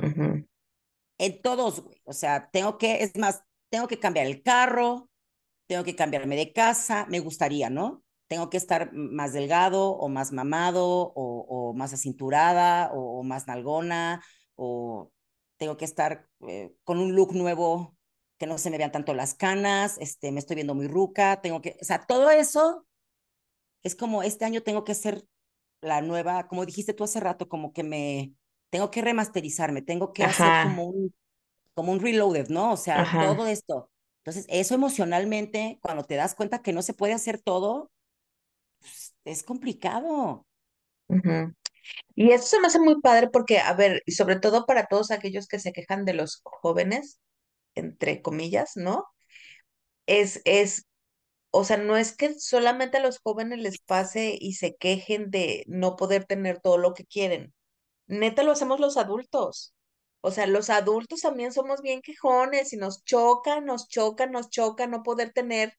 en 1.22 1.40
todos, 1.40 1.80
güey. 1.80 2.02
O 2.04 2.12
sea, 2.12 2.50
tengo 2.50 2.78
que, 2.78 3.02
es 3.04 3.16
más, 3.16 3.44
tengo 3.70 3.86
que 3.86 4.00
cambiar 4.00 4.26
el 4.26 4.42
carro, 4.42 5.08
tengo 5.68 5.84
que 5.84 5.94
cambiarme 5.96 6.36
de 6.36 6.52
casa, 6.52 7.06
me 7.08 7.20
gustaría, 7.20 7.70
¿no? 7.70 8.02
Tengo 8.28 8.50
que 8.50 8.56
estar 8.56 8.92
más 8.92 9.32
delgado 9.32 9.90
o 9.92 10.08
más 10.08 10.32
mamado 10.32 11.12
o, 11.14 11.74
más 11.74 11.92
acinturada 11.92 12.90
o, 12.92 13.20
o, 13.20 13.22
más 13.22 13.46
nalgona 13.46 14.22
o 14.56 15.12
tengo 15.58 15.76
que 15.76 15.84
estar 15.84 16.28
eh, 16.48 16.74
con 16.84 16.98
un 16.98 17.14
look 17.14 17.34
nuevo 17.34 17.96
que 18.38 18.46
no 18.46 18.58
se 18.58 18.70
me 18.70 18.78
vean 18.78 18.90
tanto 18.92 19.14
las 19.14 19.34
canas, 19.34 19.98
este, 19.98 20.32
me 20.32 20.40
estoy 20.40 20.56
viendo 20.56 20.74
muy 20.74 20.88
ruca, 20.88 21.40
tengo 21.40 21.62
que, 21.62 21.76
o 21.80 21.84
sea, 21.84 22.04
todo 22.06 22.30
eso 22.30 22.86
es 23.84 23.94
como 23.94 24.24
este 24.24 24.44
año 24.44 24.62
tengo 24.62 24.82
que 24.84 24.94
ser 24.94 25.24
la 25.80 26.02
nueva, 26.02 26.48
como 26.48 26.66
dijiste 26.66 26.94
tú 26.94 27.04
hace 27.04 27.20
rato, 27.20 27.48
como 27.48 27.72
que 27.72 27.84
me 27.84 28.34
tengo 28.72 28.90
que 28.90 29.02
remasterizarme, 29.02 29.82
tengo 29.82 30.14
que 30.14 30.24
hacer 30.24 30.54
como 30.62 30.86
un 30.86 31.14
como 31.74 31.92
un 31.92 32.00
reloaded, 32.00 32.48
¿no? 32.48 32.72
O 32.72 32.76
sea, 32.78 33.12
todo 33.18 33.46
esto. 33.46 33.90
Entonces, 34.24 34.46
eso 34.48 34.74
emocionalmente, 34.74 35.78
cuando 35.82 36.04
te 36.04 36.16
das 36.16 36.34
cuenta 36.34 36.62
que 36.62 36.72
no 36.72 36.82
se 36.82 36.94
puede 36.94 37.12
hacer 37.12 37.38
todo, 37.40 37.90
pues, 38.80 39.14
es 39.24 39.42
complicado. 39.42 40.46
Y 42.14 42.32
eso 42.32 42.46
se 42.46 42.60
me 42.60 42.68
hace 42.68 42.78
muy 42.78 43.00
padre 43.00 43.28
porque, 43.30 43.58
a 43.58 43.74
ver, 43.74 44.02
y 44.06 44.12
sobre 44.12 44.38
todo 44.38 44.66
para 44.66 44.86
todos 44.86 45.10
aquellos 45.10 45.48
que 45.48 45.58
se 45.58 45.72
quejan 45.72 46.04
de 46.04 46.14
los 46.14 46.40
jóvenes, 46.44 47.20
entre 47.74 48.22
comillas, 48.22 48.72
¿no? 48.76 49.06
Es, 50.06 50.40
es, 50.44 50.86
o 51.50 51.64
sea, 51.64 51.76
no 51.78 51.96
es 51.96 52.16
que 52.16 52.34
solamente 52.38 52.98
a 52.98 53.00
los 53.00 53.18
jóvenes 53.20 53.60
les 53.60 53.80
pase 53.80 54.36
y 54.40 54.54
se 54.54 54.76
quejen 54.76 55.30
de 55.30 55.64
no 55.68 55.96
poder 55.96 56.24
tener 56.24 56.60
todo 56.60 56.78
lo 56.78 56.94
que 56.94 57.06
quieren. 57.06 57.54
Neta 58.06 58.42
lo 58.44 58.52
hacemos 58.52 58.80
los 58.80 58.96
adultos. 58.96 59.74
O 60.20 60.30
sea, 60.30 60.46
los 60.46 60.70
adultos 60.70 61.20
también 61.22 61.52
somos 61.52 61.82
bien 61.82 62.00
quejones 62.02 62.72
y 62.72 62.76
nos 62.76 63.04
choca, 63.04 63.60
nos 63.60 63.88
choca, 63.88 64.26
nos 64.26 64.50
choca 64.50 64.86
no 64.86 65.02
poder 65.02 65.32
tener 65.32 65.74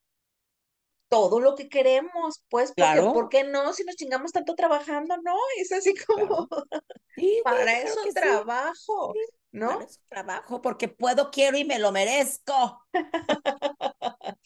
todo 1.10 1.40
lo 1.40 1.56
que 1.56 1.70
queremos, 1.70 2.44
pues, 2.50 2.74
porque, 2.76 3.04
¿por 3.04 3.30
Claro, 3.30 3.30
qué 3.30 3.44
no? 3.44 3.74
Si 3.74 3.84
nos 3.84 3.96
chingamos 3.96 4.32
tanto 4.32 4.56
trabajando, 4.56 5.16
no, 5.24 5.36
es 5.60 5.72
así 5.72 5.94
como, 6.06 6.48
claro. 6.48 6.74
Sí, 7.16 7.44
güey, 7.48 7.68
para 7.68 7.82
claro 7.82 8.02
eso 8.02 8.12
sí. 8.14 8.14
trabajo, 8.14 9.14
Sí, 9.14 9.20
para 9.66 9.84
¿no? 9.84 9.86
eso 9.86 10.00
trabajo, 10.10 10.62
porque 10.62 10.88
puedo, 10.90 11.32
quiero 11.32 11.58
y 11.58 11.66
me 11.66 11.80
lo 11.80 11.92
merezco. 11.92 12.82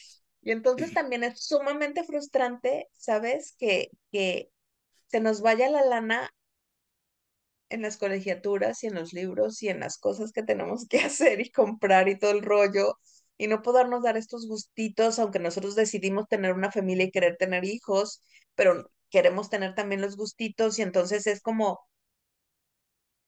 Y 0.42 0.52
entonces 0.52 0.94
también 0.94 1.24
es 1.24 1.42
sumamente 1.46 2.04
frustrante, 2.04 2.90
¿sabes? 2.94 3.56
Que, 3.58 3.92
que 4.12 4.52
se 5.08 5.20
nos 5.20 5.42
vaya 5.42 5.70
la 5.70 5.84
lana 5.86 6.32
en 7.70 7.82
las 7.82 7.98
colegiaturas 7.98 8.84
y 8.84 8.88
en 8.88 8.96
los 8.96 9.14
libros 9.14 9.62
y 9.64 9.70
en 9.70 9.80
las 9.80 9.98
cosas 9.98 10.32
que 10.32 10.44
tenemos 10.44 10.88
que 10.88 11.00
hacer 11.02 11.42
y 11.42 11.52
comprar 11.52 12.08
y 12.10 12.18
todo 12.20 12.32
el 12.32 12.42
rollo 12.44 12.98
y 13.38 13.48
no 13.48 13.62
podernos 13.62 14.04
dar 14.04 14.18
estos 14.18 14.48
gustitos, 14.48 15.20
aunque 15.20 15.40
nosotros 15.40 15.76
decidimos 15.76 16.28
tener 16.28 16.54
una 16.54 16.72
familia 16.72 17.06
y 17.06 17.12
querer 17.12 17.38
tener 17.38 17.66
hijos, 17.66 18.24
pero 18.56 18.90
queremos 19.12 19.50
tener 19.50 19.76
también 19.76 20.02
los 20.02 20.18
gustitos 20.18 20.80
y 20.80 20.82
entonces 20.82 21.28
es 21.28 21.42
como 21.42 21.80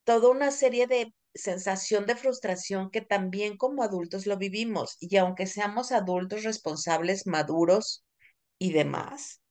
toda 0.04 0.30
una 0.30 0.52
serie 0.52 0.88
de 0.88 1.14
sensación 1.36 2.06
de 2.06 2.16
frustración 2.16 2.90
que 2.92 3.02
también 3.02 3.56
como 3.58 3.84
adultos 3.84 4.26
lo 4.26 4.38
vivimos 4.38 4.98
y 5.00 5.16
aunque 5.18 5.46
seamos 5.48 5.92
adultos 5.92 6.44
responsables, 6.44 7.28
maduros 7.28 8.04
y 8.58 8.74
demás 8.74 9.42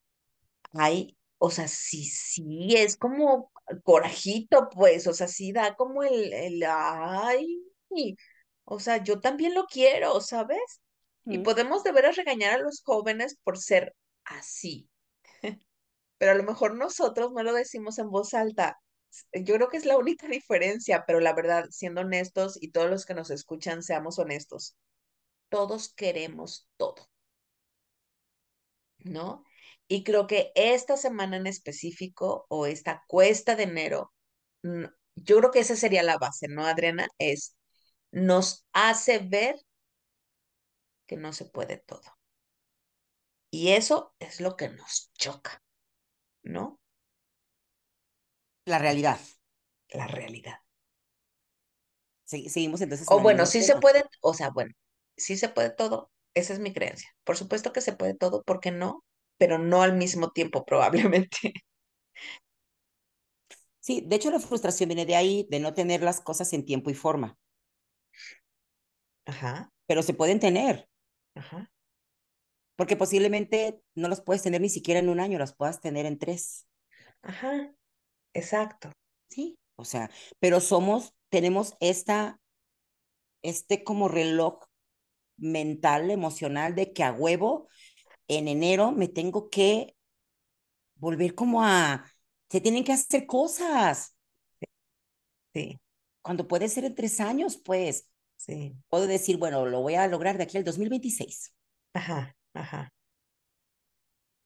hay, 0.72 1.16
o 1.38 1.50
sea, 1.50 1.68
sí, 1.68 2.04
sí, 2.04 2.74
es 2.76 2.96
como 2.96 3.50
corajito, 3.84 4.68
pues, 4.70 5.06
o 5.06 5.14
sea, 5.14 5.28
sí 5.28 5.52
da 5.52 5.74
como 5.76 6.02
el, 6.02 6.32
el, 6.32 6.62
ay, 6.66 7.62
o 8.64 8.80
sea, 8.80 9.02
yo 9.02 9.20
también 9.20 9.54
lo 9.54 9.66
quiero, 9.66 10.20
¿sabes? 10.20 10.82
Y 11.24 11.38
podemos 11.38 11.84
de 11.84 11.92
veras 11.92 12.16
regañar 12.16 12.54
a 12.54 12.62
los 12.62 12.82
jóvenes 12.82 13.36
por 13.44 13.58
ser 13.58 13.94
así, 14.24 14.88
pero 16.18 16.32
a 16.32 16.34
lo 16.34 16.42
mejor 16.44 16.76
nosotros 16.76 17.32
no 17.32 17.42
lo 17.42 17.52
decimos 17.54 17.98
en 17.98 18.10
voz 18.10 18.34
alta. 18.34 18.78
Yo 19.32 19.54
creo 19.54 19.68
que 19.68 19.76
es 19.78 19.86
la 19.86 19.98
única 19.98 20.28
diferencia, 20.28 21.04
pero 21.06 21.20
la 21.20 21.34
verdad, 21.34 21.66
siendo 21.70 22.02
honestos 22.02 22.58
y 22.60 22.70
todos 22.70 22.90
los 22.90 23.06
que 23.06 23.14
nos 23.14 23.30
escuchan, 23.30 23.82
seamos 23.82 24.18
honestos, 24.18 24.76
todos 25.50 25.92
queremos 25.94 26.68
todo. 26.76 27.08
¿no? 29.04 29.44
Y 29.88 30.04
creo 30.04 30.26
que 30.26 30.52
esta 30.54 30.96
semana 30.96 31.36
en 31.36 31.46
específico 31.46 32.46
o 32.48 32.66
esta 32.66 33.04
cuesta 33.08 33.56
de 33.56 33.64
enero, 33.64 34.12
mm, 34.62 34.84
yo 35.16 35.38
creo 35.38 35.50
que 35.50 35.60
esa 35.60 35.76
sería 35.76 36.02
la 36.02 36.18
base, 36.18 36.48
¿no, 36.48 36.66
Adriana? 36.66 37.08
Es, 37.18 37.56
nos 38.12 38.66
hace 38.72 39.18
ver 39.20 39.56
que 41.08 41.16
no 41.16 41.32
se 41.32 41.44
puede 41.46 41.78
todo. 41.78 42.08
Y 43.50 43.72
eso 43.72 44.14
es 44.20 44.40
lo 44.40 44.56
que 44.56 44.70
nos 44.70 45.10
choca, 45.14 45.62
¿no? 46.44 46.80
La 48.66 48.78
realidad. 48.78 49.18
La 49.90 50.06
realidad. 50.06 50.60
Se- 52.24 52.48
seguimos 52.48 52.80
entonces 52.80 53.10
en 53.10 53.16
O 53.16 53.20
bueno, 53.20 53.44
sí 53.46 53.62
se 53.64 53.74
tema. 53.74 53.82
puede, 53.82 54.04
o 54.20 54.34
sea, 54.34 54.50
bueno, 54.50 54.72
sí 55.16 55.36
se 55.36 55.48
puede 55.48 55.70
todo, 55.70 56.10
esa 56.34 56.52
es 56.52 56.60
mi 56.60 56.72
creencia. 56.72 57.08
Por 57.24 57.36
supuesto 57.36 57.72
que 57.72 57.80
se 57.80 57.92
puede 57.94 58.14
todo, 58.14 58.42
¿por 58.44 58.60
qué 58.60 58.70
no? 58.70 59.04
Pero 59.38 59.58
no 59.58 59.82
al 59.82 59.96
mismo 59.96 60.30
tiempo, 60.32 60.64
probablemente. 60.66 61.38
Sí, 63.80 64.02
de 64.06 64.14
hecho 64.16 64.30
la 64.30 64.38
frustración 64.40 64.88
viene 64.88 65.04
de 65.06 65.16
ahí, 65.16 65.46
de 65.50 65.58
no 65.60 65.74
tener 65.74 66.00
las 66.02 66.20
cosas 66.20 66.52
en 66.52 66.64
tiempo 66.64 66.90
y 66.90 66.94
forma, 66.94 67.36
Ajá, 69.26 69.70
pero 69.86 70.02
se 70.02 70.12
pueden 70.14 70.40
tener, 70.40 70.88
ajá, 71.34 71.70
porque 72.76 72.96
posiblemente 72.96 73.82
no 73.94 74.08
las 74.08 74.20
puedes 74.22 74.42
tener 74.42 74.60
ni 74.60 74.68
siquiera 74.70 75.00
en 75.00 75.08
un 75.08 75.20
año, 75.20 75.38
las 75.38 75.54
puedas 75.54 75.80
tener 75.80 76.06
en 76.06 76.18
tres. 76.18 76.66
ajá, 77.22 77.74
exacto. 78.34 78.92
Sí, 79.30 79.58
o 79.76 79.84
sea, 79.84 80.10
pero 80.40 80.60
somos, 80.60 81.14
tenemos 81.30 81.74
esta, 81.80 82.40
este 83.42 83.84
como 83.84 84.08
reloj 84.08 84.60
mental, 85.38 86.10
emocional, 86.10 86.74
de 86.76 86.92
que 86.92 87.04
a 87.04 87.12
huevo 87.12 87.68
en 88.28 88.48
enero 88.48 88.92
me 88.92 89.08
tengo 89.08 89.50
que 89.50 89.96
volver 90.96 91.34
como 91.34 91.62
a, 91.64 92.04
se 92.50 92.60
tienen 92.60 92.84
que 92.84 92.92
hacer 92.92 93.26
cosas. 93.26 94.14
Sí. 95.54 95.80
Cuando 96.22 96.46
puede 96.48 96.68
ser 96.68 96.84
en 96.84 96.94
tres 96.94 97.20
años, 97.20 97.56
pues. 97.56 98.08
Sí. 98.36 98.74
Puedo 98.88 99.06
decir, 99.06 99.36
bueno, 99.38 99.66
lo 99.66 99.80
voy 99.82 99.94
a 99.96 100.06
lograr 100.06 100.36
de 100.38 100.44
aquí 100.44 100.56
al 100.58 100.64
2026. 100.64 101.52
Ajá, 101.92 102.36
ajá. 102.54 102.92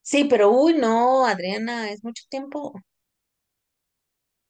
Sí, 0.03 0.25
pero 0.25 0.51
uy, 0.53 0.75
no, 0.75 1.27
Adriana, 1.27 1.91
es 1.91 2.03
mucho 2.05 2.25
tiempo. 2.29 2.73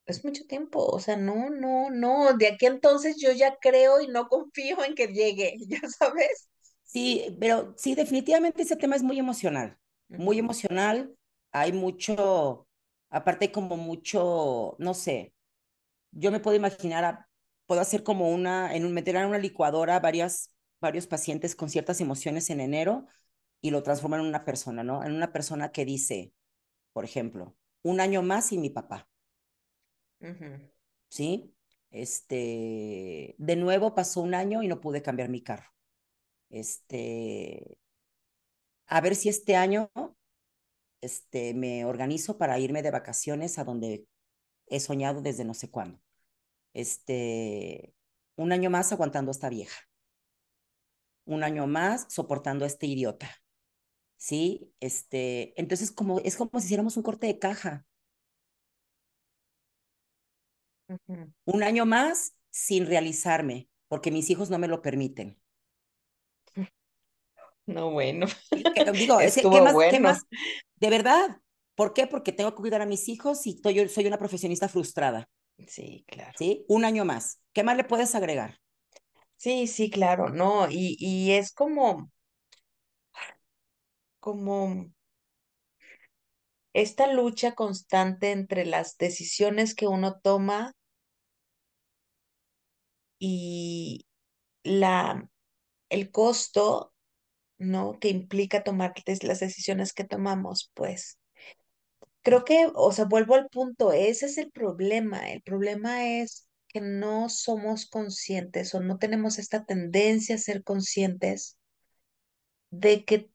Es 0.07 0.24
mucho 0.24 0.45
tiempo, 0.47 0.85
o 0.87 1.01
sea, 1.01 1.16
no, 1.16 1.51
no, 1.51 1.91
no, 1.91 2.35
de 2.37 2.47
aquí 2.49 2.66
entonces 2.66 3.16
yo 3.20 3.33
ya 3.33 3.57
creo 3.61 4.01
y 4.01 4.07
no 4.09 4.28
confío 4.28 4.85
en 4.85 4.95
que 4.95 5.09
llegue, 5.09 5.55
ya 5.68 5.80
sabes. 5.89 6.49
Sí, 6.93 7.34
pero 7.40 7.72
sí, 7.78 7.95
definitivamente 7.95 8.62
ese 8.62 8.76
tema 8.76 8.97
es 8.97 9.03
muy 9.03 9.18
emocional, 9.18 9.78
muy 10.09 10.38
emocional. 10.38 11.16
Hay 11.51 11.72
mucho, 11.72 12.68
aparte 13.09 13.51
como 13.51 13.78
mucho, 13.78 14.76
no 14.78 14.93
sé, 14.93 15.32
yo 16.11 16.30
me 16.30 16.40
puedo 16.40 16.55
imaginar, 16.57 17.26
puedo 17.66 17.80
hacer 17.80 18.03
como 18.03 18.28
una, 18.30 18.74
en 18.76 18.84
un, 18.84 18.93
meter 18.93 19.16
en 19.16 19.26
una 19.26 19.38
licuadora 19.38 20.01
varias, 20.01 20.51
varios 20.82 21.07
pacientes 21.07 21.57
con 21.57 21.70
ciertas 21.70 22.01
emociones 22.03 22.51
en 22.51 22.61
enero 22.61 23.07
y 23.62 23.70
lo 23.70 23.82
transformar 23.82 24.20
en 24.20 24.26
una 24.26 24.45
persona, 24.45 24.84
¿no? 24.84 25.03
En 25.03 25.14
una 25.14 25.32
persona 25.32 25.72
que 25.72 25.86
dice, 25.86 26.34
por 26.93 27.05
ejemplo, 27.07 27.57
un 27.82 28.01
año 28.01 28.22
más 28.22 28.49
sin 28.49 28.61
mi 28.61 28.68
papá. 28.70 29.09
¿Sí? 31.09 31.55
Este, 31.90 33.34
de 33.38 33.57
nuevo 33.57 33.95
pasó 33.95 34.20
un 34.20 34.34
año 34.34 34.62
y 34.62 34.68
no 34.68 34.80
pude 34.80 35.03
cambiar 35.03 35.28
mi 35.30 35.43
carro. 35.43 35.72
Este, 36.53 37.78
a 38.86 39.00
ver 39.00 39.16
si 39.16 39.30
este 39.30 39.57
año 39.57 39.90
este, 41.00 41.55
me 41.55 41.84
organizo 41.86 42.38
para 42.38 42.59
irme 42.59 42.82
de 42.82 42.90
vacaciones 42.90 43.59
a 43.59 43.64
donde 43.64 44.07
he 44.66 44.78
soñado 44.78 45.22
desde 45.22 45.44
no 45.44 45.55
sé 45.55 45.70
cuándo. 45.70 45.98
Este, 46.74 47.94
un 48.36 48.53
año 48.53 48.70
más 48.70 48.92
aguantando 48.92 49.30
a 49.30 49.32
esta 49.32 49.48
vieja. 49.48 49.80
Un 51.24 51.42
año 51.42 51.66
más 51.66 52.07
soportando 52.12 52.64
a 52.64 52.68
este 52.68 52.86
idiota. 52.86 53.30
¿Sí? 54.16 54.72
Este, 54.78 55.59
entonces 55.61 55.90
como, 55.90 56.20
es 56.20 56.36
como 56.36 56.61
si 56.61 56.66
hiciéramos 56.66 56.96
un 56.98 57.03
corte 57.03 57.26
de 57.26 57.38
caja. 57.38 57.86
Un 61.46 61.62
año 61.62 61.86
más 61.86 62.36
sin 62.50 62.86
realizarme, 62.86 63.70
porque 63.88 64.11
mis 64.11 64.28
hijos 64.28 64.50
no 64.50 64.59
me 64.59 64.68
lo 64.68 64.82
permiten. 64.82 65.41
No, 67.67 67.91
bueno. 67.91 68.27
Digo, 68.93 69.19
¿qué 69.51 69.61
más, 69.61 69.77
¿qué 69.89 70.01
más? 70.01 70.23
De 70.77 70.91
verdad. 70.91 71.39
¿Por 71.75 71.95
qué? 71.95 72.07
Porque 72.07 72.33
tengo 72.33 72.51
que 72.55 72.61
cuidar 72.61 72.83
a 72.83 72.87
mis 72.87 73.09
hijos 73.09 73.47
y 73.47 73.59
soy, 73.63 73.89
soy 73.89 74.07
una 74.07 74.19
profesionista 74.19 74.69
frustrada. 74.69 75.29
Sí, 75.69 76.05
claro. 76.09 76.33
¿Sí? 76.39 76.65
Un 76.69 76.85
año 76.85 77.05
más. 77.05 77.41
¿Qué 77.53 77.63
más 77.63 77.77
le 77.77 77.85
puedes 77.85 78.15
agregar? 78.15 78.59
Sí, 79.37 79.67
sí, 79.67 79.91
claro, 79.91 80.29
no, 80.31 80.69
y, 80.71 80.97
y 80.99 81.33
es 81.33 81.53
como, 81.53 82.11
como 84.21 84.93
esta 86.75 87.11
lucha 87.11 87.55
constante 87.55 88.31
entre 88.31 88.67
las 88.67 88.99
decisiones 88.99 89.75
que 89.75 89.87
uno 89.87 90.21
toma 90.23 90.75
y 93.19 94.07
la, 94.65 95.29
el 95.91 96.11
costo, 96.13 96.91
¿no? 97.63 97.99
Que 98.01 98.09
implica 98.09 98.63
tomar 98.65 98.95
las 99.23 99.41
decisiones 99.41 99.93
que 99.93 100.05
tomamos, 100.05 100.71
pues. 100.75 101.19
Creo 102.23 102.45
que, 102.45 102.69
o 102.75 102.93
sea, 102.93 103.05
vuelvo 103.07 103.35
al 103.35 103.49
punto, 103.49 103.93
ese 103.93 104.27
es 104.27 104.39
el 104.39 104.51
problema. 104.53 105.31
El 105.31 105.43
problema 105.43 106.09
es 106.09 106.49
que 106.69 106.81
no 106.81 107.29
somos 107.29 107.87
conscientes 107.87 108.75
o 108.75 108.81
no 108.81 108.99
tenemos 108.99 109.39
esta 109.39 109.65
tendencia 109.65 110.37
a 110.37 110.39
ser 110.39 110.63
conscientes 110.65 111.59
de 112.71 113.05
que 113.05 113.31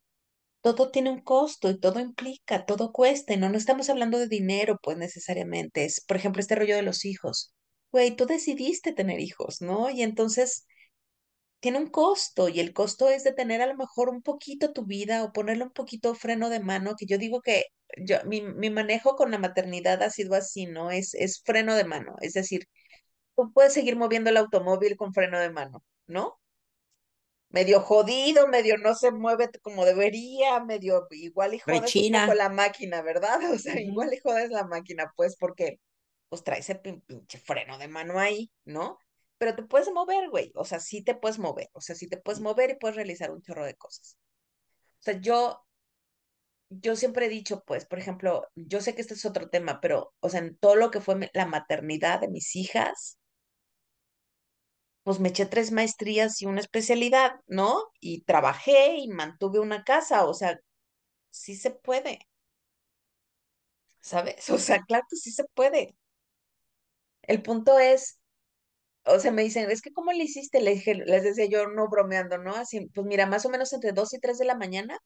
todo 0.61 0.91
tiene 0.91 1.11
un 1.11 1.21
costo 1.21 1.69
y 1.69 1.79
todo 1.79 1.99
implica, 1.99 2.65
todo 2.65 2.91
cuesta, 2.91 3.33
y 3.33 3.37
no, 3.37 3.49
no 3.49 3.57
estamos 3.57 3.89
hablando 3.89 4.19
de 4.19 4.27
dinero, 4.27 4.79
pues 4.83 4.97
necesariamente. 4.97 5.85
Es, 5.85 6.01
por 6.01 6.17
ejemplo, 6.17 6.41
este 6.41 6.55
rollo 6.55 6.75
de 6.75 6.81
los 6.81 7.05
hijos. 7.05 7.53
Güey, 7.91 8.15
tú 8.15 8.25
decidiste 8.25 8.93
tener 8.93 9.19
hijos, 9.21 9.61
¿no? 9.61 9.89
Y 9.89 10.01
entonces 10.03 10.65
tiene 11.59 11.79
un 11.79 11.87
costo 11.89 12.49
y 12.49 12.59
el 12.59 12.73
costo 12.73 13.09
es 13.09 13.23
de 13.23 13.33
tener 13.33 13.61
a 13.61 13.67
lo 13.67 13.75
mejor 13.75 14.09
un 14.09 14.21
poquito 14.21 14.73
tu 14.73 14.85
vida 14.85 15.23
o 15.23 15.31
ponerle 15.33 15.63
un 15.63 15.71
poquito 15.71 16.13
freno 16.15 16.49
de 16.49 16.59
mano, 16.59 16.95
que 16.97 17.05
yo 17.05 17.17
digo 17.17 17.41
que 17.41 17.65
yo, 17.97 18.17
mi, 18.25 18.41
mi 18.41 18.69
manejo 18.69 19.15
con 19.15 19.31
la 19.31 19.39
maternidad 19.39 20.01
ha 20.03 20.09
sido 20.09 20.35
así, 20.35 20.65
¿no? 20.67 20.91
Es, 20.91 21.13
es 21.15 21.41
freno 21.43 21.75
de 21.75 21.85
mano, 21.85 22.15
es 22.21 22.33
decir, 22.33 22.67
tú 23.35 23.51
puedes 23.53 23.73
seguir 23.73 23.95
moviendo 23.97 24.29
el 24.29 24.37
automóvil 24.37 24.97
con 24.97 25.13
freno 25.13 25.39
de 25.39 25.49
mano, 25.51 25.83
¿no? 26.07 26.39
Medio 27.49 27.79
jodido, 27.79 28.47
medio 28.47 28.77
no 28.77 28.93
se 28.93 29.11
mueve 29.11 29.49
como 29.61 29.85
debería, 29.85 30.59
medio 30.63 31.07
igual 31.11 31.53
y 31.53 31.59
jodes 31.59 31.95
un 31.95 32.07
poco 32.11 32.33
la 32.33 32.49
máquina, 32.49 33.01
¿verdad? 33.01 33.39
O 33.53 33.57
sea, 33.57 33.79
igual 33.79 34.13
y 34.13 34.19
jodes 34.19 34.49
la 34.49 34.65
máquina, 34.65 35.11
pues 35.15 35.37
porque 35.37 35.79
pues 36.29 36.43
trae 36.43 36.59
ese 36.59 36.75
pinche 36.75 37.39
freno 37.39 37.77
de 37.77 37.87
mano 37.87 38.19
ahí, 38.19 38.51
¿no? 38.65 38.99
Pero 39.37 39.55
te 39.55 39.63
puedes 39.63 39.91
mover, 39.91 40.29
güey. 40.29 40.51
O 40.55 40.65
sea, 40.65 40.79
sí 40.79 41.03
te 41.03 41.15
puedes 41.15 41.39
mover. 41.39 41.69
O 41.73 41.81
sea, 41.81 41.95
sí 41.95 42.07
te 42.09 42.17
puedes 42.17 42.41
mover 42.41 42.71
y 42.71 42.75
puedes 42.75 42.95
realizar 42.95 43.31
un 43.31 43.41
chorro 43.41 43.65
de 43.65 43.75
cosas. 43.75 44.17
O 44.99 45.03
sea, 45.03 45.19
yo, 45.21 45.65
yo 46.69 46.95
siempre 46.95 47.27
he 47.27 47.29
dicho, 47.29 47.63
pues, 47.65 47.85
por 47.85 47.99
ejemplo, 47.99 48.47
yo 48.55 48.81
sé 48.81 48.95
que 48.95 49.01
este 49.01 49.13
es 49.15 49.25
otro 49.25 49.49
tema, 49.49 49.79
pero, 49.81 50.13
o 50.19 50.29
sea, 50.29 50.39
en 50.41 50.57
todo 50.57 50.75
lo 50.75 50.91
que 50.91 51.01
fue 51.01 51.29
la 51.33 51.45
maternidad 51.45 52.19
de 52.21 52.29
mis 52.29 52.55
hijas, 52.55 53.17
pues 55.03 55.19
me 55.19 55.29
eché 55.29 55.45
tres 55.45 55.71
maestrías 55.71 56.41
y 56.41 56.45
una 56.47 56.59
especialidad, 56.59 57.31
¿no? 57.47 57.81
Y 58.01 58.23
trabajé 58.23 58.97
y 58.97 59.07
mantuve 59.07 59.59
una 59.59 59.83
casa. 59.85 60.25
O 60.25 60.33
sea, 60.33 60.59
sí 61.31 61.55
se 61.55 61.71
puede. 61.71 62.19
¿Sabes? 64.01 64.49
O 64.49 64.57
sea, 64.57 64.81
claro 64.81 65.05
que 65.09 65.15
sí 65.17 65.31
se 65.31 65.43
puede. 65.53 65.95
El 67.21 67.41
punto 67.43 67.77
es 67.79 68.19
o 69.07 69.19
sea, 69.19 69.31
me 69.31 69.43
dicen, 69.43 69.69
es 69.71 69.81
que 69.81 69.91
¿cómo 69.93 70.11
le 70.11 70.23
hiciste? 70.23 70.61
Les, 70.61 70.75
dije, 70.75 70.95
les 70.95 71.23
decía 71.23 71.45
yo, 71.45 71.67
no 71.67 71.87
bromeando, 71.89 72.37
¿no? 72.37 72.55
Así, 72.55 72.87
pues 72.93 73.07
mira, 73.07 73.25
más 73.25 73.45
o 73.45 73.49
menos 73.49 73.73
entre 73.73 73.91
2 73.93 74.13
y 74.13 74.19
3 74.19 74.37
de 74.37 74.45
la 74.45 74.55
mañana, 74.55 74.99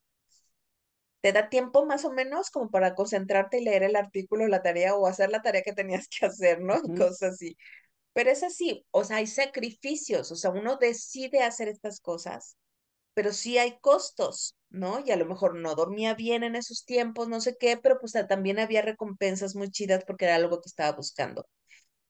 te 1.21 1.31
da 1.33 1.49
tiempo 1.49 1.85
más 1.85 2.05
o 2.05 2.11
menos 2.11 2.49
como 2.49 2.69
para 2.71 2.95
concentrarte 2.95 3.59
y 3.59 3.63
leer 3.63 3.83
el 3.83 3.95
artículo, 3.95 4.47
la 4.47 4.61
tarea 4.63 4.95
o 4.95 5.07
hacer 5.07 5.29
la 5.29 5.41
tarea 5.41 5.61
que 5.63 5.73
tenías 5.73 6.07
que 6.07 6.25
hacer, 6.25 6.61
¿no? 6.61 6.75
Cosas 6.97 7.33
así. 7.33 7.57
Pero 8.13 8.31
es 8.31 8.43
así, 8.43 8.85
o 8.91 9.03
sea, 9.05 9.17
hay 9.17 9.27
sacrificios, 9.27 10.31
o 10.31 10.35
sea, 10.37 10.51
uno 10.51 10.77
decide 10.77 11.43
hacer 11.43 11.69
estas 11.69 12.01
cosas, 12.01 12.57
pero 13.13 13.33
sí 13.33 13.57
hay 13.59 13.79
costos, 13.81 14.57
¿no? 14.69 15.01
Y 15.05 15.11
a 15.11 15.17
lo 15.17 15.25
mejor 15.27 15.55
no 15.55 15.75
dormía 15.75 16.15
bien 16.15 16.43
en 16.43 16.55
esos 16.55 16.85
tiempos, 16.85 17.29
no 17.29 17.41
sé 17.41 17.57
qué, 17.59 17.77
pero 17.77 17.99
pues 17.99 18.13
también 18.29 18.59
había 18.59 18.81
recompensas 18.83 19.55
muy 19.55 19.71
chidas 19.71 20.05
porque 20.05 20.25
era 20.25 20.35
algo 20.35 20.61
que 20.61 20.69
estaba 20.69 20.95
buscando. 20.97 21.47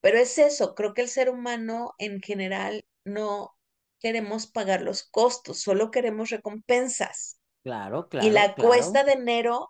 Pero 0.02 0.18
es 0.18 0.38
eso, 0.38 0.76
creo 0.76 0.94
que 0.94 1.04
el 1.04 1.08
ser 1.08 1.30
humano 1.30 1.94
en 2.00 2.22
general 2.22 2.84
no 3.06 3.56
queremos 4.00 4.48
pagar 4.48 4.82
los 4.82 5.04
costos, 5.04 5.60
solo 5.60 5.92
queremos 5.92 6.30
recompensas. 6.30 7.40
Claro, 7.64 8.10
claro. 8.10 8.28
Y 8.28 8.32
la 8.32 8.56
cuesta 8.56 9.04
de 9.04 9.14
enero 9.14 9.70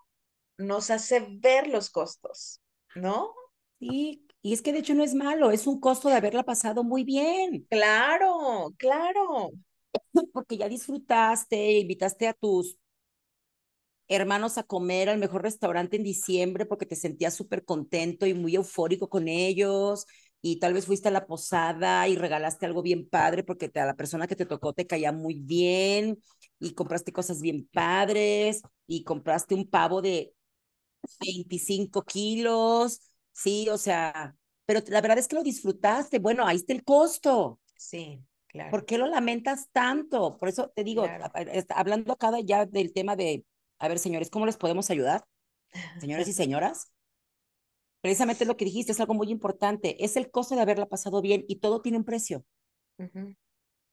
nos 0.56 0.90
hace 0.90 1.26
ver 1.28 1.68
los 1.68 1.90
costos, 1.90 2.60
¿no? 2.94 3.34
Sí, 3.78 4.26
y 4.40 4.54
es 4.54 4.62
que 4.62 4.72
de 4.72 4.78
hecho 4.78 4.94
no 4.94 5.04
es 5.04 5.14
malo, 5.14 5.50
es 5.50 5.66
un 5.66 5.80
costo 5.80 6.08
de 6.08 6.16
haberla 6.16 6.44
pasado 6.44 6.82
muy 6.82 7.04
bien. 7.04 7.66
Claro, 7.68 8.72
claro. 8.78 9.50
Porque 10.32 10.56
ya 10.56 10.68
disfrutaste, 10.68 11.78
invitaste 11.78 12.26
a 12.26 12.32
tus 12.32 12.78
hermanos 14.08 14.58
a 14.58 14.62
comer 14.62 15.08
al 15.08 15.18
mejor 15.18 15.42
restaurante 15.42 15.96
en 15.96 16.02
diciembre 16.02 16.66
porque 16.66 16.84
te 16.86 16.96
sentías 16.96 17.34
súper 17.34 17.64
contento 17.64 18.26
y 18.26 18.34
muy 18.34 18.54
eufórico 18.54 19.08
con 19.08 19.26
ellos 19.26 20.06
y 20.42 20.58
tal 20.58 20.74
vez 20.74 20.86
fuiste 20.86 21.08
a 21.08 21.12
la 21.12 21.26
posada 21.26 22.08
y 22.08 22.16
regalaste 22.16 22.66
algo 22.66 22.82
bien 22.82 23.08
padre 23.08 23.44
porque 23.44 23.68
te, 23.68 23.80
a 23.80 23.86
la 23.86 23.94
persona 23.94 24.26
que 24.26 24.36
te 24.36 24.44
tocó 24.44 24.72
te 24.72 24.86
caía 24.86 25.12
muy 25.12 25.34
bien 25.34 26.18
y 26.58 26.74
compraste 26.74 27.12
cosas 27.12 27.40
bien 27.40 27.68
padres 27.72 28.62
y 28.86 29.04
compraste 29.04 29.54
un 29.54 29.68
pavo 29.68 30.02
de 30.02 30.34
25 31.20 32.02
kilos, 32.02 33.00
sí, 33.32 33.68
o 33.68 33.78
sea, 33.78 34.36
pero 34.66 34.80
la 34.88 35.00
verdad 35.00 35.18
es 35.18 35.28
que 35.28 35.36
lo 35.36 35.42
disfrutaste, 35.42 36.18
bueno, 36.18 36.46
ahí 36.46 36.56
está 36.56 36.72
el 36.72 36.84
costo. 36.84 37.58
Sí, 37.76 38.20
claro. 38.48 38.70
¿Por 38.70 38.84
qué 38.84 38.98
lo 38.98 39.06
lamentas 39.06 39.68
tanto? 39.72 40.38
Por 40.38 40.48
eso 40.48 40.72
te 40.74 40.84
digo, 40.84 41.06
hablando 41.70 42.12
acá 42.12 42.30
ya 42.40 42.66
del 42.66 42.92
tema 42.92 43.16
de 43.16 43.44
a 43.82 43.88
ver, 43.88 43.98
señores, 43.98 44.30
¿cómo 44.30 44.46
les 44.46 44.56
podemos 44.56 44.90
ayudar? 44.90 45.24
Señores 46.00 46.28
y 46.28 46.32
señoras. 46.32 46.92
Precisamente 48.02 48.44
lo 48.44 48.56
que 48.56 48.66
dijiste 48.66 48.92
es 48.92 49.00
algo 49.00 49.14
muy 49.14 49.30
importante. 49.30 50.04
Es 50.04 50.16
el 50.16 50.30
costo 50.30 50.54
de 50.54 50.62
haberla 50.62 50.86
pasado 50.86 51.22
bien 51.22 51.44
y 51.48 51.56
todo 51.56 51.80
tiene 51.80 51.98
un 51.98 52.04
precio. 52.04 52.44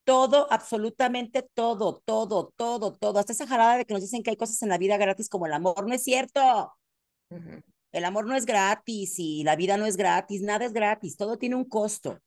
todo, 0.04 0.48
absolutamente 0.50 1.42
todo, 1.42 2.02
todo, 2.04 2.52
todo, 2.56 2.92
todo. 2.94 3.18
Hasta 3.18 3.32
esa 3.32 3.46
jarada 3.46 3.78
de 3.78 3.84
que 3.84 3.94
nos 3.94 4.02
dicen 4.02 4.22
que 4.22 4.30
hay 4.30 4.36
cosas 4.36 4.60
en 4.62 4.68
la 4.68 4.78
vida 4.78 4.96
gratis 4.96 5.28
como 5.28 5.46
el 5.46 5.52
amor, 5.52 5.86
no 5.86 5.94
es 5.94 6.02
cierto. 6.02 6.40
El 7.92 8.04
amor 8.04 8.26
no 8.26 8.36
es 8.36 8.46
gratis 8.46 9.18
y 9.18 9.44
la 9.44 9.56
vida 9.56 9.76
no 9.76 9.86
es 9.86 9.96
gratis, 9.96 10.42
nada 10.42 10.64
es 10.64 10.72
gratis, 10.72 11.16
todo 11.16 11.38
tiene 11.38 11.56
un 11.56 11.64
costo. 11.64 12.18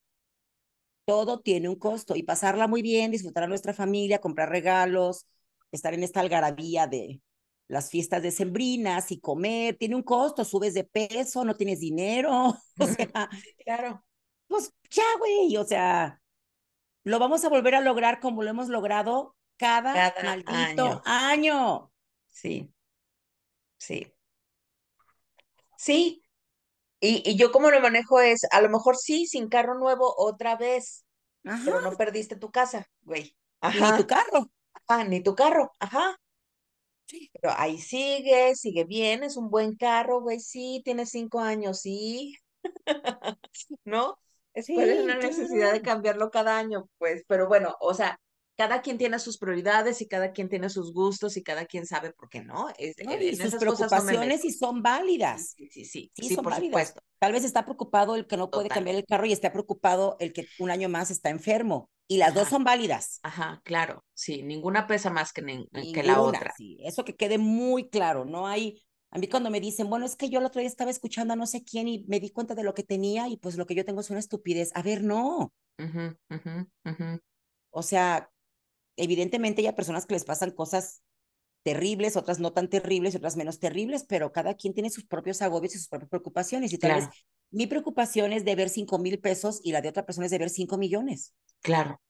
Todo 1.05 1.41
tiene 1.41 1.67
un 1.69 1.75
costo 1.75 2.15
y 2.15 2.23
pasarla 2.23 2.67
muy 2.67 2.81
bien, 2.81 3.11
disfrutar 3.11 3.43
a 3.43 3.47
nuestra 3.47 3.73
familia, 3.73 4.19
comprar 4.21 4.49
regalos, 4.49 5.27
estar 5.71 5.93
en 5.93 6.03
esta 6.03 6.21
algarabía 6.21 6.87
de 6.87 7.21
las 7.67 7.89
fiestas 7.89 8.21
decembrinas 8.21 9.11
y 9.11 9.19
comer, 9.19 9.77
tiene 9.77 9.95
un 9.95 10.03
costo, 10.03 10.43
subes 10.45 10.73
de 10.73 10.83
peso, 10.83 11.45
no 11.45 11.55
tienes 11.55 11.79
dinero, 11.79 12.57
o 12.79 12.87
sea, 12.87 13.29
claro. 13.63 14.03
Pues 14.47 14.73
ya, 14.89 15.03
güey, 15.17 15.57
o 15.57 15.65
sea, 15.65 16.21
lo 17.03 17.19
vamos 17.19 17.43
a 17.43 17.49
volver 17.49 17.75
a 17.75 17.81
lograr 17.81 18.19
como 18.19 18.43
lo 18.43 18.49
hemos 18.49 18.69
logrado 18.69 19.35
cada, 19.57 20.13
maldito 20.23 21.01
año. 21.05 21.91
Sí, 22.29 22.71
sí. 23.77 24.13
Sí, 25.77 26.23
y, 26.99 27.29
y, 27.29 27.35
yo 27.35 27.51
como 27.51 27.69
lo 27.69 27.81
manejo 27.81 28.21
es, 28.21 28.41
a 28.51 28.61
lo 28.61 28.69
mejor 28.69 28.95
sí, 28.95 29.25
sin 29.25 29.49
carro 29.49 29.77
nuevo 29.77 30.13
otra 30.17 30.55
vez, 30.55 31.03
pero 31.43 31.81
no 31.81 31.91
perdiste 31.97 32.37
tu 32.37 32.51
casa, 32.51 32.87
güey. 33.01 33.35
Ajá. 33.59 33.91
Ni 33.91 33.97
tu 33.97 34.07
carro. 34.07 34.49
Ajá, 34.87 35.03
ni 35.03 35.21
tu 35.21 35.35
carro, 35.35 35.71
ajá. 35.79 36.17
Sí. 37.05 37.29
Pero 37.33 37.53
ahí 37.57 37.77
sigue, 37.79 38.55
sigue 38.55 38.85
bien, 38.85 39.23
es 39.23 39.37
un 39.37 39.49
buen 39.49 39.75
carro, 39.75 40.21
güey, 40.21 40.39
sí, 40.39 40.81
tiene 40.83 41.05
cinco 41.05 41.39
años, 41.39 41.81
sí. 41.81 42.35
¿No? 43.85 44.17
Es 44.53 44.67
sí, 44.67 44.75
una 44.77 45.17
necesidad 45.17 45.71
de 45.73 45.81
cambiarlo 45.81 46.29
cada 46.31 46.57
año, 46.57 46.87
pues, 46.97 47.23
pero 47.27 47.47
bueno, 47.47 47.75
o 47.79 47.93
sea, 47.93 48.19
cada 48.55 48.81
quien 48.81 48.97
tiene 48.97 49.19
sus 49.19 49.37
prioridades 49.37 50.01
y 50.01 50.07
cada 50.07 50.31
quien 50.31 50.49
tiene 50.49 50.69
sus 50.69 50.93
gustos 50.93 51.37
y 51.37 51.43
cada 51.43 51.65
quien 51.65 51.85
sabe 51.85 52.11
por 52.13 52.29
qué 52.29 52.41
no. 52.41 52.67
Es, 52.77 52.95
y 52.99 53.35
sus 53.35 53.55
preocupaciones 53.55 54.45
y 54.45 54.51
son 54.51 54.81
válidas. 54.81 55.55
Sí, 55.57 55.69
sí, 55.69 55.85
sí, 55.85 56.11
sí, 56.15 56.35
por 56.35 56.53
supuesto. 56.53 57.01
Tal 57.19 57.31
vez 57.31 57.43
está 57.43 57.63
preocupado 57.65 58.15
el 58.15 58.27
que 58.27 58.37
no 58.37 58.49
puede 58.51 58.69
cambiar 58.69 58.95
el 58.95 59.05
carro 59.05 59.25
y 59.25 59.33
está 59.33 59.51
preocupado 59.51 60.17
el 60.19 60.33
que 60.33 60.47
un 60.59 60.69
año 60.69 60.89
más 60.89 61.09
está 61.09 61.29
enfermo. 61.29 61.89
Y 62.07 62.17
las 62.17 62.33
dos 62.33 62.49
son 62.49 62.63
válidas. 62.63 63.19
Ajá, 63.23 63.61
claro, 63.63 64.03
sí, 64.13 64.43
ninguna 64.43 64.87
pesa 64.87 65.09
más 65.09 65.31
que, 65.31 65.41
que 65.93 66.03
la 66.03 66.21
otra. 66.21 66.53
Sí, 66.57 66.77
eso 66.83 67.05
que 67.05 67.15
quede 67.15 67.37
muy 67.37 67.89
claro, 67.89 68.25
no 68.25 68.45
hay 68.47 68.83
a 69.13 69.19
mí 69.19 69.27
cuando 69.27 69.51
me 69.51 69.59
dicen, 69.59 69.91
bueno, 69.91 70.07
es 70.07 70.15
que 70.15 70.27
yo 70.27 70.39
el 70.39 70.45
otro 70.45 70.59
día 70.59 70.67
estaba 70.67 70.89
escuchando 70.89 71.33
a 71.33 71.35
no 71.35 71.45
sé 71.45 71.63
quién 71.63 71.87
y 71.87 72.03
me 72.07 72.19
di 72.19 72.31
cuenta 72.31 72.55
de 72.55 72.63
lo 72.63 72.73
que 72.73 72.81
tenía 72.81 73.27
y 73.27 73.37
pues 73.37 73.57
lo 73.57 73.67
que 73.67 73.75
yo 73.75 73.85
tengo 73.85 74.01
es 74.01 74.09
una 74.09 74.17
estupidez. 74.17 74.71
A 74.73 74.81
ver, 74.81 75.03
no. 75.03 75.53
O 77.69 77.83
sea, 77.83 78.31
evidentemente 78.97 79.65
hay 79.65 79.73
personas 79.73 80.05
que 80.05 80.13
les 80.13 80.25
pasan 80.25 80.51
cosas 80.51 81.01
terribles, 81.63 82.17
otras 82.17 82.39
no 82.39 82.51
tan 82.51 82.69
terribles, 82.69 83.15
otras 83.15 83.37
menos 83.37 83.59
terribles, 83.59 84.03
pero 84.03 84.31
cada 84.31 84.55
quien 84.55 84.73
tiene 84.73 84.89
sus 84.89 85.05
propios 85.05 85.41
agobios 85.41 85.75
y 85.75 85.77
sus 85.77 85.87
propias 85.87 86.09
preocupaciones. 86.09 86.73
Y 86.73 86.77
tal 86.77 86.95
vez 86.95 87.09
mi 87.51 87.67
preocupación 87.67 88.33
es 88.33 88.43
de 88.45 88.55
ver 88.55 88.69
cinco 88.69 88.99
mil 88.99 89.19
pesos 89.19 89.61
y 89.63 89.71
la 89.71 89.81
de 89.81 89.89
otra 89.89 90.05
persona 90.05 90.25
es 90.25 90.31
de 90.31 90.39
ver 90.39 90.49
cinco 90.49 90.77
millones. 90.77 91.33
Claro. 91.61 92.01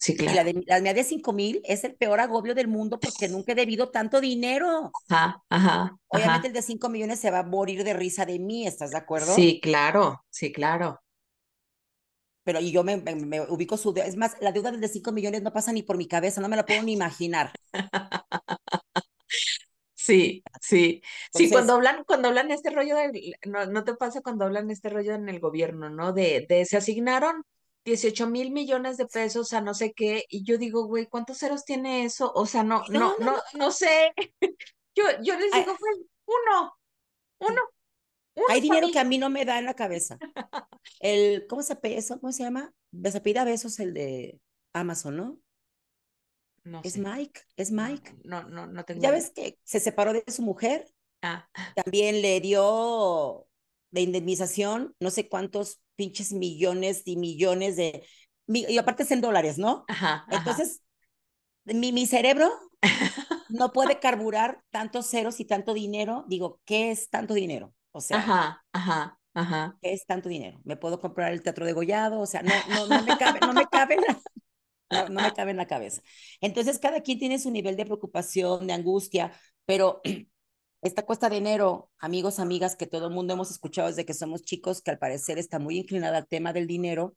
Sí, 0.00 0.16
claro. 0.16 0.32
Y 0.32 0.36
la, 0.36 0.44
de, 0.44 0.64
la 0.66 0.80
mía 0.80 0.94
de 0.94 1.04
5 1.04 1.30
mil 1.34 1.60
es 1.62 1.84
el 1.84 1.94
peor 1.94 2.20
agobio 2.20 2.54
del 2.54 2.68
mundo 2.68 2.98
porque 2.98 3.28
nunca 3.28 3.52
he 3.52 3.54
debido 3.54 3.90
tanto 3.90 4.18
dinero. 4.18 4.90
Ajá, 5.10 5.42
ajá. 5.50 5.98
Obviamente 6.08 6.48
el 6.48 6.54
de 6.54 6.62
5 6.62 6.88
millones 6.88 7.20
se 7.20 7.30
va 7.30 7.40
a 7.40 7.42
morir 7.42 7.84
de 7.84 7.92
risa 7.92 8.24
de 8.24 8.38
mí, 8.38 8.66
¿estás 8.66 8.92
de 8.92 8.96
acuerdo? 8.96 9.34
Sí, 9.34 9.60
claro, 9.62 10.24
sí, 10.30 10.52
claro. 10.52 10.98
Pero 12.42 12.60
y 12.60 12.72
yo 12.72 12.84
me, 12.84 12.96
me, 12.96 13.40
ubico 13.42 13.76
su... 13.76 13.94
Es 13.96 14.16
más, 14.16 14.36
la 14.40 14.52
deuda 14.52 14.72
de 14.72 14.88
5 14.88 15.12
millones 15.12 15.42
no 15.42 15.52
pasa 15.52 15.72
ni 15.72 15.82
por 15.82 15.96
mi 15.96 16.08
cabeza, 16.08 16.40
no 16.40 16.48
me 16.48 16.56
la 16.56 16.64
puedo 16.64 16.82
ni 16.82 16.92
imaginar. 16.92 17.52
Sí, 20.02 20.42
sí. 20.62 21.02
sí, 21.32 21.50
cuando 21.50 21.74
hablan, 21.74 22.04
cuando 22.04 22.28
hablan 22.28 22.50
este 22.50 22.70
rollo, 22.70 22.96
no, 23.46 23.66
no 23.66 23.84
te 23.84 23.94
pasa 23.94 24.22
cuando 24.22 24.46
hablan 24.46 24.70
este 24.70 24.88
rollo 24.88 25.14
en 25.14 25.28
el 25.28 25.40
gobierno, 25.40 25.90
¿no? 25.90 26.12
De, 26.12 26.46
de 26.48 26.64
se 26.64 26.78
asignaron 26.78 27.44
18 27.84 28.26
mil 28.26 28.50
millones 28.50 28.96
de 28.96 29.06
pesos 29.06 29.52
a 29.52 29.60
no 29.60 29.74
sé 29.74 29.92
qué, 29.92 30.24
y 30.28 30.42
yo 30.44 30.58
digo, 30.58 30.86
güey, 30.86 31.06
¿cuántos 31.06 31.38
ceros 31.38 31.64
tiene 31.64 32.04
eso? 32.04 32.32
O 32.34 32.46
sea, 32.46 32.62
no, 32.62 32.82
no, 32.88 33.14
no, 33.18 33.36
no, 33.54 33.70
sé. 33.70 34.12
Yo, 34.96 35.04
yo 35.22 35.38
les 35.38 35.52
digo, 35.52 35.76
güey, 35.78 35.94
uno, 36.26 36.76
uno. 37.38 37.62
Hay 38.48 38.60
dinero 38.60 38.88
que 38.92 38.98
a 38.98 39.04
mí 39.04 39.18
no 39.18 39.30
me 39.30 39.44
da 39.44 39.58
en 39.58 39.64
la 39.64 39.74
cabeza. 39.74 40.18
El, 41.00 41.46
¿cómo 41.48 41.62
se 41.62 41.78
eso? 41.82 42.20
¿Cómo 42.20 42.32
se 42.32 42.42
llama? 42.42 42.72
Se 43.04 43.20
pida 43.20 43.44
besos 43.44 43.78
el 43.80 43.94
de 43.94 44.40
Amazon, 44.72 45.16
¿no? 45.16 45.38
No 46.64 46.80
es 46.84 46.98
Mike, 46.98 47.40
es 47.56 47.70
Mike. 47.70 48.16
No, 48.24 48.42
no, 48.44 48.66
no 48.66 48.84
tengo. 48.84 49.00
Ya 49.00 49.10
ves 49.10 49.30
que 49.30 49.58
se 49.64 49.80
separó 49.80 50.12
de 50.12 50.24
su 50.28 50.42
mujer. 50.42 50.86
Ah. 51.22 51.48
También 51.74 52.22
le 52.22 52.40
dio 52.40 53.46
de 53.90 54.02
indemnización, 54.02 54.94
no 55.00 55.10
sé 55.10 55.28
cuántos 55.28 55.80
pinches 55.96 56.32
millones 56.32 57.02
y 57.04 57.16
millones 57.16 57.76
de, 57.76 58.06
y 58.46 58.78
aparte 58.78 59.04
es 59.04 59.10
en 59.10 59.20
dólares, 59.20 59.58
¿no? 59.58 59.84
Ajá, 59.88 60.26
Entonces, 60.30 60.82
Mi, 61.64 61.92
mi 61.92 62.06
cerebro 62.06 62.50
no 63.48 63.72
puede 63.72 64.00
carburar 64.00 64.62
tantos 64.70 65.06
ceros 65.08 65.40
y 65.40 65.44
tanto 65.44 65.74
dinero. 65.74 66.24
Digo, 66.28 66.60
¿qué 66.64 66.90
es 66.90 67.10
tanto 67.10 67.34
dinero? 67.34 67.74
O 67.92 68.00
sea, 68.00 68.18
ajá, 68.18 68.64
ajá, 68.72 69.18
ajá. 69.34 69.78
¿qué 69.82 69.92
es 69.92 70.06
tanto 70.06 70.28
dinero? 70.28 70.60
¿Me 70.64 70.76
puedo 70.76 71.00
comprar 71.00 71.32
el 71.32 71.42
teatro 71.42 71.66
de 71.66 71.72
Gollado? 71.72 72.20
O 72.20 72.26
sea, 72.26 72.42
no, 72.42 72.54
no, 72.68 72.86
no 72.86 73.02
me 73.02 73.16
cabe, 73.18 73.40
no 73.40 73.52
me 73.52 73.66
cabe 73.66 73.96
no, 74.90 75.08
no 75.08 75.22
me 75.22 75.32
cabe 75.34 75.50
en 75.52 75.56
la 75.56 75.66
cabeza. 75.66 76.02
Entonces, 76.40 76.78
cada 76.78 77.00
quien 77.02 77.18
tiene 77.18 77.38
su 77.38 77.50
nivel 77.50 77.76
de 77.76 77.84
preocupación, 77.86 78.66
de 78.66 78.72
angustia, 78.72 79.32
pero 79.64 80.00
esta 80.82 81.04
cuesta 81.04 81.28
de 81.28 81.38
enero, 81.38 81.90
amigos, 81.98 82.38
amigas, 82.38 82.76
que 82.76 82.86
todo 82.86 83.08
el 83.08 83.14
mundo 83.14 83.34
hemos 83.34 83.50
escuchado 83.50 83.88
desde 83.88 84.04
que 84.04 84.14
somos 84.14 84.42
chicos, 84.42 84.82
que 84.82 84.90
al 84.90 84.98
parecer 84.98 85.38
está 85.38 85.58
muy 85.58 85.78
inclinada 85.78 86.18
al 86.18 86.26
tema 86.26 86.52
del 86.52 86.66
dinero, 86.66 87.16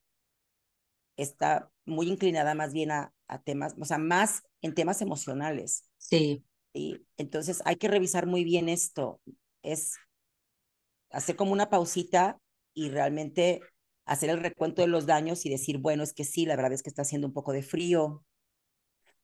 está 1.18 1.70
muy 1.86 2.08
inclinada 2.10 2.56
más 2.56 2.74
bien 2.74 2.92
a, 2.92 3.14
a 3.28 3.42
temas, 3.42 3.76
o 3.80 3.86
sea, 3.86 3.98
más 3.98 4.44
en 4.62 4.74
temas 4.74 5.02
emocionales. 5.02 5.90
Sí. 5.98 6.44
Y 6.74 7.06
entonces 7.18 7.62
hay 7.66 7.76
que 7.76 7.88
revisar 7.88 8.26
muy 8.26 8.44
bien 8.44 8.68
esto. 8.68 9.22
Es 9.62 9.96
hacer 11.14 11.36
como 11.36 11.54
una 11.54 11.70
pausita 11.70 12.40
y 12.74 12.90
realmente 12.90 13.62
hacer 14.06 14.30
el 14.30 14.40
recuento 14.40 14.82
de 14.82 14.90
los 14.90 15.06
daños 15.06 15.46
y 15.46 15.50
decir, 15.50 15.78
bueno, 15.78 16.04
es 16.04 16.14
que 16.14 16.26
sí, 16.26 16.46
la 16.46 16.56
verdad 16.56 16.74
es 16.74 16.84
que 16.84 16.90
está 16.90 17.04
haciendo 17.04 17.28
un 17.28 17.34
poco 17.34 17.54
de 17.54 17.64
frío, 17.64 18.26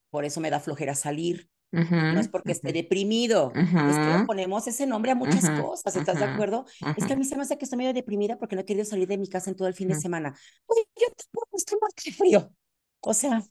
por 0.10 0.24
eso 0.24 0.40
me 0.40 0.50
da 0.50 0.60
flojera 0.60 0.96
salir, 0.96 1.50
no 1.72 2.20
es 2.20 2.28
porque 2.30 2.52
esté 2.52 2.72
deprimido, 2.74 3.52
es 3.54 3.70
que 3.70 4.24
ponemos 4.26 4.66
ese 4.68 4.88
nombre 4.88 5.12
a 5.12 5.16
muchas 5.16 5.50
cosas, 5.62 5.96
¿estás 5.96 6.18
de 6.18 6.26
acuerdo? 6.26 6.66
Es 6.96 7.06
que 7.06 7.14
a 7.14 7.16
mí 7.16 7.26
se 7.26 7.36
me 7.36 7.44
hace 7.44 7.58
que 7.58 7.66
estoy 7.66 7.78
medio 7.78 7.94
deprimida 7.94 8.38
porque 8.38 8.56
no 8.56 8.62
he 8.62 8.66
querido 8.66 8.86
salir 8.86 9.08
de 9.08 9.18
mi 9.18 9.28
casa 9.28 9.50
en 9.50 9.56
todo 9.56 9.68
el 9.68 9.74
fin 9.74 9.90
de 9.90 9.96
semana. 9.96 10.34
Oye, 10.66 10.88
yo 10.96 11.08
tampoco 11.16 11.58
estoy 11.58 11.78
más 11.82 11.94
de 12.04 12.12
frío. 12.12 12.52
O 13.02 13.14
sea, 13.14 13.44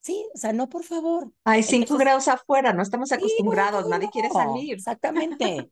sí, 0.00 0.26
o 0.34 0.38
sea, 0.38 0.52
no, 0.52 0.68
por 0.68 0.84
favor. 0.84 1.30
Hay 1.44 1.62
cinco 1.62 1.96
grados 1.96 2.28
afuera, 2.28 2.72
no 2.72 2.82
estamos 2.82 3.12
acostumbrados, 3.12 3.88
nadie 3.88 4.08
quiere 4.10 4.30
salir. 4.30 4.74
Exactamente. 4.74 5.70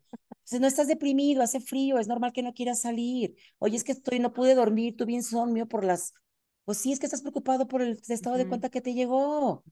Entonces, 0.50 0.62
no 0.62 0.66
estás 0.66 0.88
deprimido, 0.88 1.42
hace 1.42 1.60
frío, 1.60 1.98
es 2.00 2.08
normal 2.08 2.32
que 2.32 2.42
no 2.42 2.52
quieras 2.52 2.80
salir. 2.80 3.36
Oye, 3.58 3.76
es 3.76 3.84
que 3.84 3.92
estoy, 3.92 4.18
no 4.18 4.32
pude 4.32 4.56
dormir, 4.56 4.96
tuve 4.96 5.12
insomnio 5.12 5.68
por 5.68 5.84
las... 5.84 6.12
Pues 6.64 6.78
sí, 6.78 6.90
es 6.90 6.98
que 6.98 7.06
estás 7.06 7.22
preocupado 7.22 7.68
por 7.68 7.82
el 7.82 8.00
estado 8.08 8.36
de 8.36 8.48
cuenta 8.48 8.68
que 8.68 8.80
te 8.80 8.92
llegó. 8.92 9.62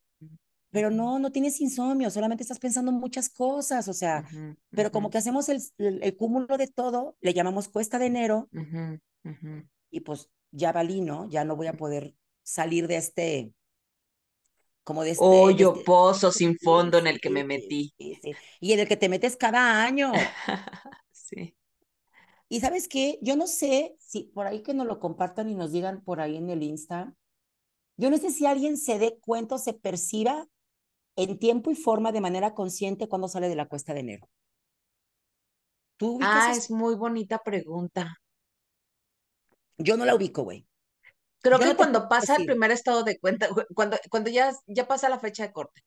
Pero 0.71 0.93
no, 0.93 1.19
no 1.19 1.33
tienes 1.33 1.61
insomnio, 1.61 2.11
solamente 2.11 2.45
estás 2.45 2.61
pensando 2.61 2.93
muchas 2.93 3.29
cosas, 3.29 3.89
o 3.89 3.93
sea, 3.93 4.25
pero 4.71 4.93
como 4.93 5.11
que 5.11 5.19
hacemos 5.19 5.49
el, 5.49 5.61
el, 5.79 6.17
cúmulo 6.17 6.59
de 6.59 6.69
todo, 6.69 7.17
le 7.21 7.35
llamamos 7.35 7.69
cuesta 7.69 7.99
de 7.99 8.07
enero, 8.07 8.49
y 9.91 10.01
pues 10.01 10.29
ya 10.53 10.71
valí, 10.71 11.01
¿no? 11.01 11.29
Ya 11.29 11.45
no 11.45 11.57
voy 11.57 11.67
a 11.67 11.73
poder 11.73 12.15
salir 12.43 12.87
de 12.87 12.99
este, 12.99 13.53
como 14.89 15.05
de 15.05 15.11
este... 15.11 15.23
Hoyo, 15.23 15.73
este 15.75 15.85
pozo 15.85 16.33
sin 16.33 16.59
fondo 16.59 16.97
en 16.97 17.07
el 17.07 17.21
que 17.21 17.29
me 17.29 17.45
metí. 17.45 17.93
Y 17.99 18.73
en 18.73 18.81
el 18.81 18.89
que 18.89 18.97
te 18.97 19.11
metes 19.11 19.37
cada 19.37 19.85
año. 19.85 20.13
sí. 21.13 21.55
Y 22.49 22.61
sabes 22.61 22.89
qué, 22.89 23.19
yo 23.21 23.37
no 23.37 23.47
sé 23.47 23.95
si 23.99 24.23
por 24.23 24.47
ahí 24.47 24.63
que 24.63 24.73
nos 24.73 24.87
lo 24.87 24.99
compartan 24.99 25.51
y 25.51 25.55
nos 25.55 25.73
digan 25.73 26.03
por 26.03 26.23
ahí 26.23 26.39
en 26.39 26.49
el 26.49 26.63
Insta, 26.63 27.15
yo 27.99 28.09
no 28.09 28.17
sé 28.17 28.31
si 28.31 28.47
alguien 28.47 28.79
se 28.79 28.99
dé 28.99 29.19
cuenta 29.21 29.57
o 29.57 29.59
se 29.59 29.75
perciba 29.75 30.49
en 31.17 31.39
tiempo 31.39 31.71
y 31.71 31.75
forma 31.75 32.11
de 32.11 32.23
manera 32.23 32.55
consciente 32.55 33.09
cuando 33.09 33.29
sale 33.29 33.51
de 33.51 33.57
la 33.57 33.69
cuesta 33.69 33.93
de 33.93 34.01
enero? 34.01 34.31
¿Tú 35.99 36.19
ah, 36.23 36.55
es 36.57 36.71
muy 36.71 36.95
bonita 36.95 37.43
pregunta. 37.45 38.17
Yo 39.77 39.99
no 39.99 40.07
la 40.07 40.15
ubico, 40.15 40.45
güey. 40.45 40.67
Creo 41.41 41.59
que 41.59 41.77
cuando 41.77 42.09
pasa 42.09 42.37
el 42.37 42.45
primer 42.45 42.71
estado 42.71 43.05
de 43.05 43.19
cuenta, 43.19 43.49
cuando, 43.75 43.97
cuando 44.11 44.31
ya, 44.31 44.53
ya 44.67 44.87
pasa 44.89 45.09
la 45.09 45.19
fecha 45.21 45.45
de 45.45 45.53
corte. 45.53 45.83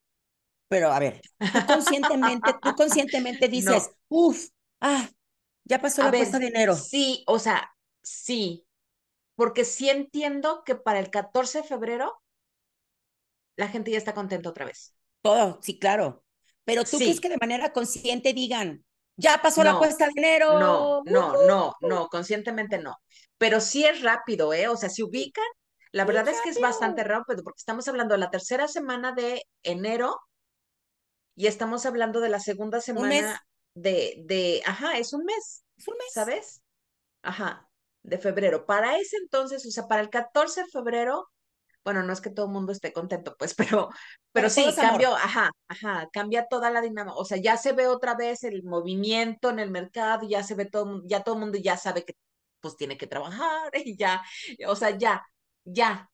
Pero 0.67 0.91
a 0.91 0.99
ver, 0.99 1.21
tú 1.51 1.65
conscientemente, 1.65 2.53
tú 2.61 2.73
conscientemente 2.75 3.47
dices, 3.49 3.91
uff, 4.07 4.47
ah, 4.79 5.09
ya 5.65 5.79
pasó 5.81 6.03
la 6.03 6.13
cuesta 6.13 6.39
de 6.39 6.47
enero. 6.47 6.75
Sí, 6.75 7.23
o 7.27 7.39
sea, 7.39 7.71
sí, 8.01 8.65
porque 9.35 9.65
sí 9.65 9.89
entiendo 9.89 10.63
que 10.65 10.75
para 10.75 10.99
el 10.99 11.09
14 11.11 11.59
de 11.59 11.65
febrero 11.67 12.21
la 13.55 13.67
gente 13.69 13.91
ya 13.91 13.97
está 13.97 14.13
contenta 14.13 14.49
otra 14.49 14.65
vez. 14.65 14.93
Todo, 15.21 15.59
sí, 15.61 15.79
claro. 15.79 16.23
Pero 16.63 16.83
tú 16.83 16.97
crees 16.97 17.17
Sí. 17.17 17.21
que 17.21 17.29
de 17.29 17.37
manera 17.37 17.73
consciente 17.73 18.33
digan, 18.33 18.85
ya 19.17 19.41
pasó 19.41 19.63
la 19.63 19.77
cuesta 19.77 20.05
de 20.05 20.13
enero. 20.15 20.59
No, 20.59 21.01
no, 21.05 21.33
¡Woohoo! 21.33 21.47
no, 21.47 21.75
no, 21.81 22.07
conscientemente 22.07 22.79
no. 22.79 22.95
Pero 23.37 23.59
sí 23.59 23.85
es 23.85 24.01
rápido, 24.01 24.53
¿eh? 24.53 24.67
O 24.67 24.77
sea, 24.77 24.89
si 24.89 25.03
ubican, 25.03 25.45
la 25.91 26.05
verdad 26.05 26.27
es 26.27 26.41
que 26.41 26.49
es 26.49 26.59
bastante 26.59 27.03
rápido. 27.03 27.43
porque 27.43 27.59
estamos 27.59 27.87
hablando 27.87 28.13
de 28.13 28.19
la 28.19 28.29
tercera 28.29 28.67
semana 28.67 29.11
de 29.13 29.43
enero 29.63 30.17
y 31.35 31.47
estamos 31.47 31.85
hablando 31.85 32.19
de 32.19 32.29
la 32.29 32.39
segunda 32.39 32.77
mes, 32.77 32.85
semana 32.85 33.41
de, 33.73 34.15
de, 34.25 34.61
ajá, 34.65 34.97
es 34.97 35.13
un 35.13 35.23
mes, 35.25 35.63
es 35.77 35.87
un 35.87 35.97
mes. 35.97 36.13
¿sabes? 36.13 36.61
Ajá, 37.21 37.69
de 38.03 38.17
febrero. 38.17 38.65
Para 38.65 38.97
ese 38.97 39.17
entonces, 39.17 39.65
o 39.65 39.71
sea, 39.71 39.87
para 39.87 40.01
el 40.01 40.09
14 40.09 40.63
de 40.63 40.67
febrero, 40.67 41.29
bueno, 41.83 42.03
no 42.03 42.13
es 42.13 42.21
que 42.21 42.29
todo 42.31 42.47
el 42.47 42.51
mundo 42.53 42.71
esté 42.71 42.93
contento, 42.93 43.35
pues, 43.37 43.55
pero, 43.85 43.89
pero 44.31 44.47
Pero 44.47 44.53
todo 44.53 44.69
sí, 44.71 44.75
amor. 44.81 45.07
ajá, 45.17 45.51
ajá, 45.67 46.09
cambia 46.13 46.47
toda 46.49 46.69
la 46.71 46.81
dinámica, 46.81 47.15
o 47.15 47.25
sea, 47.25 47.37
ya 47.37 47.57
se 47.57 47.73
ve 47.73 47.87
otra 47.87 48.15
vez 48.15 48.43
el 48.43 48.63
movimiento 48.63 49.49
en 49.49 49.59
el 49.59 49.71
mercado, 49.71 50.27
ya 50.27 50.43
se 50.43 50.55
ve 50.55 50.65
todo, 50.65 51.01
ya 51.05 51.23
todo 51.23 51.35
el 51.35 51.41
mundo 51.41 51.57
ya 51.61 51.77
sabe 51.77 52.03
que 52.05 52.13
pues 52.59 52.75
tiene 52.77 52.97
que 52.97 53.07
trabajar 53.07 53.71
y 53.85 53.97
ya, 53.97 54.21
o 54.67 54.75
sea, 54.75 54.97
ya, 54.97 55.23
ya, 55.65 56.09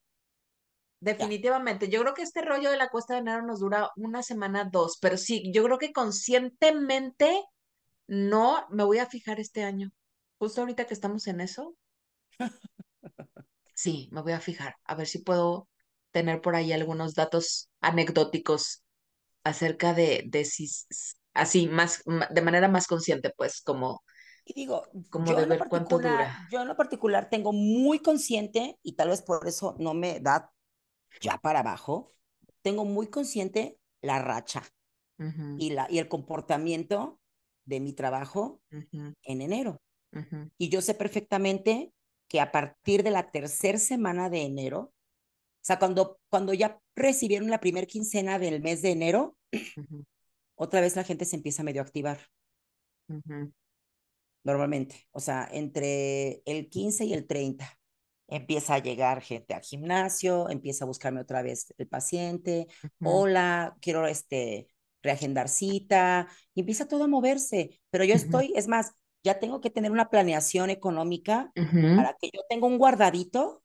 Ya. 1.18 1.38
definitivamente. 1.40 1.90
Yo 1.90 2.02
creo 2.02 2.14
que 2.14 2.22
este 2.24 2.42
rollo 2.42 2.70
de 2.72 2.78
la 2.78 2.90
cuesta 2.90 3.14
de 3.14 3.20
enero 3.22 3.42
nos 3.44 3.60
dura 3.60 3.90
una 3.96 4.24
semana, 4.24 4.66
dos, 4.72 4.98
pero 5.02 5.18
sí, 5.18 5.52
yo 5.54 5.64
creo 5.64 5.78
que 5.78 5.94
conscientemente 5.94 7.44
no 8.08 8.68
me 8.72 8.84
voy 8.86 9.00
a 9.00 9.08
fijar 9.08 9.40
este 9.40 9.64
año. 9.64 9.92
Justo 10.40 10.62
ahorita 10.62 10.86
que 10.88 10.96
estamos 10.96 11.28
en 11.28 11.42
eso, 11.42 11.76
sí, 13.78 14.10
me 14.12 14.22
voy 14.22 14.34
a 14.34 14.40
fijar, 14.40 14.76
a 14.86 14.96
ver 14.96 15.08
si 15.08 15.20
puedo 15.20 15.68
tener 16.12 16.42
por 16.42 16.56
ahí 16.56 16.72
algunos 16.74 17.14
datos 17.14 17.70
anecdóticos 17.80 18.82
acerca 19.44 19.94
de, 19.94 20.24
de 20.28 20.46
si, 20.46 20.68
así, 21.34 21.68
más, 21.68 22.04
de 22.32 22.42
manera 22.42 22.68
más 22.68 22.88
consciente, 22.88 23.32
pues, 23.38 23.62
como, 23.62 24.04
Y 24.46 24.54
digo, 24.54 24.84
como 25.12 25.34
de 25.34 25.46
ver 25.46 25.60
cuánto 25.70 26.00
dura. 26.00 26.50
yo 26.52 26.62
en 26.62 26.68
lo 26.68 26.76
particular 26.76 27.30
tengo 27.30 27.54
muy 27.54 28.00
consciente, 28.00 28.80
y 28.82 28.94
tal 28.94 29.10
vez 29.10 29.22
por 29.22 29.48
eso 29.48 29.76
no 29.80 29.94
me 29.94 30.20
da 30.20 30.52
ya 31.22 31.38
para 31.38 31.60
abajo, 31.60 32.12
tengo 32.64 32.86
muy 32.86 33.08
consciente 33.08 33.78
la 34.02 34.20
racha 34.20 34.64
y, 35.58 35.72
la, 35.72 35.88
y 35.90 36.00
el 36.00 36.08
comportamiento 36.08 37.20
de 37.66 37.80
mi 37.80 37.94
trabajo 37.94 38.62
en 39.24 39.42
enero. 39.42 39.78
Y 40.58 40.70
yo 40.70 40.82
sé 40.82 40.96
perfectamente 40.96 41.94
que 42.28 42.40
a 42.42 42.52
partir 42.52 43.04
de 43.04 43.12
la 43.12 43.32
tercera 43.32 43.78
semana 43.78 44.30
de 44.30 44.44
enero, 44.44 44.80
o 44.80 44.94
sea, 45.68 45.80
cuando, 45.80 46.20
cuando 46.30 46.54
ya 46.54 46.80
recibieron 46.96 47.50
la 47.50 47.60
primera 47.60 47.88
quincena 47.88 48.40
del 48.40 48.62
mes 48.62 48.82
de 48.82 48.92
enero, 48.92 49.38
otra 50.56 50.82
vez 50.82 50.96
la 50.96 51.04
gente 51.04 51.26
se 51.26 51.36
empieza 51.36 51.62
a 51.62 51.66
medio 51.66 51.82
activar 51.82 52.20
normalmente. 54.44 55.08
O 55.12 55.20
sea, 55.20 55.48
entre 55.52 56.42
el 56.46 56.70
15 56.70 57.06
y 57.06 57.14
el 57.14 57.28
30 57.28 57.68
empieza 58.28 58.76
a 58.76 58.80
llegar 58.80 59.22
gente 59.22 59.54
al 59.54 59.62
gimnasio, 59.62 60.50
empieza 60.50 60.84
a 60.84 60.88
buscarme 60.88 61.22
otra 61.22 61.42
vez 61.42 61.74
el 61.78 61.88
paciente, 61.88 62.68
hola, 63.02 63.78
quiero 63.82 64.06
este 64.08 64.68
reagendar 65.02 65.48
cita, 65.48 66.28
y 66.54 66.62
empieza 66.62 66.88
todo 66.88 67.06
a 67.06 67.08
moverse, 67.08 67.80
pero 67.90 68.04
yo 68.04 68.14
estoy, 68.14 68.52
es 68.56 68.68
más, 68.68 68.94
ya 69.28 69.40
tengo 69.40 69.62
que 69.62 69.70
tener 69.70 69.92
una 69.92 70.10
planeación 70.10 70.70
económica 70.70 71.52
para 71.96 72.16
que 72.20 72.30
yo 72.34 72.42
tenga 72.50 72.68
un 72.68 72.78
guardadito 72.78 73.64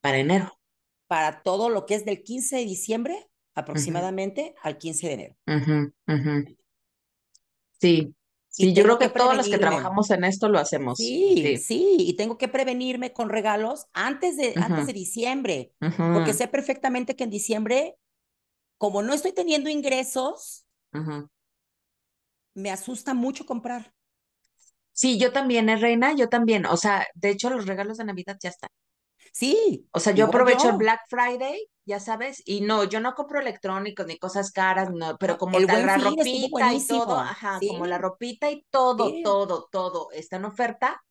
Para 0.00 0.18
enero. 0.18 0.58
para 1.06 1.42
todo 1.42 1.68
lo 1.68 1.86
que 1.86 1.94
es 1.94 2.04
del 2.04 2.22
15 2.22 2.56
de 2.56 2.64
diciembre 2.64 3.28
aproximadamente 3.54 4.54
al 4.62 4.78
15 4.78 5.06
de 5.08 5.12
enero. 5.14 5.36
Sí, 7.80 8.14
Y 8.56 8.66
sí, 8.66 8.72
yo 8.72 8.84
creo 8.84 8.98
que 8.98 9.08
que 9.08 9.18
todos 9.18 9.36
los 9.36 9.48
que 9.48 9.58
trabajamos 9.58 10.10
en 10.10 10.24
esto 10.24 10.48
lo 10.48 10.58
hacemos. 10.58 10.98
Sí, 10.98 11.34
Sí. 11.42 11.56
sí, 11.58 11.96
y 11.98 12.14
tengo 12.16 12.38
que 12.38 12.48
prevenirme 12.48 13.12
con 13.12 13.28
regalos 13.28 13.86
antes 13.92 14.36
de, 14.36 14.54
antes 14.56 14.86
de 14.86 14.92
diciembre, 14.92 15.72
porque 16.14 16.32
sé 16.32 16.48
perfectamente 16.48 17.16
que 17.16 17.24
en 17.24 17.30
diciembre, 17.30 17.96
como 18.78 19.02
no 19.02 19.14
estoy 19.14 19.32
teniendo 19.32 19.70
ingresos, 19.70 20.66
me 22.54 22.70
asusta 22.70 23.14
mucho 23.14 23.46
comprar. 23.46 23.92
Sí, 24.92 25.18
yo 25.18 25.32
también, 25.32 25.68
¿eh, 25.68 25.76
Reina? 25.76 26.14
Yo 26.14 26.28
también. 26.28 26.66
O 26.66 26.76
sea, 26.76 27.06
de 27.14 27.30
hecho, 27.30 27.50
los 27.50 27.66
regalos 27.66 27.98
de 27.98 28.04
Navidad 28.04 28.38
ya 28.40 28.50
están. 28.50 28.70
Sí, 29.32 29.88
O 29.92 30.00
sea, 30.00 30.12
yo 30.12 30.26
aprovecho 30.26 30.70
el. 30.70 30.76
Black 30.76 31.00
Friday, 31.08 31.66
ya 31.86 32.00
sabes, 32.00 32.42
y 32.44 32.60
no, 32.60 32.84
yo 32.84 33.00
no 33.00 33.14
compro 33.14 33.40
electrónicos 33.40 34.06
ni 34.06 34.18
cosas 34.18 34.52
caras, 34.52 34.90
no, 34.92 35.16
pero 35.16 35.38
como 35.38 35.58
el 35.58 35.66
tal, 35.66 35.86
la 35.86 35.96
ropita 35.96 36.74
y 36.74 36.86
todo, 36.86 37.18
ajá, 37.18 37.58
como 37.66 37.86
la 37.86 37.96
ropita 37.96 38.50
y 38.50 38.66
todo, 38.68 39.08
sí, 39.08 39.22
todo, 39.22 39.68
todo 39.72 40.08
está 40.12 40.36
en 40.36 40.44
oferta, 40.44 41.02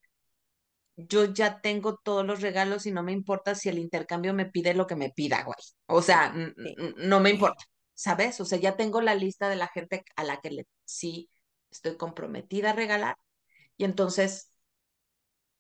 yo 0.95 1.25
ya 1.25 1.61
tengo 1.61 1.97
todos 1.97 2.23
los 2.23 2.41
regalos 2.41 2.85
y 2.85 2.91
no 2.91 3.01
me 3.01 3.11
importa 3.11 3.55
si 3.55 3.69
el 3.69 3.79
intercambio 3.79 4.35
me 4.35 4.45
pide 4.45 4.75
lo 4.75 4.85
que 4.85 4.95
me 4.95 5.09
pida, 5.09 5.43
güey. 5.43 5.57
O 5.87 6.03
sea, 6.03 6.31
sí. 6.33 6.75
no 6.97 7.21
me 7.21 7.31
importa, 7.31 7.63
¿sabes? 7.95 8.39
O 8.39 8.45
sea, 8.45 8.59
ya 8.59 8.77
tengo 8.77 9.01
la 9.01 9.15
lista 9.15 9.49
de 9.49 9.55
la 9.55 9.67
gente 9.67 10.03
a 10.15 10.23
la 10.23 10.39
que 10.41 10.51
le, 10.51 10.67
sí 10.85 11.27
estoy 11.71 11.97
comprometida 11.97 12.69
a 12.69 12.73
regalar 12.73 13.15
y 13.81 13.85
entonces 13.85 14.51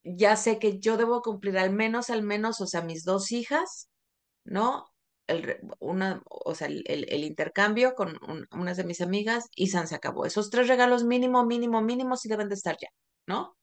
ya 0.03 0.35
sé 0.35 0.59
que 0.59 0.79
yo 0.79 0.97
debo 0.97 1.21
cumplir 1.21 1.57
al 1.57 1.71
menos, 1.71 2.09
al 2.09 2.23
menos, 2.23 2.61
o 2.61 2.67
sea, 2.67 2.81
mis 2.81 3.03
dos 3.03 3.31
hijas 3.31 3.89
¿no? 4.45 4.87
El, 5.27 5.57
una, 5.79 6.21
o 6.29 6.55
sea, 6.55 6.67
el, 6.67 6.83
el- 6.87 7.23
intercambio 7.25 7.95
con 7.95 8.17
un- 8.29 8.47
unas 8.53 8.77
de 8.77 8.83
mis 8.85 9.01
amigas 9.01 9.47
y 9.55 9.69
San 9.69 9.87
se 9.87 9.95
acabó. 9.95 10.25
Esos 10.27 10.51
tres 10.51 10.67
regalos 10.69 11.03
mínimo, 11.05 11.45
mínimo, 11.45 11.81
mínimo 11.81 12.17
sí 12.17 12.29
deben 12.29 12.49
de 12.49 12.55
estar 12.55 12.77
ya, 12.81 12.89
¿no? 13.27 13.57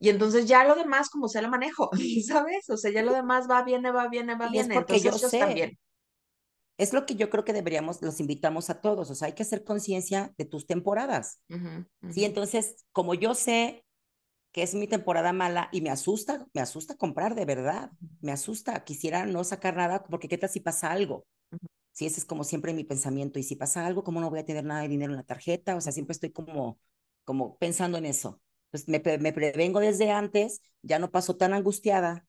Y 0.00 0.10
entonces 0.10 0.46
ya 0.46 0.64
lo 0.64 0.74
demás 0.76 1.08
como 1.10 1.28
se 1.28 1.42
lo 1.42 1.48
manejo, 1.48 1.90
¿sabes? 2.26 2.68
O 2.70 2.76
sea, 2.76 2.90
ya 2.92 3.02
lo 3.02 3.12
demás 3.12 3.46
va, 3.50 3.62
viene, 3.64 3.90
va, 3.90 4.08
viene, 4.08 4.34
va, 4.36 4.48
Y 4.50 4.58
es 4.58 4.68
viene. 4.68 4.76
yo 4.76 4.78
Entonces 4.78 5.14
ellos 5.14 5.36
sé, 5.36 5.36
también. 5.36 5.78
Es 6.78 6.92
lo 6.94 7.06
que 7.06 7.16
yo 7.16 7.30
creo 7.30 7.44
que 7.44 7.54
deberíamos, 7.54 8.02
los 8.02 8.20
invitamos 8.20 8.70
a 8.70 8.80
todos, 8.82 9.10
o 9.10 9.16
sea, 9.16 9.26
hay 9.28 9.34
que 9.34 9.44
hacer 9.44 9.64
conciencia 9.64 10.34
de 10.38 10.46
tus 10.46 10.66
temporadas. 10.66 11.40
Ujú, 11.50 11.84
Sí, 12.08 12.24
entonces, 12.24 12.86
como 12.92 13.14
yo 13.14 13.34
sé 13.34 13.84
que 14.52 14.62
es 14.62 14.74
mi 14.74 14.88
temporada 14.88 15.32
mala 15.32 15.68
y 15.72 15.82
me 15.82 15.90
asusta, 15.90 16.46
me 16.54 16.60
asusta 16.60 16.96
comprar 16.96 17.34
de 17.34 17.44
verdad, 17.46 17.92
me 18.20 18.32
asusta, 18.32 18.84
quisiera 18.84 19.26
no 19.26 19.44
sacar 19.44 19.76
nada 19.76 20.04
porque 20.04 20.28
qué 20.28 20.38
tal 20.38 20.50
si 20.50 20.60
pasa 20.60 20.90
algo. 20.92 21.26
ujú, 21.52 21.68
Sí, 21.92 22.06
ese 22.06 22.20
es 22.20 22.26
como 22.26 22.44
siempre 22.44 22.72
mi 22.74 22.84
pensamiento. 22.84 23.38
Y 23.38 23.42
si 23.42 23.56
pasa 23.56 23.86
algo, 23.86 24.04
¿cómo 24.04 24.20
no 24.20 24.30
voy 24.30 24.38
a 24.40 24.44
tener 24.46 24.64
nada 24.64 24.82
de 24.82 24.88
dinero 24.88 25.12
en 25.12 25.16
la 25.18 25.24
tarjeta? 25.24 25.76
O 25.76 25.80
sea, 25.80 25.92
siempre 25.92 26.12
estoy 26.12 26.30
como, 26.32 26.78
como 27.24 27.58
pensando 27.58 27.98
en 27.98 28.06
eso. 28.06 28.40
Pues 28.70 28.88
me, 28.88 29.02
me 29.20 29.32
prevengo 29.32 29.80
desde 29.80 30.10
antes, 30.10 30.62
ya 30.82 30.98
no 30.98 31.10
paso 31.10 31.36
tan 31.36 31.54
angustiada 31.54 32.26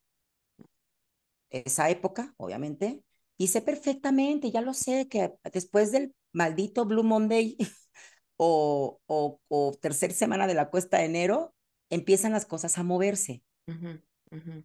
esa 1.49 1.89
época, 1.89 2.33
obviamente, 2.37 3.03
y 3.39 3.49
sé 3.49 3.63
perfectamente, 3.63 4.51
ya 4.51 4.61
lo 4.61 4.75
sé, 4.75 5.09
que 5.09 5.33
después 5.53 5.93
del 5.93 6.15
maldito 6.33 6.85
Blue 6.85 7.03
Monday 7.05 7.57
o, 8.37 9.01
o, 9.07 9.41
o 9.49 9.73
tercer 9.81 10.13
semana 10.13 10.47
de 10.47 10.55
la 10.55 10.69
cuesta 10.71 10.99
de 10.99 11.05
enero, 11.05 11.55
empiezan 11.91 12.33
las 12.33 12.45
cosas 12.47 12.77
a 12.79 12.83
moverse. 12.83 13.43
ujú, 13.67 13.91
ujú, 14.35 14.55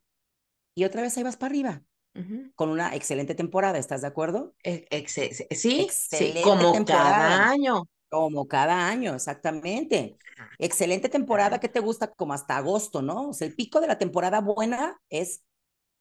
Y 0.74 0.84
otra 0.84 1.02
vez 1.02 1.16
ahí 1.16 1.22
vas 1.24 1.36
para 1.36 1.50
arriba, 1.50 1.82
ujú. 2.14 2.52
con 2.56 2.70
una 2.70 2.94
excelente 2.96 3.34
temporada, 3.36 3.78
¿estás 3.78 4.02
de 4.02 4.08
acuerdo? 4.08 4.54
E- 4.64 4.86
exe- 4.90 5.46
Sí, 5.50 5.98
sí, 6.08 6.38
Excelente 6.38 6.40
como 6.40 6.84
cada 6.84 7.22
temporada, 7.22 7.50
año. 7.50 7.88
como 8.10 8.48
cada 8.48 8.88
año, 8.88 9.14
exactamente. 9.14 10.18
Excelente 10.58 11.08
Cada 11.28 11.48
temporada 11.48 11.60
que 11.60 11.68
te 11.70 11.80
gusta 11.80 12.12
como 12.12 12.34
hasta 12.34 12.56
agosto, 12.58 13.02
¿no? 13.02 13.30
O 13.30 13.34
sea, 13.34 13.48
el 13.48 13.54
pico 13.56 13.80
de 13.80 13.88
la 13.88 13.98
temporada 13.98 14.40
buena 14.40 15.00
es 15.10 15.44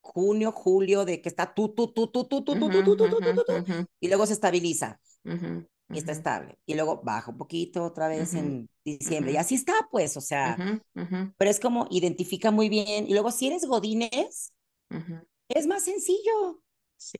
junio, 0.03 0.51
julio, 0.51 1.05
de 1.05 1.21
que 1.21 1.29
está 1.29 1.53
tú, 1.53 1.69
tú, 1.69 1.91
tú, 1.93 2.07
tú, 2.07 2.25
tú, 2.27 2.43
tú, 2.43 2.55
tú, 2.55 2.69
tú, 2.69 2.83
tú, 2.83 2.95
tú, 2.95 3.07
tú, 3.07 3.43
tú, 3.47 3.87
y 3.99 4.07
luego 4.09 4.25
se 4.27 4.33
estabiliza 4.33 4.99
y 5.23 5.97
está 5.97 6.11
estable. 6.11 6.59
Y 6.65 6.75
luego 6.75 7.01
baja 7.03 7.31
un 7.31 7.37
poquito 7.37 7.83
otra 7.83 8.07
vez 8.07 8.33
en 8.33 8.69
diciembre. 8.83 9.31
Y 9.31 9.37
así 9.37 9.55
está, 9.55 9.73
pues, 9.89 10.17
o 10.17 10.21
sea, 10.21 10.57
pero 11.37 11.49
es 11.49 11.59
como 11.59 11.87
identifica 11.89 12.51
muy 12.51 12.69
bien. 12.69 13.07
Y 13.07 13.13
luego 13.13 13.31
si 13.31 13.47
eres 13.47 13.65
godines, 13.65 14.53
es 15.47 15.67
más 15.67 15.83
sencillo. 15.85 16.61
Sí, 16.97 17.17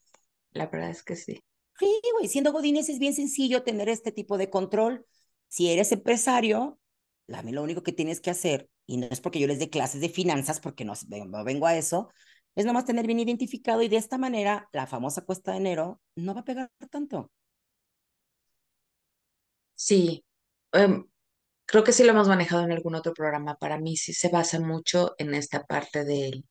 la 0.51 0.67
verdad 0.67 0.89
es 0.89 1.03
que 1.03 1.15
sí. 1.15 1.39
Sí, 1.79 2.01
güey, 2.13 2.27
siendo 2.27 2.51
godines 2.51 2.89
es 2.89 2.99
bien 2.99 3.13
sencillo 3.13 3.63
tener 3.63 3.89
este 3.89 4.11
tipo 4.11 4.37
de 4.37 4.49
control. 4.49 5.05
Si 5.47 5.71
eres 5.71 5.91
empresario, 5.91 6.79
lo 7.27 7.63
único 7.63 7.83
que 7.83 7.93
tienes 7.93 8.19
que 8.21 8.29
hacer, 8.29 8.69
y 8.85 8.97
no 8.97 9.07
es 9.09 9.21
porque 9.21 9.39
yo 9.39 9.47
les 9.47 9.59
dé 9.59 9.69
clases 9.69 10.01
de 10.01 10.09
finanzas, 10.09 10.59
porque 10.59 10.85
no, 10.85 10.93
no 11.27 11.43
vengo 11.43 11.67
a 11.67 11.77
eso, 11.77 12.09
es 12.55 12.65
nomás 12.65 12.85
tener 12.85 13.07
bien 13.07 13.19
identificado 13.19 13.81
y 13.81 13.89
de 13.89 13.97
esta 13.97 14.17
manera 14.17 14.69
la 14.71 14.87
famosa 14.87 15.25
cuesta 15.25 15.51
de 15.51 15.57
enero 15.57 16.01
no 16.15 16.33
va 16.33 16.41
a 16.41 16.45
pegar 16.45 16.71
tanto. 16.89 17.31
Sí, 19.75 20.23
em, 20.71 21.05
creo 21.65 21.83
que 21.83 21.91
sí 21.93 22.03
lo 22.03 22.11
hemos 22.11 22.27
manejado 22.27 22.63
en 22.63 22.71
algún 22.71 22.95
otro 22.95 23.13
programa. 23.13 23.55
Para 23.55 23.79
mí 23.79 23.97
sí 23.97 24.13
se 24.13 24.29
basa 24.29 24.59
mucho 24.59 25.15
en 25.17 25.33
esta 25.35 25.65
parte 25.65 26.05
de 26.05 26.43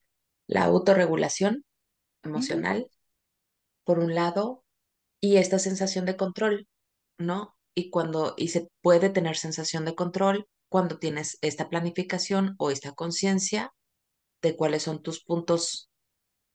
la 0.47 0.63
autorregulación 0.65 1.65
emocional, 2.23 2.89
por 3.83 3.99
un 3.99 4.15
lado, 4.15 4.63
y 5.21 5.37
esta 5.37 5.59
sensación 5.59 6.05
de 6.05 6.17
control, 6.17 6.67
¿no? 7.17 7.55
Y 7.75 7.89
cuando, 7.89 8.35
y 8.37 8.49
se 8.49 8.69
puede 8.81 9.09
tener 9.09 9.37
sensación 9.37 9.85
de 9.85 9.95
control 9.95 10.47
cuando 10.69 10.99
tienes 10.99 11.37
esta 11.41 11.69
planificación 11.69 12.55
o 12.57 12.71
esta 12.71 12.93
conciencia 12.93 13.73
de 14.41 14.55
cuáles 14.55 14.83
son 14.83 15.01
tus 15.01 15.23
puntos 15.23 15.89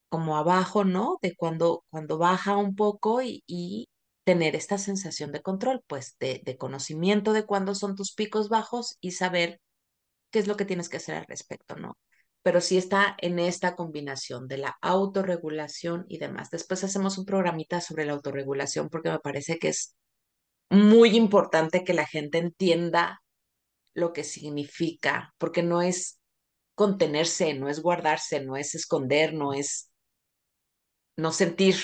como 0.08 0.36
abajo, 0.36 0.84
¿no? 0.84 1.18
De 1.22 1.34
cuando, 1.36 1.84
cuando 1.90 2.18
baja 2.18 2.56
un 2.56 2.74
poco 2.76 3.22
y, 3.22 3.88
tener 4.24 4.56
esta 4.56 4.76
sensación 4.78 5.32
de 5.32 5.40
control, 5.40 5.82
pues 5.86 6.16
de, 6.20 6.42
de 6.44 6.58
conocimiento 6.58 7.32
de 7.32 7.46
cuándo 7.46 7.74
son 7.74 7.96
tus 7.96 8.12
picos 8.14 8.50
bajos 8.50 8.98
y 9.00 9.12
saber 9.12 9.58
qué 10.30 10.38
es 10.40 10.46
lo 10.46 10.56
que 10.56 10.66
tienes 10.66 10.88
que 10.90 10.98
hacer 10.98 11.14
al 11.16 11.26
respecto, 11.26 11.76
¿no? 11.76 11.96
Pero 12.42 12.60
sí 12.60 12.76
está 12.78 13.16
en 13.20 13.38
esta 13.38 13.74
combinación 13.76 14.46
de 14.48 14.58
la 14.58 14.76
autorregulación 14.82 16.04
y 16.08 16.18
demás. 16.18 16.50
Después 16.50 16.84
hacemos 16.84 17.18
un 17.18 17.24
programita 17.24 17.80
sobre 17.80 18.04
la 18.06 18.12
autorregulación 18.12 18.90
porque 18.90 19.10
me 19.10 19.18
parece 19.18 19.58
que 19.58 19.68
es 19.68 19.96
muy 20.70 21.16
importante 21.16 21.84
que 21.84 21.94
la 21.94 22.06
gente 22.06 22.38
entienda 22.38 23.22
lo 23.94 24.12
que 24.12 24.24
significa, 24.24 25.34
porque 25.38 25.62
no 25.62 25.82
es 25.82 26.18
contenerse, 26.74 27.54
no 27.54 27.68
es 27.68 27.80
guardarse, 27.82 28.40
no 28.40 28.56
es 28.56 28.74
esconder, 28.74 29.34
no 29.34 29.52
es 29.52 29.87
no 31.18 31.32
sentir. 31.32 31.76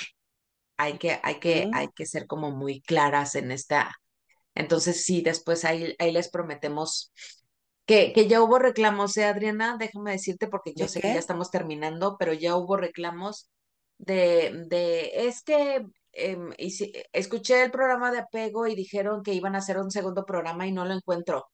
Hay 0.77 0.99
que, 0.99 1.21
hay 1.23 1.41
que, 1.41 1.69
hay 1.73 1.89
que 1.95 2.07
ser 2.07 2.27
como 2.27 2.51
muy 2.53 2.81
claras 2.83 3.35
en 3.37 3.53
esta. 3.53 3.93
Entonces, 4.55 5.05
sí, 5.05 5.23
después 5.23 5.65
ahí, 5.65 5.95
ahí 5.99 6.13
les 6.13 6.31
prometemos 6.31 7.13
que, 7.87 8.13
que 8.13 8.29
ya 8.29 8.43
hubo 8.43 8.59
reclamos, 8.59 9.17
¿eh, 9.17 9.25
Adriana? 9.25 9.77
Déjame 9.79 10.13
decirte, 10.13 10.49
porque 10.49 10.75
yo 10.77 10.87
¿De 10.87 10.89
sé 10.89 11.01
que 11.01 11.13
ya 11.13 11.19
estamos 11.21 11.51
terminando, 11.51 12.17
pero 12.19 12.33
ya 12.33 12.57
hubo 12.57 12.77
reclamos 12.77 13.51
de, 13.99 14.65
de 14.69 15.27
es 15.29 15.43
que 15.43 15.85
em, 16.13 16.51
y 16.59 16.71
si- 16.71 16.93
escuché 17.13 17.63
el 17.65 17.71
programa 17.71 18.11
de 18.13 18.19
apego 18.21 18.67
y 18.67 18.75
dijeron 18.75 19.23
que 19.23 19.35
iban 19.35 19.55
a 19.55 19.59
hacer 19.59 19.79
un 19.79 19.91
segundo 19.91 20.25
programa 20.25 20.67
y 20.67 20.73
no 20.73 20.85
lo 20.85 20.95
encuentro. 20.95 21.47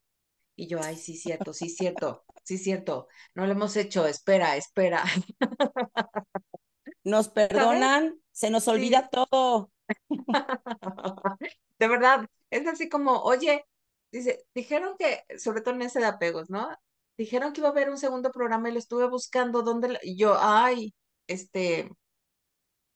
Y 0.57 0.69
yo, 0.69 0.83
ay, 0.83 0.97
sí, 0.97 1.17
cierto, 1.17 1.53
sí, 1.55 1.71
cierto, 1.71 2.25
sí, 2.45 2.59
cierto, 2.59 3.09
no 3.35 3.47
lo 3.47 3.53
hemos 3.53 3.77
hecho, 3.77 4.07
espera, 4.07 4.57
espera, 4.57 5.05
Nos 7.05 7.29
¿sabes? 7.53 7.93
perdonan, 7.93 8.21
se 8.33 8.51
nos 8.51 8.69
Sí. 8.69 8.69
olvida 8.69 9.09
todo. 9.11 9.71
De 11.79 11.89
verdad, 11.89 12.27
es 12.51 12.67
así 12.67 12.89
como, 12.89 13.21
oye, 13.23 13.65
dice, 14.13 14.45
dijeron 14.55 14.97
que, 14.99 15.25
sobre 15.39 15.61
todo 15.63 15.75
en 15.75 15.83
ese 15.83 16.01
de 16.01 16.07
apegos, 16.07 16.51
¿no? 16.51 16.69
Dijeron 17.17 17.53
que 17.53 17.61
iba 17.61 17.69
a 17.69 17.73
haber 17.73 17.91
un 17.91 17.99
segundo 17.99 18.31
programa 18.33 18.69
y 18.69 18.73
lo 18.73 18.79
estuve 18.79 19.09
buscando, 19.09 19.63
¿dónde? 19.63 19.89
la-?" 19.91 19.99
Y 20.03 20.17
yo, 20.19 20.37
ay, 20.41 20.95
este, 21.27 21.91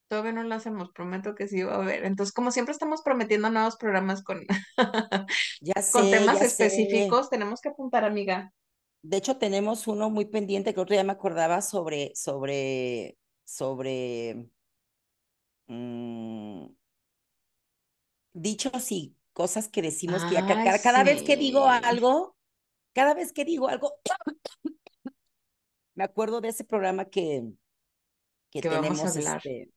todavía 0.09 0.33
no 0.33 0.43
lo 0.45 0.55
hacemos, 0.55 0.91
prometo 0.93 1.35
que 1.35 1.49
sí 1.49 1.63
va 1.63 1.75
a 1.75 1.77
haber. 1.83 2.05
Entonces, 2.05 2.33
como 2.35 2.51
siempre 2.51 2.73
estamos 2.73 3.03
prometiendo 3.03 3.51
nuevos 3.51 3.77
programas 3.77 4.23
con, 4.23 4.45
Ya 5.61 5.75
con 5.91 6.11
temas 6.11 6.41
ya 6.41 6.45
sé. 6.45 6.47
específicos, 6.47 7.31
tenemos 7.31 7.61
que 7.61 7.71
apuntar, 7.71 8.05
amiga. 8.05 8.53
De 9.03 9.19
hecho, 9.19 9.37
tenemos 9.39 9.87
uno 9.87 10.09
muy 10.11 10.25
pendiente 10.25 10.73
que 10.75 10.81
otro 10.81 10.95
día 10.95 11.05
me 11.05 11.13
acordaba 11.13 11.61
sobre, 11.63 12.13
sobre, 12.15 13.19
sobre 13.45 14.51
mm, 15.67 16.67
dichos 18.33 18.93
y 18.93 19.17
cosas 19.33 19.69
que 19.69 19.83
decimos 19.83 20.25
que 20.25 20.35
ya 20.35 20.47
cada, 20.83 21.05
vez 21.05 21.23
que 21.23 21.37
digo 21.37 21.67
algo, 21.69 22.37
cada 22.93 23.15
vez 23.15 23.33
que 23.33 23.45
digo 23.45 23.69
algo, 23.69 23.95
me 25.95 26.05
acuerdo 26.05 26.41
de 26.41 26.49
ese 26.49 26.65
programa 26.65 27.05
que, 27.07 27.45
que 28.51 28.61
que 28.61 28.69
vamos 28.69 29.05
a 29.05 29.13
tenemos, 29.13 29.17
hablar 29.17 29.43
este, 29.45 29.75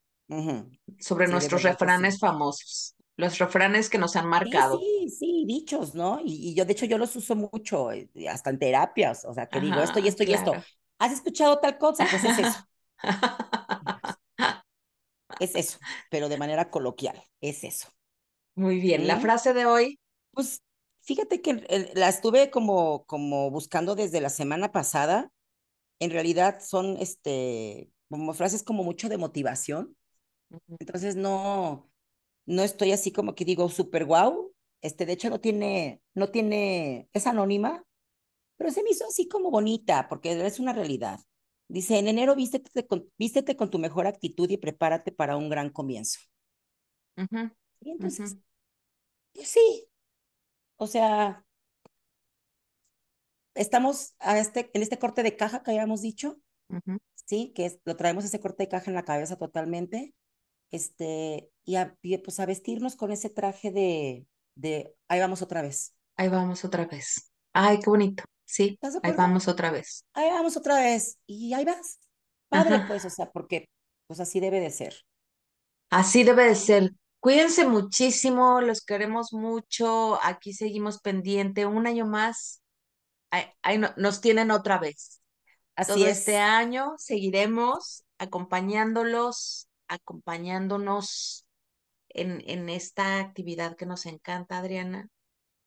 sobre 0.99 1.27
nuestros 1.27 1.63
refranes 1.63 2.19
famosos, 2.19 2.95
los 3.15 3.37
refranes 3.39 3.89
que 3.89 3.97
nos 3.97 4.15
han 4.15 4.27
marcado. 4.27 4.79
sí, 4.79 5.09
sí, 5.09 5.45
dichos, 5.47 5.95
¿no? 5.95 6.19
Y, 6.23 6.49
y 6.49 6.53
yo, 6.55 6.65
de 6.65 6.73
hecho, 6.73 6.85
yo 6.85 6.97
los 6.97 7.15
uso 7.15 7.35
mucho, 7.35 7.91
eh, 7.91 8.09
hasta 8.29 8.51
en 8.51 8.59
terapias, 8.59 9.25
o 9.25 9.33
sea, 9.33 9.47
que 9.47 9.59
digo 9.59 9.79
esto 9.79 9.99
y 9.99 10.07
esto 10.07 10.23
y 10.23 10.33
esto. 10.33 10.53
¿Has 10.99 11.11
escuchado 11.11 11.59
tal 11.59 11.77
cosa? 11.77 12.07
Pues 12.09 12.23
es 12.23 12.39
eso, 12.39 12.59
es 15.39 15.55
eso, 15.55 15.79
pero 16.09 16.29
de 16.29 16.37
manera 16.37 16.69
coloquial, 16.69 17.21
es 17.41 17.63
eso. 17.63 17.89
Muy 18.55 18.79
bien, 18.79 19.07
la 19.07 19.19
frase 19.19 19.53
de 19.53 19.65
hoy, 19.65 19.99
Pues 20.33 20.61
fíjate 21.01 21.41
que 21.41 21.65
eh, 21.69 21.91
la 21.95 22.09
estuve 22.09 22.49
como, 22.51 23.05
como 23.05 23.49
buscando 23.51 23.95
desde 23.95 24.21
la 24.21 24.29
semana 24.29 24.71
pasada. 24.71 25.31
En 25.99 26.11
realidad 26.11 26.59
son 26.61 26.97
este, 26.99 27.91
como 28.09 28.33
frases 28.33 28.63
como 28.63 28.83
mucho 28.83 29.09
de 29.09 29.17
motivación. 29.17 29.97
Entonces 30.79 31.15
no, 31.15 31.89
no 32.45 32.63
estoy 32.63 32.91
así 32.93 33.11
como 33.11 33.35
que 33.35 33.45
digo 33.45 33.69
súper 33.69 34.05
guau. 34.05 34.53
Este, 34.81 35.05
de 35.05 35.13
hecho 35.13 35.29
no 35.29 35.41
tiene, 35.41 36.01
no 36.15 36.29
tiene, 36.31 37.09
es 37.13 37.27
anónima, 37.27 37.85
pero 38.57 38.71
se 38.71 38.83
me 38.83 38.91
hizo 38.91 39.05
así 39.07 39.27
como 39.27 39.51
bonita, 39.51 40.07
porque 40.09 40.45
es 40.45 40.59
una 40.59 40.73
realidad. 40.73 41.19
Dice, 41.69 41.99
en 41.99 42.07
enero 42.07 42.35
vístete 42.35 42.87
con, 42.87 43.09
vístete 43.17 43.55
con 43.55 43.69
tu 43.69 43.79
mejor 43.79 44.07
actitud 44.07 44.49
y 44.49 44.57
prepárate 44.57 45.11
para 45.11 45.35
un 45.35 45.49
gran 45.49 45.69
comienzo. 45.69 46.19
Y 47.81 47.91
entonces, 47.91 48.37
pues 49.33 49.49
sí, 49.49 49.87
o 50.77 50.87
sea, 50.87 51.43
estamos 53.55 54.15
a 54.19 54.39
este, 54.39 54.69
en 54.73 54.81
este 54.81 54.97
corte 54.97 55.23
de 55.23 55.35
caja 55.35 55.63
que 55.63 55.71
habíamos 55.71 56.01
dicho, 56.01 56.39
sí, 57.25 57.51
que 57.55 57.65
es, 57.65 57.79
lo 57.85 57.97
traemos 57.97 58.23
ese 58.23 58.39
corte 58.39 58.63
de 58.63 58.69
caja 58.69 58.89
en 58.89 58.95
la 58.95 59.05
cabeza 59.05 59.37
totalmente, 59.37 60.13
este, 60.71 61.49
y 61.65 61.75
a, 61.75 61.97
pues 62.23 62.39
a 62.39 62.45
vestirnos 62.45 62.95
con 62.95 63.11
ese 63.11 63.29
traje 63.29 63.71
de, 63.71 64.27
de, 64.55 64.95
ahí 65.07 65.19
vamos 65.19 65.41
otra 65.41 65.61
vez. 65.61 65.95
Ahí 66.15 66.29
vamos 66.29 66.63
otra 66.63 66.85
vez. 66.85 67.31
Ay, 67.53 67.79
qué 67.79 67.89
bonito. 67.89 68.23
Sí, 68.47 68.79
¿Estás 68.81 68.93
de 68.93 68.99
ahí 69.03 69.11
vamos 69.13 69.47
otra 69.47 69.71
vez. 69.71 70.05
Ahí 70.13 70.29
vamos 70.29 70.57
otra 70.57 70.75
vez, 70.79 71.17
y 71.27 71.53
ahí 71.53 71.65
vas. 71.65 71.99
Padre, 72.49 72.75
Ajá. 72.75 72.87
pues, 72.87 73.05
o 73.05 73.09
sea, 73.09 73.29
porque 73.31 73.69
pues 74.07 74.19
así 74.21 74.39
debe 74.39 74.59
de 74.61 74.71
ser. 74.71 74.95
Así 75.89 76.23
debe 76.23 76.45
de 76.45 76.55
ser. 76.55 76.91
Cuídense 77.19 77.65
muchísimo, 77.67 78.61
los 78.61 78.81
queremos 78.81 79.33
mucho. 79.33 80.19
Aquí 80.23 80.53
seguimos 80.53 80.99
pendiente. 81.01 81.65
Un 81.65 81.87
año 81.87 82.05
más. 82.05 82.61
Ahí, 83.31 83.45
ahí 83.63 83.77
no- 83.77 83.93
nos 83.97 84.21
tienen 84.21 84.51
otra 84.51 84.77
vez. 84.79 85.21
Así 85.75 85.93
Todo 85.93 86.05
este 86.07 86.35
es. 86.35 86.39
año 86.39 86.93
seguiremos 86.97 88.05
acompañándolos, 88.19 89.67
acompañándonos 89.87 91.45
en, 92.09 92.41
en 92.49 92.69
esta 92.69 93.19
actividad 93.19 93.75
que 93.77 93.85
nos 93.85 94.05
encanta, 94.05 94.59
Adriana. 94.59 95.09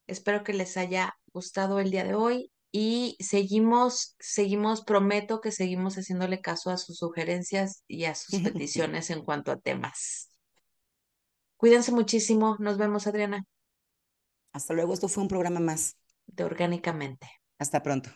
Espero 0.06 0.44
que 0.44 0.52
les 0.54 0.76
haya 0.76 1.18
gustado 1.32 1.80
el 1.80 1.90
día 1.90 2.04
de 2.04 2.14
hoy 2.14 2.52
y 2.72 3.16
seguimos, 3.20 4.16
seguimos, 4.20 4.82
prometo 4.84 5.40
que 5.40 5.52
seguimos 5.52 5.96
haciéndole 5.96 6.40
caso 6.40 6.70
a 6.70 6.76
sus 6.76 6.98
sugerencias 6.98 7.82
y 7.88 8.04
a 8.04 8.14
sus 8.14 8.38
peticiones 8.40 9.10
en 9.10 9.24
cuanto 9.24 9.52
a 9.52 9.58
temas. 9.58 10.30
Cuídense 11.56 11.92
muchísimo. 11.92 12.56
Nos 12.58 12.78
vemos, 12.78 13.06
Adriana, 13.06 13.44
Hasta 14.52 14.74
luego, 14.74 14.94
esto 14.94 15.08
fue 15.08 15.22
un 15.22 15.28
programa 15.28 15.60
más. 15.60 15.96
de 16.26 16.44
Orgánicamente. 16.44 17.28
Hasta 17.58 17.82
pronto. 17.82 18.10